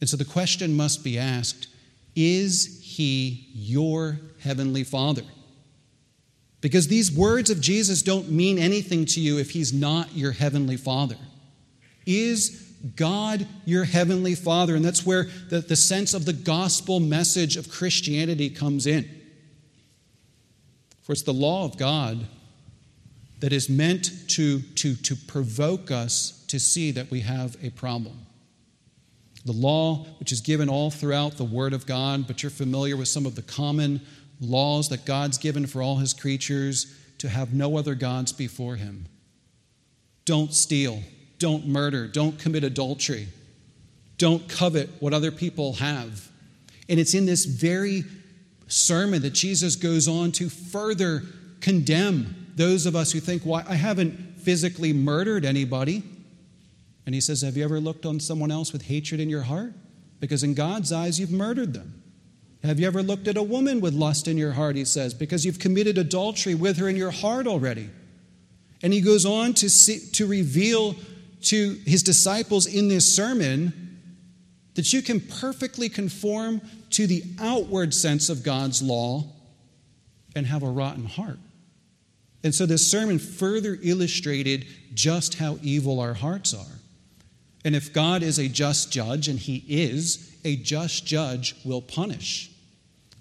And 0.00 0.10
so 0.10 0.16
the 0.16 0.24
question 0.24 0.76
must 0.76 1.04
be 1.04 1.16
asked 1.16 1.68
Is 2.16 2.80
he 2.82 3.46
your 3.54 4.18
Heavenly 4.40 4.82
Father? 4.82 5.22
Because 6.60 6.88
these 6.88 7.12
words 7.12 7.50
of 7.50 7.60
Jesus 7.60 8.02
don't 8.02 8.30
mean 8.30 8.58
anything 8.58 9.04
to 9.06 9.20
you 9.20 9.38
if 9.38 9.50
he's 9.50 9.72
not 9.72 10.16
your 10.16 10.32
Heavenly 10.32 10.76
Father. 10.76 11.18
Is 12.04 12.63
God, 12.96 13.46
your 13.64 13.84
heavenly 13.84 14.34
Father. 14.34 14.74
And 14.74 14.84
that's 14.84 15.06
where 15.06 15.24
the, 15.48 15.60
the 15.60 15.76
sense 15.76 16.12
of 16.12 16.24
the 16.24 16.32
gospel 16.32 17.00
message 17.00 17.56
of 17.56 17.70
Christianity 17.70 18.50
comes 18.50 18.86
in. 18.86 19.08
For 21.02 21.12
it's 21.12 21.22
the 21.22 21.32
law 21.32 21.64
of 21.64 21.76
God 21.76 22.26
that 23.40 23.52
is 23.52 23.68
meant 23.68 24.28
to, 24.30 24.60
to, 24.60 24.94
to 24.96 25.16
provoke 25.16 25.90
us 25.90 26.44
to 26.48 26.58
see 26.58 26.90
that 26.92 27.10
we 27.10 27.20
have 27.20 27.56
a 27.62 27.70
problem. 27.70 28.26
The 29.44 29.52
law, 29.52 30.06
which 30.18 30.32
is 30.32 30.40
given 30.40 30.70
all 30.70 30.90
throughout 30.90 31.36
the 31.36 31.44
Word 31.44 31.74
of 31.74 31.84
God, 31.86 32.26
but 32.26 32.42
you're 32.42 32.50
familiar 32.50 32.96
with 32.96 33.08
some 33.08 33.26
of 33.26 33.34
the 33.34 33.42
common 33.42 34.00
laws 34.40 34.88
that 34.88 35.04
God's 35.04 35.36
given 35.36 35.66
for 35.66 35.82
all 35.82 35.96
His 35.96 36.14
creatures 36.14 36.94
to 37.18 37.28
have 37.28 37.52
no 37.52 37.76
other 37.76 37.94
gods 37.94 38.32
before 38.32 38.76
Him. 38.76 39.06
Don't 40.24 40.54
steal. 40.54 41.02
Don't 41.38 41.66
murder. 41.66 42.06
Don't 42.06 42.38
commit 42.38 42.64
adultery. 42.64 43.28
Don't 44.18 44.48
covet 44.48 44.90
what 45.00 45.12
other 45.12 45.30
people 45.30 45.74
have. 45.74 46.30
And 46.88 47.00
it's 47.00 47.14
in 47.14 47.26
this 47.26 47.44
very 47.44 48.04
sermon 48.66 49.22
that 49.22 49.32
Jesus 49.32 49.76
goes 49.76 50.08
on 50.08 50.32
to 50.32 50.48
further 50.48 51.22
condemn 51.60 52.52
those 52.56 52.86
of 52.86 52.94
us 52.94 53.12
who 53.12 53.20
think, 53.20 53.42
Why, 53.42 53.64
I 53.68 53.74
haven't 53.74 54.40
physically 54.40 54.92
murdered 54.92 55.44
anybody. 55.44 56.02
And 57.06 57.14
he 57.14 57.20
says, 57.20 57.42
Have 57.42 57.56
you 57.56 57.64
ever 57.64 57.80
looked 57.80 58.06
on 58.06 58.20
someone 58.20 58.50
else 58.50 58.72
with 58.72 58.82
hatred 58.82 59.20
in 59.20 59.28
your 59.28 59.42
heart? 59.42 59.72
Because 60.20 60.42
in 60.42 60.54
God's 60.54 60.92
eyes, 60.92 61.18
you've 61.18 61.32
murdered 61.32 61.74
them. 61.74 62.02
Have 62.62 62.80
you 62.80 62.86
ever 62.86 63.02
looked 63.02 63.28
at 63.28 63.36
a 63.36 63.42
woman 63.42 63.80
with 63.80 63.92
lust 63.92 64.26
in 64.26 64.38
your 64.38 64.52
heart? 64.52 64.76
He 64.76 64.86
says, 64.86 65.12
because 65.12 65.44
you've 65.44 65.58
committed 65.58 65.98
adultery 65.98 66.54
with 66.54 66.78
her 66.78 66.88
in 66.88 66.96
your 66.96 67.10
heart 67.10 67.46
already. 67.46 67.90
And 68.82 68.92
he 68.92 69.02
goes 69.02 69.26
on 69.26 69.52
to, 69.54 69.68
see, 69.68 70.00
to 70.12 70.26
reveal 70.26 70.96
to 71.44 71.78
his 71.86 72.02
disciples 72.02 72.66
in 72.66 72.88
this 72.88 73.14
sermon 73.14 73.72
that 74.74 74.92
you 74.92 75.02
can 75.02 75.20
perfectly 75.20 75.88
conform 75.88 76.60
to 76.90 77.06
the 77.06 77.22
outward 77.40 77.94
sense 77.94 78.28
of 78.28 78.42
God's 78.42 78.82
law 78.82 79.24
and 80.34 80.46
have 80.46 80.62
a 80.62 80.68
rotten 80.68 81.04
heart. 81.04 81.38
And 82.42 82.54
so 82.54 82.66
this 82.66 82.90
sermon 82.90 83.18
further 83.18 83.78
illustrated 83.82 84.66
just 84.92 85.34
how 85.34 85.58
evil 85.62 86.00
our 86.00 86.14
hearts 86.14 86.52
are. 86.52 86.78
And 87.64 87.74
if 87.74 87.92
God 87.92 88.22
is 88.22 88.38
a 88.38 88.48
just 88.48 88.92
judge, 88.92 89.28
and 89.28 89.38
he 89.38 89.64
is, 89.66 90.36
a 90.44 90.56
just 90.56 91.06
judge 91.06 91.56
will 91.64 91.80
punish. 91.80 92.50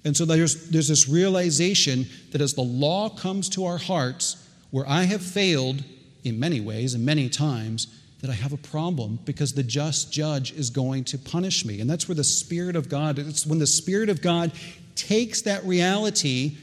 And 0.04 0.18
so 0.18 0.26
there's, 0.26 0.70
there's 0.70 0.90
this 0.90 1.08
realization 1.08 2.06
that 2.32 2.42
as 2.42 2.54
the 2.54 2.62
law 2.62 3.08
comes 3.10 3.48
to 3.50 3.66
our 3.66 3.78
hearts, 3.78 4.46
where 4.72 4.88
I 4.88 5.04
have 5.04 5.22
failed 5.22 5.84
in 6.26 6.40
many 6.40 6.60
ways 6.60 6.94
and 6.94 7.06
many 7.06 7.30
times, 7.30 7.88
that 8.24 8.32
I 8.32 8.36
have 8.36 8.54
a 8.54 8.58
problem 8.58 9.20
because 9.26 9.52
the 9.52 9.64
just 9.64 10.10
judge 10.10 10.54
is 10.54 10.70
going 10.70 11.04
to 11.04 11.18
punish 11.18 11.66
me. 11.66 11.82
And 11.82 11.90
that's 11.90 12.08
where 12.08 12.16
the 12.16 12.24
Spirit 12.24 12.78
of 12.78 12.88
God, 12.88 13.20
it's 13.20 13.46
when 13.46 13.60
the 13.60 13.68
Spirit 13.68 14.08
of 14.08 14.22
God 14.22 14.54
takes 14.96 15.42
that 15.42 15.62
reality 15.66 16.56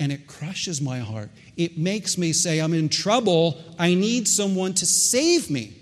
and 0.00 0.10
it 0.10 0.26
crushes 0.26 0.80
my 0.80 0.98
heart. 0.98 1.30
It 1.56 1.78
makes 1.78 2.18
me 2.18 2.32
say, 2.32 2.58
I'm 2.58 2.74
in 2.74 2.88
trouble. 2.88 3.62
I 3.78 3.94
need 3.94 4.26
someone 4.26 4.74
to 4.74 4.86
save 4.86 5.50
me. 5.50 5.76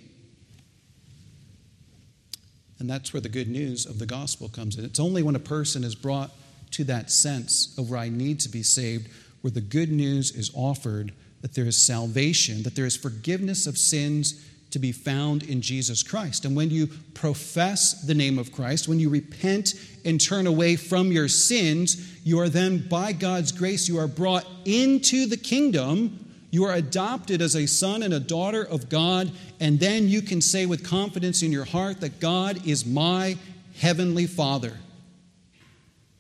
And 2.78 2.91
that's 2.91 3.14
where 3.14 3.22
the 3.22 3.30
good 3.30 3.49
news 3.49 3.87
of 3.87 3.99
the 3.99 4.05
gospel 4.05 4.51
comes 4.51 4.76
in. 4.76 4.85
It's 4.85 5.01
only 5.01 5.22
when 5.22 5.35
a 5.35 5.41
person 5.41 5.83
is 5.83 5.95
brought 5.95 6.30
to 6.72 6.85
that 6.85 7.11
sense 7.11 7.74
of 7.78 7.89
where 7.89 7.99
I 7.99 8.11
need 8.11 8.39
to 8.41 8.51
be 8.51 8.62
saved, 8.62 9.09
where 9.41 9.51
the 9.51 9.62
good 9.62 9.91
news 9.91 10.30
is 10.33 10.51
offered 10.53 11.14
that 11.41 11.55
there 11.55 11.64
is 11.64 11.83
salvation, 11.83 12.64
that 12.64 12.74
there 12.74 12.85
is 12.85 12.99
forgiveness 12.99 13.66
of 13.66 13.78
sins 13.78 14.47
to 14.73 14.79
be 14.79 14.93
found 14.93 15.43
in 15.45 15.61
Jesus 15.61 16.03
Christ. 16.03 16.45
And 16.45 16.57
when 16.57 16.70
you 16.70 16.89
profess 17.14 18.03
the 18.03 18.14
name 18.14 18.39
of 18.39 18.53
Christ, 18.53 18.89
when 18.89 18.99
you 18.99 19.09
repent 19.09 19.75
and 20.05 20.20
turn 20.20 20.47
away 20.47 20.77
from 20.77 21.12
your 21.12 21.29
sins, 21.29 22.18
you 22.25 22.41
are 22.41 22.49
then, 22.49 22.89
by 22.89 23.12
God's 23.12 23.53
grace, 23.53 23.89
you 23.89 23.99
are 23.99 24.09
brought 24.09 24.47
into 24.64 25.27
the 25.27 25.37
kingdom. 25.37 26.18
You 26.51 26.64
are 26.64 26.75
adopted 26.75 27.41
as 27.41 27.55
a 27.55 27.66
son 27.66 28.03
and 28.03 28.12
a 28.12 28.20
daughter 28.20 28.62
of 28.62 28.89
God. 28.89 29.31
And 29.61 29.79
then 29.79 30.09
you 30.09 30.23
can 30.23 30.41
say 30.41 30.66
with 30.66 30.85
confidence 30.85 31.43
in 31.43 31.53
your 31.53 31.64
heart 31.64 32.01
that 32.01 32.20
God 32.20 32.66
is 32.66 32.85
my 32.85 33.39
heavenly 33.79 34.27
Father. 34.27 34.77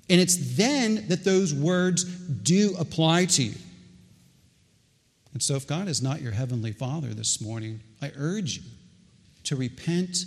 And 0.08 0.20
it's 0.20 0.56
then 0.56 1.08
that 1.08 1.24
those 1.24 1.54
words 1.54 2.04
do 2.04 2.74
apply 2.78 3.26
to 3.26 3.44
you. 3.44 3.54
And 5.32 5.42
so, 5.42 5.54
if 5.54 5.66
God 5.66 5.88
is 5.88 6.02
not 6.02 6.20
your 6.20 6.32
heavenly 6.32 6.72
Father 6.72 7.08
this 7.08 7.40
morning, 7.40 7.80
I 8.02 8.12
urge 8.16 8.58
you 8.58 8.64
to 9.44 9.56
repent 9.56 10.24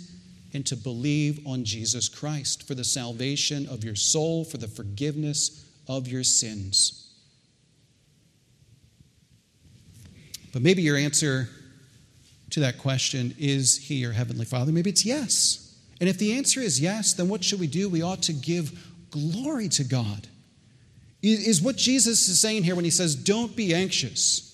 and 0.52 0.64
to 0.66 0.76
believe 0.76 1.46
on 1.46 1.64
Jesus 1.64 2.08
Christ 2.08 2.66
for 2.66 2.74
the 2.74 2.84
salvation 2.84 3.68
of 3.68 3.84
your 3.84 3.94
soul, 3.94 4.44
for 4.44 4.56
the 4.56 4.68
forgiveness 4.68 5.66
of 5.88 6.08
your 6.08 6.24
sins. 6.24 7.14
But 10.52 10.62
maybe 10.62 10.82
your 10.82 10.96
answer 10.96 11.48
to 12.50 12.60
that 12.60 12.78
question 12.78 13.34
is 13.38 13.76
He 13.76 13.96
your 13.96 14.12
heavenly 14.12 14.46
Father? 14.46 14.72
Maybe 14.72 14.90
it's 14.90 15.04
yes. 15.04 15.76
And 16.00 16.08
if 16.08 16.18
the 16.18 16.32
answer 16.36 16.60
is 16.60 16.80
yes, 16.80 17.12
then 17.12 17.28
what 17.28 17.44
should 17.44 17.60
we 17.60 17.66
do? 17.66 17.88
We 17.88 18.02
ought 18.02 18.22
to 18.22 18.32
give 18.32 18.86
glory 19.10 19.68
to 19.70 19.84
God. 19.84 20.26
Is 21.22 21.60
what 21.60 21.76
Jesus 21.76 22.28
is 22.28 22.40
saying 22.40 22.64
here 22.64 22.74
when 22.74 22.84
He 22.84 22.90
says, 22.90 23.14
Don't 23.14 23.54
be 23.56 23.74
anxious. 23.74 24.45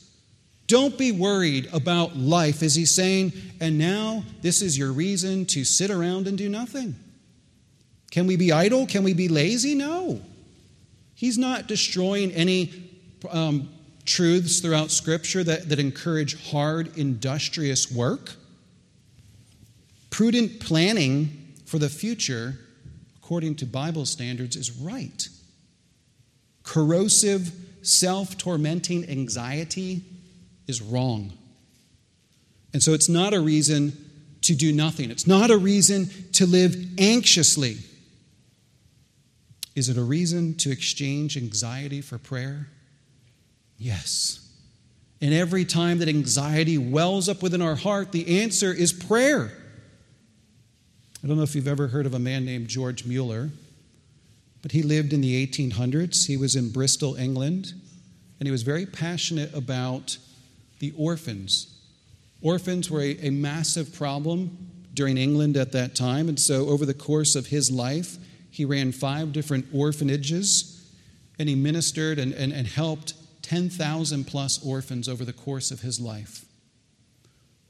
Don't 0.66 0.96
be 0.96 1.12
worried 1.12 1.68
about 1.72 2.16
life. 2.16 2.62
Is 2.62 2.74
he 2.74 2.84
saying, 2.84 3.32
and 3.60 3.78
now 3.78 4.24
this 4.40 4.62
is 4.62 4.78
your 4.78 4.92
reason 4.92 5.44
to 5.46 5.64
sit 5.64 5.90
around 5.90 6.26
and 6.26 6.38
do 6.38 6.48
nothing? 6.48 6.94
Can 8.10 8.26
we 8.26 8.36
be 8.36 8.52
idle? 8.52 8.86
Can 8.86 9.04
we 9.04 9.14
be 9.14 9.28
lazy? 9.28 9.74
No. 9.74 10.20
He's 11.14 11.38
not 11.38 11.66
destroying 11.66 12.30
any 12.32 12.72
um, 13.30 13.68
truths 14.04 14.60
throughout 14.60 14.90
Scripture 14.90 15.44
that, 15.44 15.68
that 15.68 15.78
encourage 15.78 16.50
hard, 16.50 16.96
industrious 16.96 17.90
work. 17.90 18.34
Prudent 20.10 20.60
planning 20.60 21.54
for 21.64 21.78
the 21.78 21.88
future, 21.88 22.58
according 23.16 23.56
to 23.56 23.66
Bible 23.66 24.04
standards, 24.04 24.56
is 24.56 24.70
right. 24.72 25.28
Corrosive, 26.64 27.52
self 27.82 28.36
tormenting 28.36 29.08
anxiety 29.08 30.02
is 30.66 30.80
wrong. 30.80 31.32
And 32.72 32.82
so 32.82 32.94
it's 32.94 33.08
not 33.08 33.34
a 33.34 33.40
reason 33.40 33.92
to 34.42 34.54
do 34.54 34.72
nothing, 34.72 35.10
it's 35.10 35.26
not 35.26 35.50
a 35.50 35.56
reason 35.56 36.10
to 36.32 36.46
live 36.46 36.74
anxiously. 36.98 37.76
Is 39.74 39.88
it 39.88 39.96
a 39.96 40.02
reason 40.02 40.54
to 40.58 40.70
exchange 40.70 41.36
anxiety 41.36 42.02
for 42.02 42.18
prayer? 42.18 42.68
Yes. 43.78 44.46
And 45.22 45.32
every 45.32 45.64
time 45.64 45.98
that 46.00 46.08
anxiety 46.08 46.76
wells 46.76 47.28
up 47.28 47.42
within 47.42 47.62
our 47.62 47.76
heart, 47.76 48.12
the 48.12 48.42
answer 48.42 48.72
is 48.72 48.92
prayer. 48.92 49.52
I 51.22 51.26
don't 51.28 51.36
know 51.36 51.44
if 51.44 51.54
you've 51.54 51.68
ever 51.68 51.86
heard 51.88 52.04
of 52.04 52.14
a 52.14 52.18
man 52.18 52.44
named 52.44 52.66
George 52.68 53.06
Mueller, 53.06 53.50
but 54.60 54.72
he 54.72 54.82
lived 54.82 55.12
in 55.12 55.20
the 55.20 55.46
1800s. 55.46 56.26
He 56.26 56.36
was 56.36 56.56
in 56.56 56.70
Bristol, 56.70 57.14
England, 57.14 57.72
and 58.40 58.46
he 58.46 58.50
was 58.50 58.62
very 58.62 58.84
passionate 58.84 59.54
about 59.54 60.18
the 60.82 60.92
orphans. 60.98 61.78
Orphans 62.42 62.90
were 62.90 63.00
a, 63.00 63.16
a 63.20 63.30
massive 63.30 63.94
problem 63.94 64.58
during 64.92 65.16
England 65.16 65.56
at 65.56 65.70
that 65.70 65.94
time, 65.94 66.28
and 66.28 66.38
so 66.38 66.68
over 66.68 66.84
the 66.84 66.92
course 66.92 67.36
of 67.36 67.46
his 67.46 67.70
life, 67.70 68.18
he 68.50 68.64
ran 68.64 68.90
five 68.90 69.32
different 69.32 69.66
orphanages 69.72 70.84
and 71.38 71.48
he 71.48 71.54
ministered 71.54 72.18
and, 72.18 72.32
and, 72.32 72.52
and 72.52 72.66
helped 72.66 73.14
10,000 73.42 74.24
plus 74.26 74.64
orphans 74.66 75.08
over 75.08 75.24
the 75.24 75.32
course 75.32 75.70
of 75.70 75.82
his 75.82 76.00
life. 76.00 76.44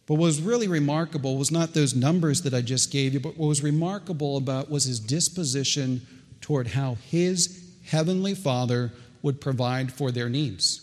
But 0.06 0.14
what 0.14 0.26
was 0.26 0.40
really 0.40 0.66
remarkable 0.66 1.36
was 1.36 1.50
not 1.50 1.74
those 1.74 1.94
numbers 1.94 2.40
that 2.42 2.54
I 2.54 2.62
just 2.62 2.90
gave 2.90 3.12
you, 3.12 3.20
but 3.20 3.36
what 3.36 3.46
was 3.46 3.62
remarkable 3.62 4.38
about 4.38 4.70
was 4.70 4.84
his 4.84 4.98
disposition 4.98 6.06
toward 6.40 6.68
how 6.68 6.96
his 7.10 7.62
heavenly 7.84 8.34
Father 8.34 8.90
would 9.20 9.38
provide 9.38 9.92
for 9.92 10.10
their 10.10 10.30
needs. 10.30 10.81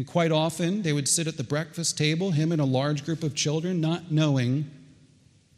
And 0.00 0.06
quite 0.06 0.32
often, 0.32 0.80
they 0.80 0.94
would 0.94 1.06
sit 1.06 1.26
at 1.26 1.36
the 1.36 1.44
breakfast 1.44 1.98
table, 1.98 2.30
him 2.30 2.52
and 2.52 2.60
a 2.62 2.64
large 2.64 3.04
group 3.04 3.22
of 3.22 3.34
children, 3.34 3.82
not 3.82 4.10
knowing 4.10 4.70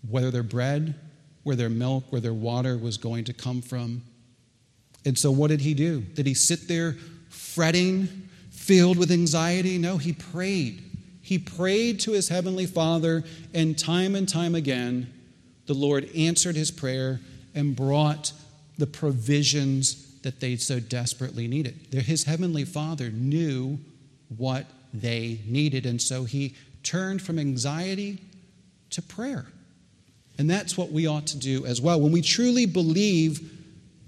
whether 0.09 0.33
their 0.33 0.43
bread 0.43 0.97
where 1.45 1.55
their 1.55 1.69
milk, 1.69 2.07
where 2.11 2.21
their 2.21 2.35
water 2.35 2.77
was 2.77 2.97
going 2.97 3.23
to 3.23 3.33
come 3.33 3.63
from. 3.63 4.03
And 5.05 5.17
so, 5.17 5.31
what 5.31 5.47
did 5.47 5.61
he 5.61 5.75
do? 5.75 6.01
Did 6.01 6.27
he 6.27 6.35
sit 6.35 6.67
there 6.67 6.95
fretting, 7.29 8.09
filled 8.51 8.99
with 8.99 9.13
anxiety? 9.13 9.79
No, 9.79 9.97
he 9.97 10.13
prayed. 10.13 10.83
He 11.21 11.39
prayed 11.39 12.01
to 12.01 12.11
his 12.11 12.29
heavenly 12.29 12.67
Father, 12.67 13.23
and 13.55 13.79
time 13.79 14.17
and 14.17 14.29
time 14.29 14.57
again, 14.57 15.13
the 15.67 15.75
Lord 15.75 16.11
answered 16.17 16.57
his 16.57 16.73
prayer 16.73 17.21
and 17.55 17.77
brought 17.77 18.33
the 18.77 18.89
provisions 18.89 20.21
that 20.23 20.41
they 20.41 20.57
so 20.57 20.81
desperately 20.81 21.47
needed. 21.47 21.77
His 21.93 22.25
heavenly 22.25 22.65
Father 22.65 23.09
knew 23.09 23.79
what 24.37 24.67
they 24.93 25.41
needed, 25.47 25.87
and 25.87 26.01
so 26.01 26.25
he 26.25 26.55
turned 26.83 27.23
from 27.23 27.39
anxiety 27.39 28.19
to 28.91 29.03
prayer. 29.03 29.47
And 30.39 30.49
that's 30.49 30.77
what 30.77 30.91
we 30.91 31.07
ought 31.07 31.27
to 31.29 31.39
do 31.39 31.65
as 31.67 31.81
well. 31.81 32.01
When 32.01 32.13
we 32.13 32.23
truly 32.23 32.67
believe 32.67 33.51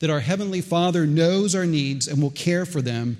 that 0.01 0.11
our 0.11 0.21
Heavenly 0.21 0.61
Father 0.61 1.07
knows 1.07 1.55
our 1.55 1.67
needs 1.67 2.09
and 2.09 2.21
will 2.21 2.31
care 2.31 2.67
for 2.67 2.83
them, 2.83 3.19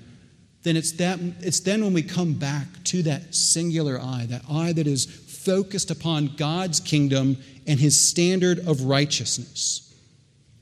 then 0.63 0.75
it's, 0.75 0.93
that, 0.93 1.19
it's 1.41 1.59
then 1.59 1.83
when 1.83 1.93
we 1.93 2.01
come 2.01 2.33
back 2.33 2.67
to 2.85 3.03
that 3.03 3.35
singular 3.35 3.99
eye, 3.99 4.25
that 4.29 4.43
eye 4.49 4.73
that 4.73 4.87
is 4.87 5.05
focused 5.05 5.91
upon 5.91 6.35
God's 6.35 6.79
kingdom 6.79 7.37
and 7.67 7.79
His 7.79 8.09
standard 8.09 8.59
of 8.67 8.81
righteousness. 8.81 9.81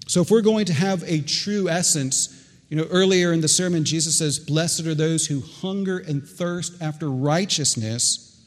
So, 0.08 0.22
if 0.22 0.30
we're 0.30 0.42
going 0.42 0.66
to 0.66 0.74
have 0.74 1.04
a 1.04 1.22
true 1.22 1.70
essence, 1.70 2.43
you 2.70 2.78
know, 2.78 2.88
earlier 2.90 3.34
in 3.34 3.42
the 3.42 3.48
sermon, 3.48 3.84
Jesus 3.84 4.18
says, 4.18 4.40
Blessed 4.40 4.86
are 4.88 4.96
those 4.96 5.28
who 5.28 5.42
hunger 5.42 6.00
and 6.00 6.28
thirst 6.28 6.82
after 6.82 7.10
righteousness. 7.10 8.46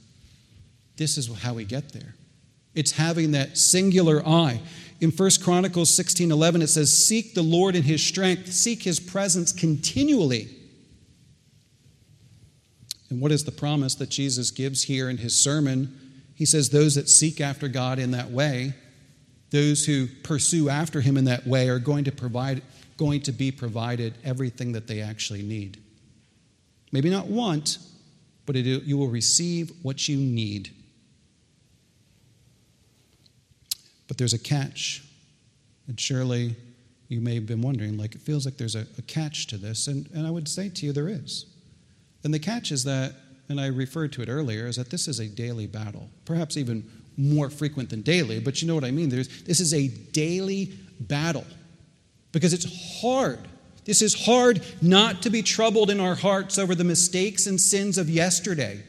This 0.96 1.18
is 1.18 1.32
how 1.42 1.54
we 1.54 1.64
get 1.64 1.92
there. 1.92 2.14
It's 2.74 2.92
having 2.92 3.32
that 3.32 3.56
singular 3.56 4.26
eye. 4.26 4.60
In 5.00 5.10
1 5.10 5.30
Chronicles 5.42 5.90
16 5.94 6.30
11, 6.30 6.62
it 6.62 6.68
says, 6.68 7.06
Seek 7.06 7.34
the 7.34 7.42
Lord 7.42 7.76
in 7.76 7.82
his 7.82 8.04
strength, 8.04 8.52
seek 8.52 8.82
his 8.82 8.98
presence 8.98 9.52
continually. 9.52 10.48
And 13.10 13.20
what 13.20 13.32
is 13.32 13.44
the 13.44 13.52
promise 13.52 13.94
that 13.96 14.10
Jesus 14.10 14.50
gives 14.50 14.84
here 14.84 15.08
in 15.08 15.18
his 15.18 15.36
sermon? 15.36 15.98
He 16.34 16.44
says, 16.44 16.70
Those 16.70 16.94
that 16.96 17.08
seek 17.08 17.40
after 17.40 17.68
God 17.68 17.98
in 17.98 18.10
that 18.12 18.30
way, 18.30 18.74
those 19.50 19.86
who 19.86 20.08
pursue 20.22 20.68
after 20.68 21.00
him 21.00 21.16
in 21.16 21.24
that 21.26 21.46
way, 21.46 21.68
are 21.68 21.78
going 21.78 22.04
to 22.04 22.12
provide, 22.12 22.62
going 22.96 23.20
to 23.22 23.32
be 23.32 23.50
provided 23.50 24.14
everything 24.24 24.72
that 24.72 24.86
they 24.86 25.00
actually 25.00 25.42
need. 25.42 25.82
Maybe 26.92 27.10
not 27.10 27.26
want, 27.26 27.78
but 28.46 28.56
it, 28.56 28.64
you 28.84 28.96
will 28.96 29.08
receive 29.08 29.72
what 29.82 30.08
you 30.08 30.16
need. 30.16 30.70
But 34.08 34.18
there's 34.18 34.32
a 34.32 34.38
catch. 34.38 35.02
And 35.88 35.98
surely 36.00 36.56
you 37.08 37.20
may 37.20 37.34
have 37.34 37.46
been 37.46 37.60
wondering, 37.60 37.96
like, 37.96 38.14
it 38.14 38.20
feels 38.20 38.44
like 38.44 38.56
there's 38.56 38.76
a, 38.76 38.86
a 38.98 39.02
catch 39.02 39.46
to 39.48 39.58
this. 39.58 39.88
And, 39.88 40.08
and 40.14 40.26
I 40.26 40.30
would 40.30 40.48
say 40.48 40.68
to 40.68 40.86
you, 40.86 40.92
there 40.92 41.08
is. 41.08 41.46
And 42.24 42.32
the 42.32 42.38
catch 42.38 42.72
is 42.72 42.84
that, 42.84 43.14
and 43.48 43.60
I 43.60 43.66
referred 43.66 44.12
to 44.14 44.22
it 44.22 44.28
earlier, 44.28 44.66
is 44.66 44.76
that 44.76 44.90
this 44.90 45.06
is 45.06 45.20
a 45.20 45.26
daily 45.26 45.66
battle, 45.66 46.08
perhaps 46.24 46.56
even 46.56 46.88
more 47.16 47.50
frequent 47.50 47.90
than 47.90 48.02
daily, 48.02 48.40
but 48.40 48.60
you 48.60 48.68
know 48.68 48.74
what 48.74 48.84
I 48.84 48.90
mean. 48.90 49.08
There's, 49.08 49.42
this 49.44 49.60
is 49.60 49.72
a 49.72 49.88
daily 49.88 50.72
battle 51.00 51.44
because 52.36 52.52
it's 52.52 53.00
hard. 53.00 53.38
This 53.86 54.02
is 54.02 54.26
hard 54.26 54.60
not 54.82 55.22
to 55.22 55.30
be 55.30 55.40
troubled 55.40 55.88
in 55.88 56.00
our 56.00 56.14
hearts 56.14 56.58
over 56.58 56.74
the 56.74 56.84
mistakes 56.84 57.46
and 57.46 57.58
sins 57.58 57.96
of 57.96 58.10
yesterday. 58.10 58.82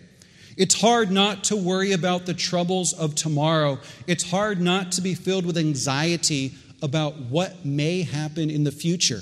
It's 0.57 0.81
hard 0.81 1.11
not 1.11 1.45
to 1.45 1.55
worry 1.55 1.93
about 1.93 2.25
the 2.25 2.33
troubles 2.33 2.91
of 2.91 3.15
tomorrow. 3.15 3.79
It's 4.05 4.29
hard 4.29 4.59
not 4.59 4.91
to 4.91 5.01
be 5.01 5.13
filled 5.13 5.45
with 5.45 5.57
anxiety 5.57 6.55
about 6.81 7.15
what 7.15 7.63
may 7.63 8.01
happen 8.01 8.49
in 8.49 8.65
the 8.65 8.71
future. 8.73 9.21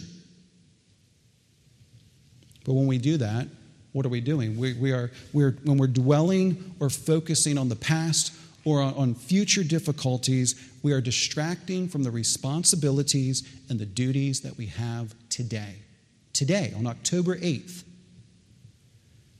But 2.65 2.73
when 2.73 2.87
we 2.87 2.97
do 2.97 3.17
that, 3.17 3.47
what 3.91 4.07
are 4.07 4.09
we 4.09 4.21
doing? 4.21 4.57
We, 4.57 4.73
we 4.73 4.91
are, 4.91 5.11
we're, 5.33 5.51
when 5.65 5.77
we're 5.77 5.85
dwelling 5.85 6.73
or 6.79 6.89
focusing 6.89 7.59
on 7.59 7.69
the 7.69 7.75
past 7.75 8.33
or 8.65 8.81
on, 8.81 9.13
future 9.13 9.63
difficulties, 9.63 10.55
we 10.81 10.91
are 10.91 10.99
distracting 10.99 11.87
from 11.87 12.03
the 12.03 12.11
responsibilities 12.11 13.47
and 13.69 13.79
the 13.79 13.85
duties 13.85 14.41
that 14.41 14.57
we 14.57 14.65
have 14.65 15.13
today. 15.29 15.75
Today, 16.33 16.73
on 16.75 16.87
October 16.87 17.37
8th. 17.37 17.83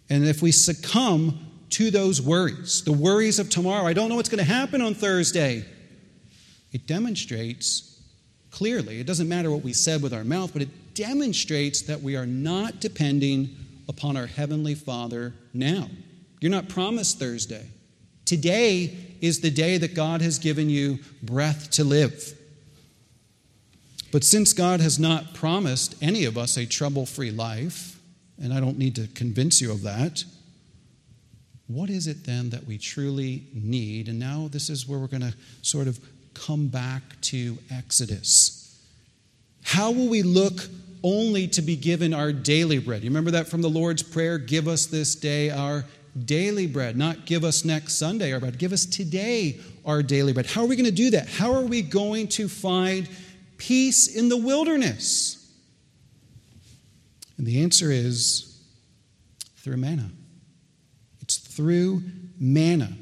And 0.10 0.26
if 0.26 0.42
we 0.42 0.52
succumb 0.52 1.52
to 1.72 1.92
those 1.92 2.22
worries, 2.22 2.84
the 2.84 2.94
worries 2.94 3.40
of 3.40 3.50
tomorrow. 3.50 3.86
I 3.86 3.94
don't 3.94 4.08
know 4.08 4.16
what's 4.16 4.30
going 4.30 4.46
to 4.46 4.50
happen 4.50 4.82
on 4.82 4.94
Thursday. 4.94 5.66
It 6.72 6.88
demonstrates 6.88 8.02
clearly, 8.52 9.00
it 9.00 9.08
doesn't 9.08 9.28
matter 9.28 9.52
what 9.52 9.64
we 9.64 9.74
said 9.74 10.02
with 10.02 10.14
our 10.14 10.24
mouth, 10.24 10.54
but 10.54 10.62
it 10.62 10.94
demonstrates 10.94 11.82
that 11.82 12.02
we 12.02 12.16
are 12.16 12.26
not 12.26 12.80
depending 12.80 13.50
upon 13.90 14.16
our 14.16 14.28
Heavenly 14.28 14.76
Father 14.76 15.34
now. 15.54 15.90
You're 16.40 16.52
not 16.52 16.70
promised 16.70 17.20
Thursday. 17.20 17.66
Today 18.26 19.15
is 19.26 19.42
the 19.42 19.52
day 19.52 19.78
that 19.78 19.94
God 19.94 20.22
has 20.22 20.40
given 20.40 20.70
you 20.70 21.00
breath 21.22 21.70
to 21.72 21.84
live. 21.84 22.34
But 24.12 24.24
since 24.24 24.54
God 24.54 24.80
has 24.80 24.98
not 24.98 25.34
promised 25.34 25.96
any 26.02 26.26
of 26.26 26.38
us 26.38 26.58
a 26.58 26.66
trouble 26.66 27.06
free 27.06 27.32
life, 27.32 28.00
and 28.42 28.54
I 28.54 28.60
don't 28.60 28.78
need 28.78 28.96
to 28.96 29.08
convince 29.08 29.62
you 29.62 29.72
of 29.72 29.82
that, 29.84 30.24
what 31.68 31.90
is 31.90 32.08
it 32.08 32.24
then 32.26 32.52
that 32.52 32.66
we 32.66 32.78
truly 32.78 33.44
need? 33.54 34.08
And 34.08 34.20
now 34.20 34.48
this 34.52 34.70
is 34.70 34.88
where 34.88 35.00
we're 35.00 35.08
going 35.08 35.22
to 35.22 35.34
sort 35.62 35.88
of 35.88 36.00
come 36.34 36.68
back 36.68 37.02
to 37.22 37.58
Exodus. 37.72 38.80
How 39.64 39.92
will 39.92 40.08
we 40.08 40.22
look 40.22 40.62
only 41.04 41.48
to 41.50 41.62
be 41.62 41.76
given 41.76 42.14
our 42.14 42.32
daily 42.32 42.78
bread? 42.78 43.04
You 43.04 43.10
remember 43.10 43.32
that 43.32 43.48
from 43.48 43.62
the 43.62 43.70
Lord's 43.70 44.04
Prayer? 44.04 44.38
Give 44.38 44.68
us 44.68 44.86
this 44.86 45.16
day 45.16 45.50
our 45.50 45.86
daily 46.24 46.68
bread, 46.68 46.96
not 46.96 47.26
give 47.26 47.44
us 47.44 47.66
next 47.66 47.96
Sunday 47.96 48.32
our 48.32 48.40
bread. 48.40 48.58
Give 48.58 48.72
us 48.72 48.86
today 48.86 49.60
our 49.86 50.02
daily 50.02 50.34
bread. 50.34 50.46
How 50.46 50.62
are 50.62 50.68
we 50.68 50.76
going 50.76 50.86
to 50.86 50.92
do 50.92 51.12
that? 51.12 51.28
How 51.28 51.54
are 51.54 51.66
we 51.66 51.82
going 51.82 52.28
to 52.30 52.48
find 52.48 53.10
peace 53.58 54.08
in 54.08 54.30
the 54.30 54.38
wilderness? 54.38 55.42
And 57.38 57.46
the 57.46 57.62
answer 57.62 57.92
is 57.92 58.62
through 59.58 59.78
manna. 59.78 60.10
It's 61.22 61.38
through 61.38 62.04
manna. 62.40 62.94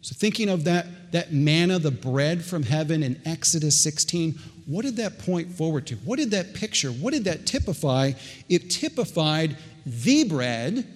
So, 0.00 0.14
thinking 0.16 0.48
of 0.48 0.64
that 0.64 0.86
that 1.12 1.32
manna, 1.32 1.78
the 1.78 1.90
bread 1.90 2.44
from 2.44 2.62
heaven 2.62 3.02
in 3.02 3.20
Exodus 3.24 3.80
16, 3.82 4.38
what 4.66 4.84
did 4.84 4.96
that 4.96 5.18
point 5.18 5.50
forward 5.50 5.86
to? 5.86 5.94
What 5.96 6.18
did 6.18 6.32
that 6.32 6.54
picture, 6.54 6.90
what 6.90 7.12
did 7.12 7.24
that 7.24 7.46
typify? 7.46 8.12
It 8.48 8.70
typified 8.70 9.56
the 9.86 10.24
bread, 10.24 10.86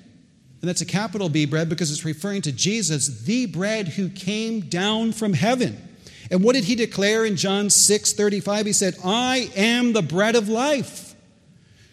and 0.60 0.68
that's 0.68 0.82
a 0.82 0.86
capital 0.86 1.28
B 1.28 1.46
bread 1.46 1.68
because 1.68 1.90
it's 1.90 2.04
referring 2.04 2.42
to 2.42 2.52
Jesus, 2.52 3.22
the 3.22 3.46
bread 3.46 3.88
who 3.88 4.08
came 4.10 4.60
down 4.60 5.12
from 5.12 5.32
heaven. 5.32 5.88
And 6.30 6.44
what 6.44 6.54
did 6.54 6.64
he 6.64 6.74
declare 6.74 7.24
in 7.24 7.36
John 7.36 7.70
6 7.70 8.12
35? 8.12 8.66
He 8.66 8.72
said, 8.72 8.96
I 9.04 9.50
am 9.56 9.92
the 9.92 10.02
bread 10.02 10.36
of 10.36 10.48
life. 10.48 11.14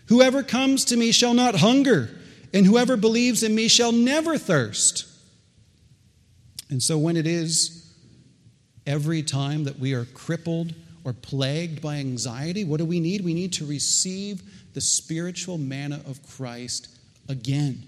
Whoever 0.07 0.43
comes 0.43 0.86
to 0.86 0.97
me 0.97 1.11
shall 1.11 1.34
not 1.34 1.55
hunger, 1.55 2.09
and 2.53 2.65
whoever 2.65 2.97
believes 2.97 3.41
in 3.43 3.55
me 3.55 3.68
shall 3.68 3.91
never 3.91 4.38
thirst. 4.38 5.05
And 6.70 6.84
so, 6.84 6.97
when 6.97 7.15
it 7.15 7.28
is 7.28 7.93
every 8.86 9.24
time 9.24 9.63
that 9.63 9.80
we 9.80 9.93
are 9.93 10.05
crippled 10.05 10.74
or 11.03 11.13
plagued 11.13 11.82
by 11.82 11.95
anxiety, 11.97 12.63
what 12.63 12.78
do 12.78 12.86
we 12.86 12.99
need? 12.99 13.24
We 13.24 13.34
need 13.34 13.53
to 13.53 13.65
receive 13.65 14.41
the 14.74 14.82
spiritual 14.82 15.57
manna 15.57 16.01
of 16.05 16.20
Christ 16.36 16.89
again. 17.30 17.84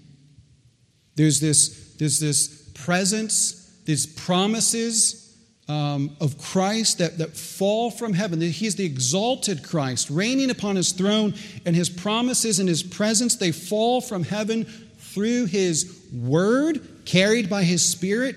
There's 1.20 1.38
this, 1.38 1.94
there's 1.98 2.18
this 2.18 2.70
presence, 2.72 3.78
these 3.84 4.06
promises 4.06 5.36
um, 5.68 6.16
of 6.18 6.38
Christ 6.38 6.96
that, 6.96 7.18
that 7.18 7.36
fall 7.36 7.90
from 7.90 8.14
heaven. 8.14 8.40
He's 8.40 8.76
the 8.76 8.86
exalted 8.86 9.62
Christ, 9.62 10.08
reigning 10.08 10.48
upon 10.48 10.76
his 10.76 10.92
throne, 10.92 11.34
and 11.66 11.76
his 11.76 11.90
promises 11.90 12.58
and 12.58 12.66
his 12.66 12.82
presence, 12.82 13.36
they 13.36 13.52
fall 13.52 14.00
from 14.00 14.22
heaven 14.22 14.64
through 14.64 15.44
his 15.44 16.02
word, 16.10 17.04
carried 17.04 17.50
by 17.50 17.64
his 17.64 17.86
spirit, 17.86 18.36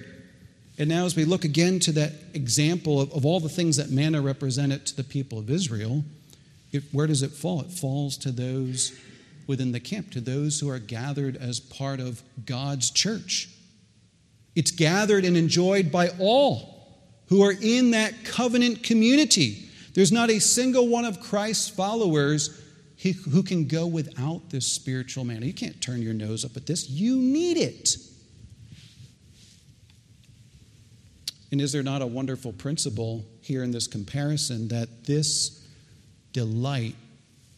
and 0.77 0.89
now, 0.89 1.05
as 1.05 1.15
we 1.15 1.23
look 1.23 1.45
again 1.45 1.79
to 1.81 1.93
that 1.93 2.11
example 2.33 2.99
of, 2.99 3.13
of 3.13 3.25
all 3.25 3.39
the 3.39 3.47
things 3.47 3.77
that 3.77 3.91
manna 3.91 4.21
represented 4.21 4.85
to 4.87 4.97
the 4.97 5.05
people 5.05 5.39
of 5.39 5.49
Israel, 5.49 6.03
it, 6.73 6.83
where 6.91 7.07
does 7.07 7.21
it 7.21 7.31
fall? 7.31 7.61
It 7.61 7.71
falls 7.71 8.17
to 8.17 8.31
those 8.31 8.91
within 9.47 9.71
the 9.71 9.79
camp, 9.79 10.11
to 10.11 10.21
those 10.21 10.59
who 10.59 10.69
are 10.69 10.79
gathered 10.79 11.37
as 11.37 11.59
part 11.59 11.99
of 11.99 12.21
God's 12.45 12.91
church. 12.91 13.49
It's 14.55 14.71
gathered 14.71 15.25
and 15.25 15.35
enjoyed 15.35 15.91
by 15.91 16.09
all 16.19 16.73
who 17.27 17.41
are 17.43 17.53
in 17.61 17.91
that 17.91 18.23
covenant 18.23 18.83
community. 18.83 19.69
There's 19.93 20.11
not 20.11 20.29
a 20.29 20.39
single 20.39 20.87
one 20.87 21.05
of 21.05 21.21
Christ's 21.21 21.69
followers 21.69 22.61
who 23.01 23.43
can 23.43 23.67
go 23.67 23.85
without 23.85 24.49
this 24.49 24.65
spiritual 24.65 25.25
manna. 25.25 25.45
You 25.45 25.53
can't 25.53 25.81
turn 25.81 26.01
your 26.01 26.13
nose 26.13 26.45
up 26.45 26.55
at 26.55 26.65
this, 26.65 26.89
you 26.89 27.17
need 27.17 27.57
it. 27.57 27.97
And 31.51 31.61
is 31.61 31.71
there 31.71 31.83
not 31.83 32.01
a 32.01 32.07
wonderful 32.07 32.53
principle 32.53 33.25
here 33.41 33.63
in 33.63 33.71
this 33.71 33.85
comparison 33.85 34.69
that 34.69 35.05
this 35.05 35.63
delight 36.31 36.95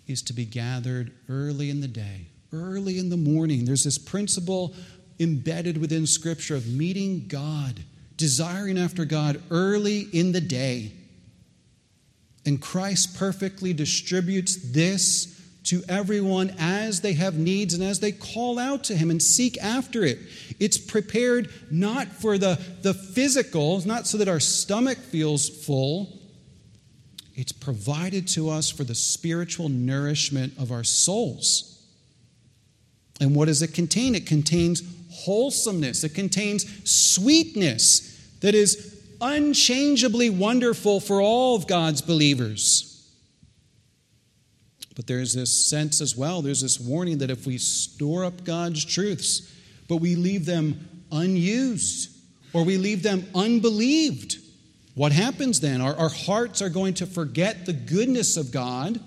is 0.08 0.22
to 0.24 0.34
be 0.34 0.46
gathered 0.46 1.12
early 1.30 1.70
in 1.70 1.82
the 1.82 1.88
day, 1.88 2.28
early 2.54 3.00
in 3.00 3.10
the 3.10 3.18
morning? 3.18 3.66
There's 3.66 3.84
this 3.84 3.98
principle 3.98 4.74
embedded 5.20 5.78
within 5.78 6.06
Scripture 6.06 6.56
of 6.56 6.68
meeting 6.68 7.28
God, 7.28 7.80
desiring 8.18 8.78
after 8.78 9.06
God 9.06 9.42
early 9.50 10.02
in 10.12 10.32
the 10.32 10.42
day. 10.42 10.92
And 12.46 12.62
Christ 12.62 13.18
perfectly 13.18 13.74
distributes 13.74 14.56
this 14.72 15.36
to 15.66 15.82
everyone 15.90 16.54
as 16.60 17.02
they 17.02 17.14
have 17.14 17.38
needs 17.38 17.74
and 17.74 17.84
as 17.84 18.00
they 18.00 18.12
call 18.12 18.60
out 18.60 18.84
to 18.86 18.96
Him 18.96 19.10
and 19.10 19.22
seek 19.22 19.58
after 19.58 20.04
it. 20.04 20.20
It's 20.60 20.78
prepared 20.78 21.50
not 21.72 22.08
for 22.08 22.38
the, 22.38 22.60
the 22.84 22.94
physical, 22.94 23.82
not 23.86 24.06
so 24.06 24.20
that 24.20 24.28
our 24.28 24.40
stomach 24.40 25.00
feels 25.00 25.50
full. 25.50 26.20
It's 27.36 27.52
provided 27.52 28.28
to 28.30 28.50
us 28.50 28.70
for 28.70 28.84
the 28.84 28.96
spiritual 28.96 29.70
nourishment 29.70 30.54
of 30.58 30.72
our 30.72 30.86
souls. 30.86 31.84
And 33.20 33.36
what 33.36 33.46
does 33.46 33.62
it 33.62 33.74
contain? 33.74 34.16
It 34.16 34.26
contains 34.26 34.84
wholesomeness, 35.12 36.04
it 36.04 36.14
contains 36.14 36.90
sweetness 36.90 38.38
that 38.42 38.54
is 38.54 39.02
unchangeably 39.22 40.30
wonderful 40.30 41.00
for 41.00 41.22
all 41.22 41.56
of 41.56 41.68
God's 41.68 42.02
believers. 42.02 42.92
But 44.96 45.08
there's 45.08 45.34
this 45.34 45.70
sense 45.70 46.00
as 46.02 46.16
well, 46.16 46.42
there's 46.42 46.62
this 46.62 46.80
warning 46.80 47.18
that 47.20 47.30
if 47.30 47.46
we 47.46 47.58
store 47.58 48.24
up 48.24 48.44
God's 48.44 48.84
truths, 48.84 49.52
but 49.88 49.98
we 49.98 50.16
leave 50.16 50.46
them 50.46 51.06
unused 51.12 52.12
or 52.54 52.64
we 52.64 52.78
leave 52.78 53.04
them 53.04 53.26
unbelieved, 53.36 54.38
what 54.96 55.12
happens 55.12 55.60
then? 55.60 55.82
Our, 55.82 55.96
our 55.96 56.10
hearts 56.10 56.62
are 56.62 56.70
going 56.70 56.96
to 56.96 57.06
forget 57.06 57.66
the 57.66 57.74
goodness 57.74 58.38
of 58.38 58.52
God 58.52 59.00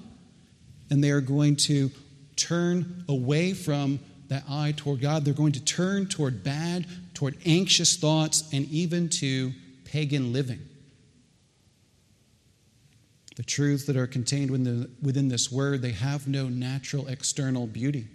and 0.91 1.03
they 1.03 1.11
are 1.11 1.21
going 1.21 1.57
to 1.57 1.91
turn 2.37 3.05
away 3.09 3.53
from 3.55 3.99
that 4.29 4.45
eye 4.49 4.75
toward 4.77 5.01
God. 5.01 5.25
They're 5.25 5.35
going 5.35 5.53
to 5.53 5.65
turn 5.65 6.07
toward 6.07 6.45
bad, 6.45 6.87
toward 7.15 7.37
anxious 7.45 7.97
thoughts, 7.97 8.49
and 8.53 8.67
even 8.67 9.09
to 9.09 9.53
pagan 9.85 10.33
living. 10.33 10.61
The 13.37 13.43
truths 13.43 13.87
that 13.87 13.97
are 13.97 14.07
contained 14.07 14.51
within, 14.51 14.83
the, 14.83 14.91
within 15.03 15.29
this 15.29 15.51
word, 15.51 15.81
they 15.81 15.93
have 15.93 16.29
no 16.29 16.49
natural 16.49 17.07
external 17.09 17.67
beauty. 17.67 18.09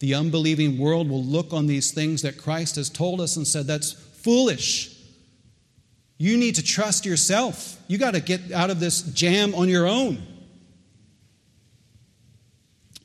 The 0.00 0.14
unbelieving 0.14 0.78
world 0.78 1.08
will 1.08 1.24
look 1.24 1.52
on 1.52 1.66
these 1.66 1.90
things 1.90 2.22
that 2.22 2.38
Christ 2.38 2.76
has 2.76 2.90
told 2.90 3.20
us 3.20 3.36
and 3.36 3.46
said, 3.46 3.66
that's 3.66 3.92
foolish. 3.92 4.97
You 6.18 6.36
need 6.36 6.56
to 6.56 6.62
trust 6.62 7.06
yourself. 7.06 7.80
You 7.86 7.96
got 7.96 8.14
to 8.14 8.20
get 8.20 8.52
out 8.52 8.70
of 8.70 8.80
this 8.80 9.02
jam 9.02 9.54
on 9.54 9.68
your 9.68 9.86
own. 9.86 10.20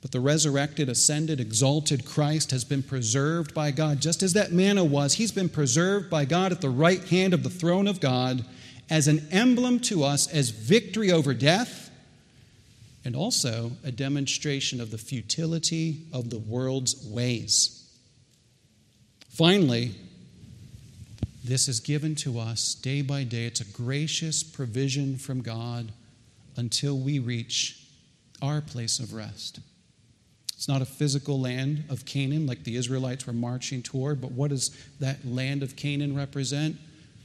But 0.01 0.11
the 0.11 0.20
resurrected, 0.20 0.89
ascended, 0.89 1.39
exalted 1.39 2.05
Christ 2.05 2.51
has 2.51 2.66
been 2.66 2.84
preserved 2.84 3.53
by 3.53 3.72
God, 3.72 4.01
just 4.01 4.22
as 4.22 4.34
that 4.34 4.51
manna 4.51 4.84
was. 4.84 5.14
He's 5.14 5.32
been 5.32 5.47
preserved 5.47 6.09
by 6.09 6.26
God 6.26 6.51
at 6.51 6.59
the 6.59 6.70
right 6.70 7.01
hand 7.05 7.34
of 7.34 7.43
the 7.43 7.49
throne 7.49 7.88
of 7.88 8.01
God 8.01 8.43
as 8.89 9.07
an 9.07 9.26
emblem 9.32 9.80
to 9.80 10.03
us 10.03 10.28
as 10.28 10.49
victory 10.49 11.11
over 11.11 11.34
death 11.34 11.89
and 13.05 13.16
also 13.16 13.72
a 13.84 13.91
demonstration 13.91 14.82
of 14.82 14.91
the 14.91 14.97
futility 14.97 16.01
of 16.11 16.30
the 16.30 16.39
world's 16.39 17.05
ways. 17.07 17.80
Finally, 19.30 19.95
this 21.43 21.67
is 21.67 21.79
given 21.79 22.15
to 22.15 22.39
us 22.39 22.73
day 22.73 23.01
by 23.01 23.23
day. 23.23 23.45
It's 23.45 23.61
a 23.61 23.65
gracious 23.65 24.43
provision 24.43 25.17
from 25.17 25.41
God 25.41 25.91
until 26.55 26.97
we 26.97 27.19
reach 27.19 27.85
our 28.41 28.61
place 28.61 28.99
of 28.99 29.13
rest. 29.13 29.59
It's 30.55 30.67
not 30.69 30.81
a 30.81 30.85
physical 30.85 31.41
land 31.41 31.83
of 31.89 32.05
Canaan 32.05 32.47
like 32.47 32.63
the 32.63 32.77
Israelites 32.77 33.27
were 33.27 33.33
marching 33.33 33.81
toward, 33.81 34.21
but 34.21 34.31
what 34.31 34.51
does 34.51 34.69
that 35.01 35.25
land 35.25 35.61
of 35.61 35.75
Canaan 35.75 36.15
represent? 36.15 36.77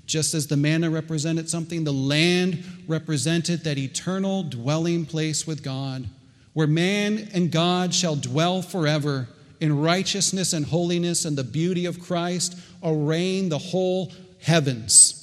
Just 0.06 0.34
as 0.34 0.46
the 0.48 0.56
manna 0.56 0.90
represented 0.90 1.48
something, 1.48 1.84
the 1.84 1.92
land 1.92 2.64
represented 2.88 3.62
that 3.64 3.78
eternal 3.78 4.42
dwelling 4.42 5.06
place 5.06 5.46
with 5.46 5.62
God, 5.62 6.08
where 6.54 6.66
man 6.66 7.28
and 7.32 7.52
God 7.52 7.94
shall 7.94 8.16
dwell 8.16 8.62
forever 8.62 9.28
in 9.60 9.80
righteousness 9.80 10.52
and 10.52 10.64
holiness 10.64 11.24
and 11.24 11.36
the 11.36 11.44
beauty 11.44 11.86
of 11.86 12.00
Christ, 12.00 12.58
arraign 12.82 13.48
the 13.48 13.58
whole 13.58 14.12
heavens. 14.40 15.14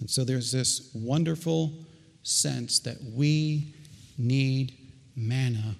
And 0.00 0.10
so 0.10 0.24
there's 0.24 0.52
this 0.52 0.90
wonderful 0.94 1.72
sense 2.22 2.78
that 2.80 2.96
we 3.14 3.74
need 4.18 4.74
manna 5.16 5.76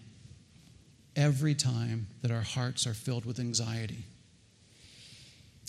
every 1.17 1.55
time 1.55 2.07
that 2.23 2.31
our 2.31 2.43
hearts 2.43 2.87
are 2.87 2.95
filled 2.95 3.25
with 3.25 3.39
anxiety. 3.39 4.05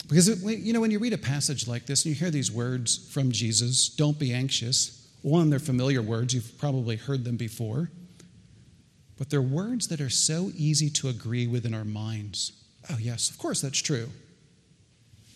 Because, 0.07 0.27
it, 0.27 0.39
you 0.59 0.73
know, 0.73 0.81
when 0.81 0.91
you 0.91 0.99
read 0.99 1.13
a 1.13 1.17
passage 1.17 1.67
like 1.67 1.85
this 1.85 2.05
and 2.05 2.13
you 2.13 2.19
hear 2.19 2.29
these 2.29 2.51
words 2.51 3.09
from 3.11 3.31
Jesus, 3.31 3.89
don't 3.89 4.19
be 4.19 4.33
anxious, 4.33 5.07
one, 5.21 5.49
they're 5.49 5.59
familiar 5.59 6.01
words, 6.01 6.33
you've 6.33 6.57
probably 6.59 6.95
heard 6.95 7.23
them 7.23 7.37
before, 7.37 7.89
but 9.17 9.29
they're 9.29 9.41
words 9.41 9.87
that 9.87 10.01
are 10.01 10.09
so 10.09 10.51
easy 10.55 10.89
to 10.89 11.07
agree 11.07 11.47
with 11.47 11.65
in 11.65 11.73
our 11.73 11.85
minds. 11.85 12.51
Oh, 12.89 12.97
yes, 12.99 13.29
of 13.29 13.37
course, 13.37 13.61
that's 13.61 13.81
true. 13.81 14.09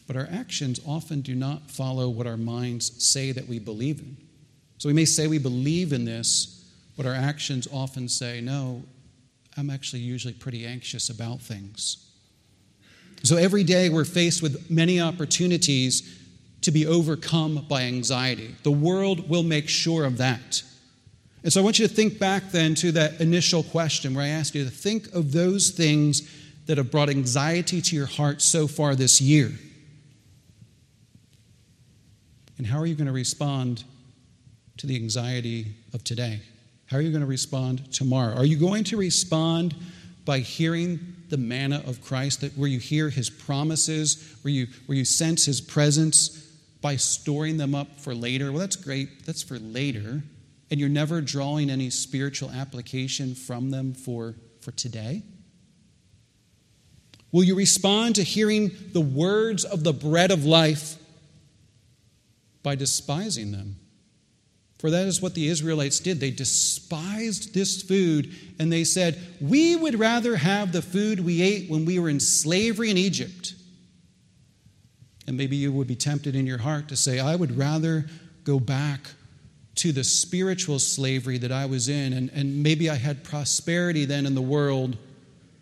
But 0.07 0.15
our 0.15 0.27
actions 0.31 0.79
often 0.85 1.21
do 1.21 1.35
not 1.35 1.69
follow 1.69 2.09
what 2.09 2.27
our 2.27 2.37
minds 2.37 3.03
say 3.03 3.31
that 3.31 3.47
we 3.47 3.59
believe 3.59 3.99
in. 3.99 4.17
So 4.77 4.89
we 4.89 4.93
may 4.93 5.05
say 5.05 5.27
we 5.27 5.37
believe 5.37 5.93
in 5.93 6.05
this, 6.05 6.71
but 6.97 7.05
our 7.05 7.13
actions 7.13 7.67
often 7.71 8.09
say, 8.09 8.41
no, 8.41 8.83
I'm 9.57 9.69
actually 9.69 10.01
usually 10.01 10.33
pretty 10.33 10.65
anxious 10.65 11.09
about 11.09 11.41
things. 11.41 12.05
So 13.23 13.35
every 13.35 13.63
day 13.63 13.89
we're 13.89 14.05
faced 14.05 14.41
with 14.41 14.71
many 14.71 14.99
opportunities 14.99 16.17
to 16.61 16.71
be 16.71 16.85
overcome 16.85 17.65
by 17.69 17.83
anxiety. 17.83 18.55
The 18.63 18.71
world 18.71 19.29
will 19.29 19.43
make 19.43 19.69
sure 19.69 20.05
of 20.05 20.17
that. 20.17 20.63
And 21.43 21.53
so 21.53 21.61
I 21.61 21.63
want 21.63 21.79
you 21.79 21.87
to 21.87 21.93
think 21.93 22.19
back 22.19 22.51
then 22.51 22.75
to 22.75 22.91
that 22.93 23.21
initial 23.21 23.63
question 23.63 24.13
where 24.13 24.23
I 24.23 24.29
asked 24.29 24.55
you 24.55 24.65
to 24.65 24.69
think 24.69 25.13
of 25.13 25.31
those 25.31 25.71
things 25.71 26.29
that 26.65 26.77
have 26.77 26.91
brought 26.91 27.09
anxiety 27.09 27.81
to 27.81 27.95
your 27.95 28.05
heart 28.05 28.41
so 28.41 28.67
far 28.67 28.93
this 28.93 29.21
year. 29.21 29.51
And 32.57 32.67
how 32.67 32.77
are 32.77 32.85
you 32.85 32.95
going 32.95 33.07
to 33.07 33.13
respond 33.13 33.85
to 34.77 34.85
the 34.85 34.95
anxiety 34.95 35.67
of 35.93 36.03
today? 36.03 36.41
How 36.87 36.97
are 36.97 37.01
you 37.01 37.11
going 37.11 37.21
to 37.21 37.27
respond 37.27 37.91
tomorrow? 37.93 38.35
Are 38.35 38.45
you 38.45 38.57
going 38.57 38.83
to 38.85 38.97
respond 38.97 39.75
by 40.25 40.39
hearing 40.39 40.99
the 41.29 41.37
manna 41.37 41.81
of 41.87 42.03
Christ, 42.03 42.41
that 42.41 42.57
where 42.57 42.67
you 42.67 42.79
hear 42.79 43.09
his 43.09 43.29
promises, 43.29 44.35
where 44.41 44.51
you, 44.51 44.67
where 44.87 44.97
you 44.97 45.05
sense 45.05 45.45
his 45.45 45.61
presence, 45.61 46.29
by 46.81 46.97
storing 46.97 47.57
them 47.57 47.73
up 47.73 47.99
for 47.99 48.13
later? 48.13 48.51
Well, 48.51 48.59
that's 48.59 48.75
great. 48.75 49.25
That's 49.25 49.41
for 49.41 49.57
later. 49.57 50.21
And 50.71 50.79
you're 50.79 50.89
never 50.89 51.21
drawing 51.21 51.69
any 51.69 51.89
spiritual 51.89 52.51
application 52.51 53.35
from 53.35 53.71
them 53.71 53.93
for, 53.93 54.35
for 54.61 54.71
today? 54.71 55.23
Will 57.31 57.43
you 57.43 57.55
respond 57.55 58.15
to 58.15 58.23
hearing 58.23 58.71
the 58.91 59.01
words 59.01 59.63
of 59.63 59.83
the 59.83 59.93
bread 59.93 60.31
of 60.31 60.45
life 60.45 60.95
by 62.63 62.75
despising 62.75 63.51
them? 63.51 63.77
For 64.79 64.89
that 64.89 65.07
is 65.07 65.21
what 65.21 65.35
the 65.35 65.47
Israelites 65.47 65.99
did. 65.99 66.19
They 66.19 66.31
despised 66.31 67.53
this 67.53 67.83
food 67.83 68.33
and 68.59 68.71
they 68.71 68.85
said, 68.85 69.19
We 69.41 69.75
would 69.75 69.99
rather 69.99 70.37
have 70.37 70.71
the 70.71 70.81
food 70.81 71.19
we 71.19 71.41
ate 71.41 71.69
when 71.69 71.85
we 71.85 71.99
were 71.99 72.09
in 72.09 72.21
slavery 72.21 72.89
in 72.89 72.97
Egypt. 72.97 73.55
And 75.27 75.37
maybe 75.37 75.57
you 75.57 75.71
would 75.73 75.87
be 75.87 75.95
tempted 75.95 76.33
in 76.33 76.47
your 76.47 76.57
heart 76.57 76.87
to 76.89 76.95
say, 76.95 77.19
I 77.19 77.35
would 77.35 77.57
rather 77.57 78.07
go 78.45 78.59
back 78.59 79.01
to 79.79 79.93
the 79.93 80.03
spiritual 80.03 80.77
slavery 80.77 81.37
that 81.37 81.53
I 81.53 81.65
was 81.65 81.87
in, 81.87 82.11
and, 82.11 82.29
and 82.33 82.61
maybe 82.61 82.89
I 82.89 82.95
had 82.95 83.23
prosperity 83.23 84.03
then 84.03 84.25
in 84.25 84.35
the 84.35 84.41
world 84.41 84.97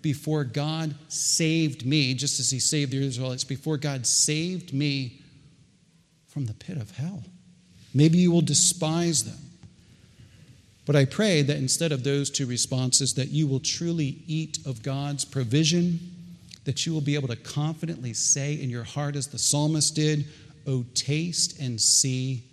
before 0.01 0.43
God 0.43 0.95
saved 1.07 1.85
me, 1.85 2.15
just 2.15 2.39
as 2.39 2.49
He 2.49 2.59
saved 2.59 2.93
the 2.93 3.05
Israelites, 3.05 3.43
before 3.43 3.77
God 3.77 4.07
saved 4.07 4.73
me 4.73 5.21
from 6.25 6.47
the 6.47 6.55
pit 6.55 6.77
of 6.77 6.89
hell. 6.97 7.23
Maybe 7.93 8.17
you 8.17 8.31
will 8.31 8.41
despise 8.41 9.23
them. 9.23 9.37
But 10.87 10.95
I 10.95 11.05
pray 11.05 11.43
that 11.43 11.57
instead 11.57 11.91
of 11.91 12.03
those 12.03 12.31
two 12.31 12.47
responses, 12.47 13.13
that 13.15 13.29
you 13.29 13.45
will 13.45 13.59
truly 13.59 14.23
eat 14.25 14.57
of 14.65 14.81
God's 14.81 15.25
provision, 15.25 15.99
that 16.63 16.87
you 16.87 16.93
will 16.93 17.01
be 17.01 17.13
able 17.13 17.27
to 17.27 17.35
confidently 17.35 18.13
say 18.13 18.53
in 18.53 18.71
your 18.71 18.83
heart, 18.83 19.15
as 19.15 19.27
the 19.27 19.37
psalmist 19.37 19.95
did, 19.95 20.25
Oh, 20.65 20.85
taste 20.95 21.59
and 21.59 21.79
see 21.79 22.43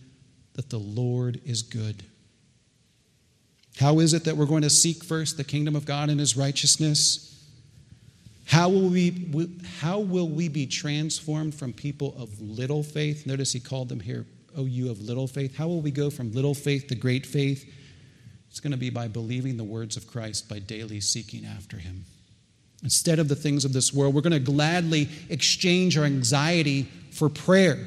that 0.54 0.70
the 0.70 0.78
Lord 0.78 1.40
is 1.44 1.62
good. 1.62 2.02
How 3.78 3.98
is 3.98 4.14
it 4.14 4.24
that 4.24 4.36
we're 4.36 4.46
going 4.46 4.62
to 4.62 4.70
seek 4.70 5.02
first 5.02 5.36
the 5.36 5.44
kingdom 5.44 5.74
of 5.74 5.84
God 5.84 6.08
and 6.08 6.20
his 6.20 6.36
righteousness? 6.36 7.30
How 8.46 8.68
will, 8.68 8.88
we, 8.88 9.50
how 9.80 9.98
will 9.98 10.28
we 10.28 10.48
be 10.48 10.66
transformed 10.66 11.54
from 11.54 11.72
people 11.72 12.14
of 12.16 12.40
little 12.40 12.82
faith? 12.82 13.26
Notice 13.26 13.52
he 13.52 13.60
called 13.60 13.88
them 13.88 14.00
here, 14.00 14.26
oh, 14.56 14.66
you 14.66 14.90
of 14.90 15.00
little 15.00 15.26
faith. 15.26 15.56
How 15.56 15.66
will 15.66 15.80
we 15.80 15.90
go 15.90 16.10
from 16.10 16.32
little 16.32 16.54
faith 16.54 16.86
to 16.88 16.94
great 16.94 17.26
faith? 17.26 17.68
It's 18.48 18.60
going 18.60 18.70
to 18.70 18.78
be 18.78 18.90
by 18.90 19.08
believing 19.08 19.56
the 19.56 19.64
words 19.64 19.96
of 19.96 20.06
Christ, 20.06 20.48
by 20.48 20.60
daily 20.60 21.00
seeking 21.00 21.44
after 21.44 21.78
him. 21.78 22.04
Instead 22.84 23.18
of 23.18 23.28
the 23.28 23.34
things 23.34 23.64
of 23.64 23.72
this 23.72 23.92
world, 23.92 24.14
we're 24.14 24.20
going 24.20 24.32
to 24.32 24.38
gladly 24.38 25.08
exchange 25.30 25.98
our 25.98 26.04
anxiety 26.04 26.82
for 27.10 27.28
prayer. 27.28 27.78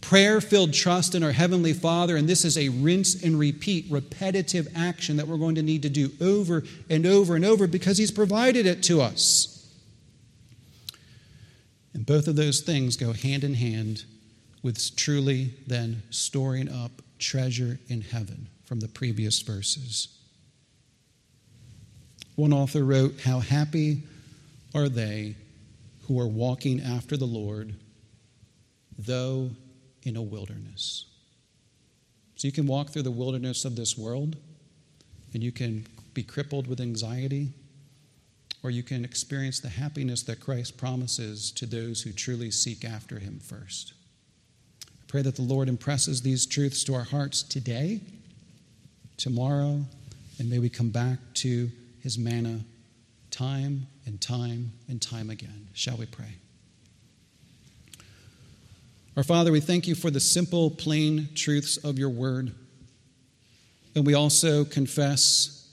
Prayer 0.00 0.40
filled 0.40 0.72
trust 0.72 1.14
in 1.14 1.22
our 1.22 1.32
Heavenly 1.32 1.72
Father, 1.72 2.16
and 2.16 2.28
this 2.28 2.44
is 2.44 2.56
a 2.56 2.68
rinse 2.70 3.22
and 3.22 3.38
repeat, 3.38 3.86
repetitive 3.90 4.68
action 4.74 5.16
that 5.18 5.28
we're 5.28 5.36
going 5.36 5.56
to 5.56 5.62
need 5.62 5.82
to 5.82 5.90
do 5.90 6.10
over 6.20 6.64
and 6.88 7.06
over 7.06 7.36
and 7.36 7.44
over 7.44 7.66
because 7.66 7.98
He's 7.98 8.10
provided 8.10 8.66
it 8.66 8.82
to 8.84 9.00
us. 9.00 9.68
And 11.92 12.06
both 12.06 12.28
of 12.28 12.36
those 12.36 12.60
things 12.60 12.96
go 12.96 13.12
hand 13.12 13.44
in 13.44 13.54
hand 13.54 14.04
with 14.62 14.96
truly 14.96 15.54
then 15.66 16.02
storing 16.10 16.68
up 16.68 17.02
treasure 17.18 17.78
in 17.88 18.00
heaven 18.00 18.48
from 18.64 18.80
the 18.80 18.88
previous 18.88 19.40
verses. 19.42 20.08
One 22.36 22.52
author 22.52 22.84
wrote, 22.84 23.20
How 23.20 23.40
happy 23.40 24.02
are 24.74 24.88
they 24.88 25.36
who 26.06 26.18
are 26.18 26.26
walking 26.26 26.80
after 26.80 27.16
the 27.16 27.26
Lord, 27.26 27.74
though 28.98 29.50
in 30.02 30.16
a 30.16 30.22
wilderness. 30.22 31.06
So 32.36 32.48
you 32.48 32.52
can 32.52 32.66
walk 32.66 32.88
through 32.88 33.02
the 33.02 33.10
wilderness 33.10 33.64
of 33.64 33.76
this 33.76 33.98
world 33.98 34.36
and 35.34 35.42
you 35.42 35.52
can 35.52 35.86
be 36.14 36.22
crippled 36.22 36.66
with 36.66 36.80
anxiety 36.80 37.50
or 38.62 38.70
you 38.70 38.82
can 38.82 39.04
experience 39.04 39.60
the 39.60 39.68
happiness 39.68 40.22
that 40.24 40.40
Christ 40.40 40.76
promises 40.76 41.50
to 41.52 41.66
those 41.66 42.02
who 42.02 42.12
truly 42.12 42.50
seek 42.50 42.84
after 42.84 43.18
Him 43.18 43.40
first. 43.40 43.94
I 44.86 45.04
pray 45.08 45.22
that 45.22 45.36
the 45.36 45.42
Lord 45.42 45.68
impresses 45.68 46.22
these 46.22 46.46
truths 46.46 46.84
to 46.84 46.94
our 46.94 47.04
hearts 47.04 47.42
today, 47.42 48.00
tomorrow, 49.16 49.84
and 50.38 50.50
may 50.50 50.58
we 50.58 50.68
come 50.68 50.90
back 50.90 51.18
to 51.34 51.70
His 52.02 52.18
manna 52.18 52.60
time 53.30 53.86
and 54.06 54.20
time 54.20 54.72
and 54.88 55.00
time 55.00 55.30
again. 55.30 55.68
Shall 55.72 55.96
we 55.96 56.06
pray? 56.06 56.34
Our 59.16 59.24
Father, 59.24 59.50
we 59.50 59.60
thank 59.60 59.88
you 59.88 59.96
for 59.96 60.10
the 60.10 60.20
simple, 60.20 60.70
plain 60.70 61.30
truths 61.34 61.76
of 61.78 61.98
your 61.98 62.10
word. 62.10 62.54
And 63.94 64.06
we 64.06 64.14
also 64.14 64.64
confess 64.64 65.68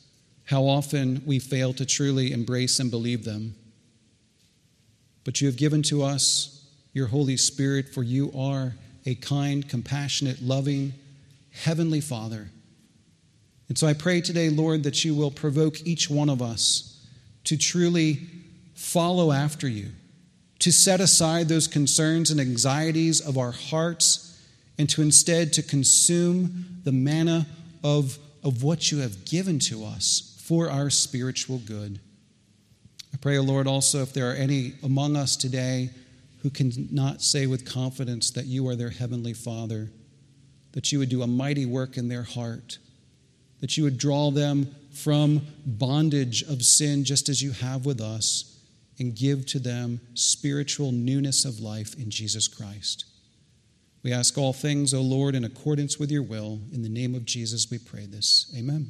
how 0.45 0.63
often 0.63 1.21
we 1.25 1.37
fail 1.37 1.71
to 1.73 1.85
truly 1.85 2.31
embrace 2.31 2.79
and 2.79 2.89
believe 2.89 3.25
them. 3.25 3.55
But 5.23 5.39
you 5.39 5.47
have 5.47 5.57
given 5.57 5.83
to 5.83 6.03
us 6.03 6.65
your 6.93 7.07
Holy 7.07 7.37
Spirit, 7.37 7.93
for 7.93 8.01
you 8.01 8.31
are 8.35 8.73
a 9.05 9.13
kind, 9.15 9.69
compassionate, 9.69 10.41
loving, 10.41 10.93
heavenly 11.51 12.01
Father. 12.01 12.49
And 13.69 13.77
so 13.77 13.85
I 13.85 13.93
pray 13.93 14.19
today, 14.21 14.49
Lord, 14.49 14.83
that 14.83 15.05
you 15.05 15.13
will 15.13 15.31
provoke 15.31 15.85
each 15.85 16.09
one 16.09 16.29
of 16.29 16.41
us 16.41 17.05
to 17.43 17.55
truly 17.55 18.21
follow 18.73 19.31
after 19.31 19.67
you, 19.67 19.89
to 20.59 20.71
set 20.71 20.99
aside 20.99 21.47
those 21.47 21.67
concerns 21.67 22.31
and 22.31 22.39
anxieties 22.39 23.21
of 23.21 23.37
our 23.37 23.51
hearts, 23.51 24.41
and 24.77 24.89
to 24.89 25.01
instead 25.01 25.53
to 25.53 25.63
consume 25.63 26.81
the 26.83 26.91
manna 26.91 27.47
of, 27.83 28.17
of 28.43 28.63
what 28.63 28.91
you 28.91 28.99
have 28.99 29.25
given 29.25 29.59
to 29.59 29.83
us 29.85 30.39
for 30.45 30.69
our 30.69 30.89
spiritual 30.89 31.59
good. 31.59 31.99
I 33.13 33.17
pray, 33.17 33.37
O 33.37 33.41
Lord, 33.41 33.67
also 33.67 34.01
if 34.01 34.13
there 34.13 34.29
are 34.29 34.35
any 34.35 34.73
among 34.83 35.15
us 35.15 35.35
today 35.35 35.89
who 36.43 36.49
cannot 36.49 37.21
say 37.21 37.47
with 37.47 37.65
confidence 37.65 38.31
that 38.31 38.45
you 38.45 38.67
are 38.67 38.75
their 38.75 38.91
heavenly 38.91 39.33
Father, 39.33 39.89
that 40.73 40.91
you 40.91 40.99
would 40.99 41.09
do 41.09 41.23
a 41.23 41.27
mighty 41.27 41.65
work 41.65 41.97
in 41.97 42.07
their 42.07 42.23
heart, 42.23 42.77
that 43.59 43.75
you 43.75 43.83
would 43.83 43.97
draw 43.97 44.29
them 44.29 44.73
from 44.93 45.41
bondage 45.65 46.43
of 46.43 46.63
sin 46.63 47.03
just 47.03 47.27
as 47.29 47.41
you 47.41 47.51
have 47.51 47.85
with 47.85 47.99
us, 47.99 48.56
and 48.99 49.15
give 49.15 49.45
to 49.47 49.59
them 49.59 50.01
spiritual 50.13 50.91
newness 50.91 51.45
of 51.45 51.59
life 51.59 51.95
in 51.95 52.09
Jesus 52.09 52.47
Christ. 52.47 53.05
We 54.03 54.13
ask 54.13 54.37
all 54.37 54.53
things, 54.53 54.93
O 54.93 55.01
Lord, 55.01 55.35
in 55.35 55.43
accordance 55.43 55.99
with 55.99 56.11
your 56.11 56.23
will. 56.23 56.59
In 56.71 56.81
the 56.81 56.89
name 56.89 57.13
of 57.13 57.25
Jesus, 57.25 57.69
we 57.69 57.77
pray 57.77 58.05
this. 58.05 58.53
Amen. 58.57 58.89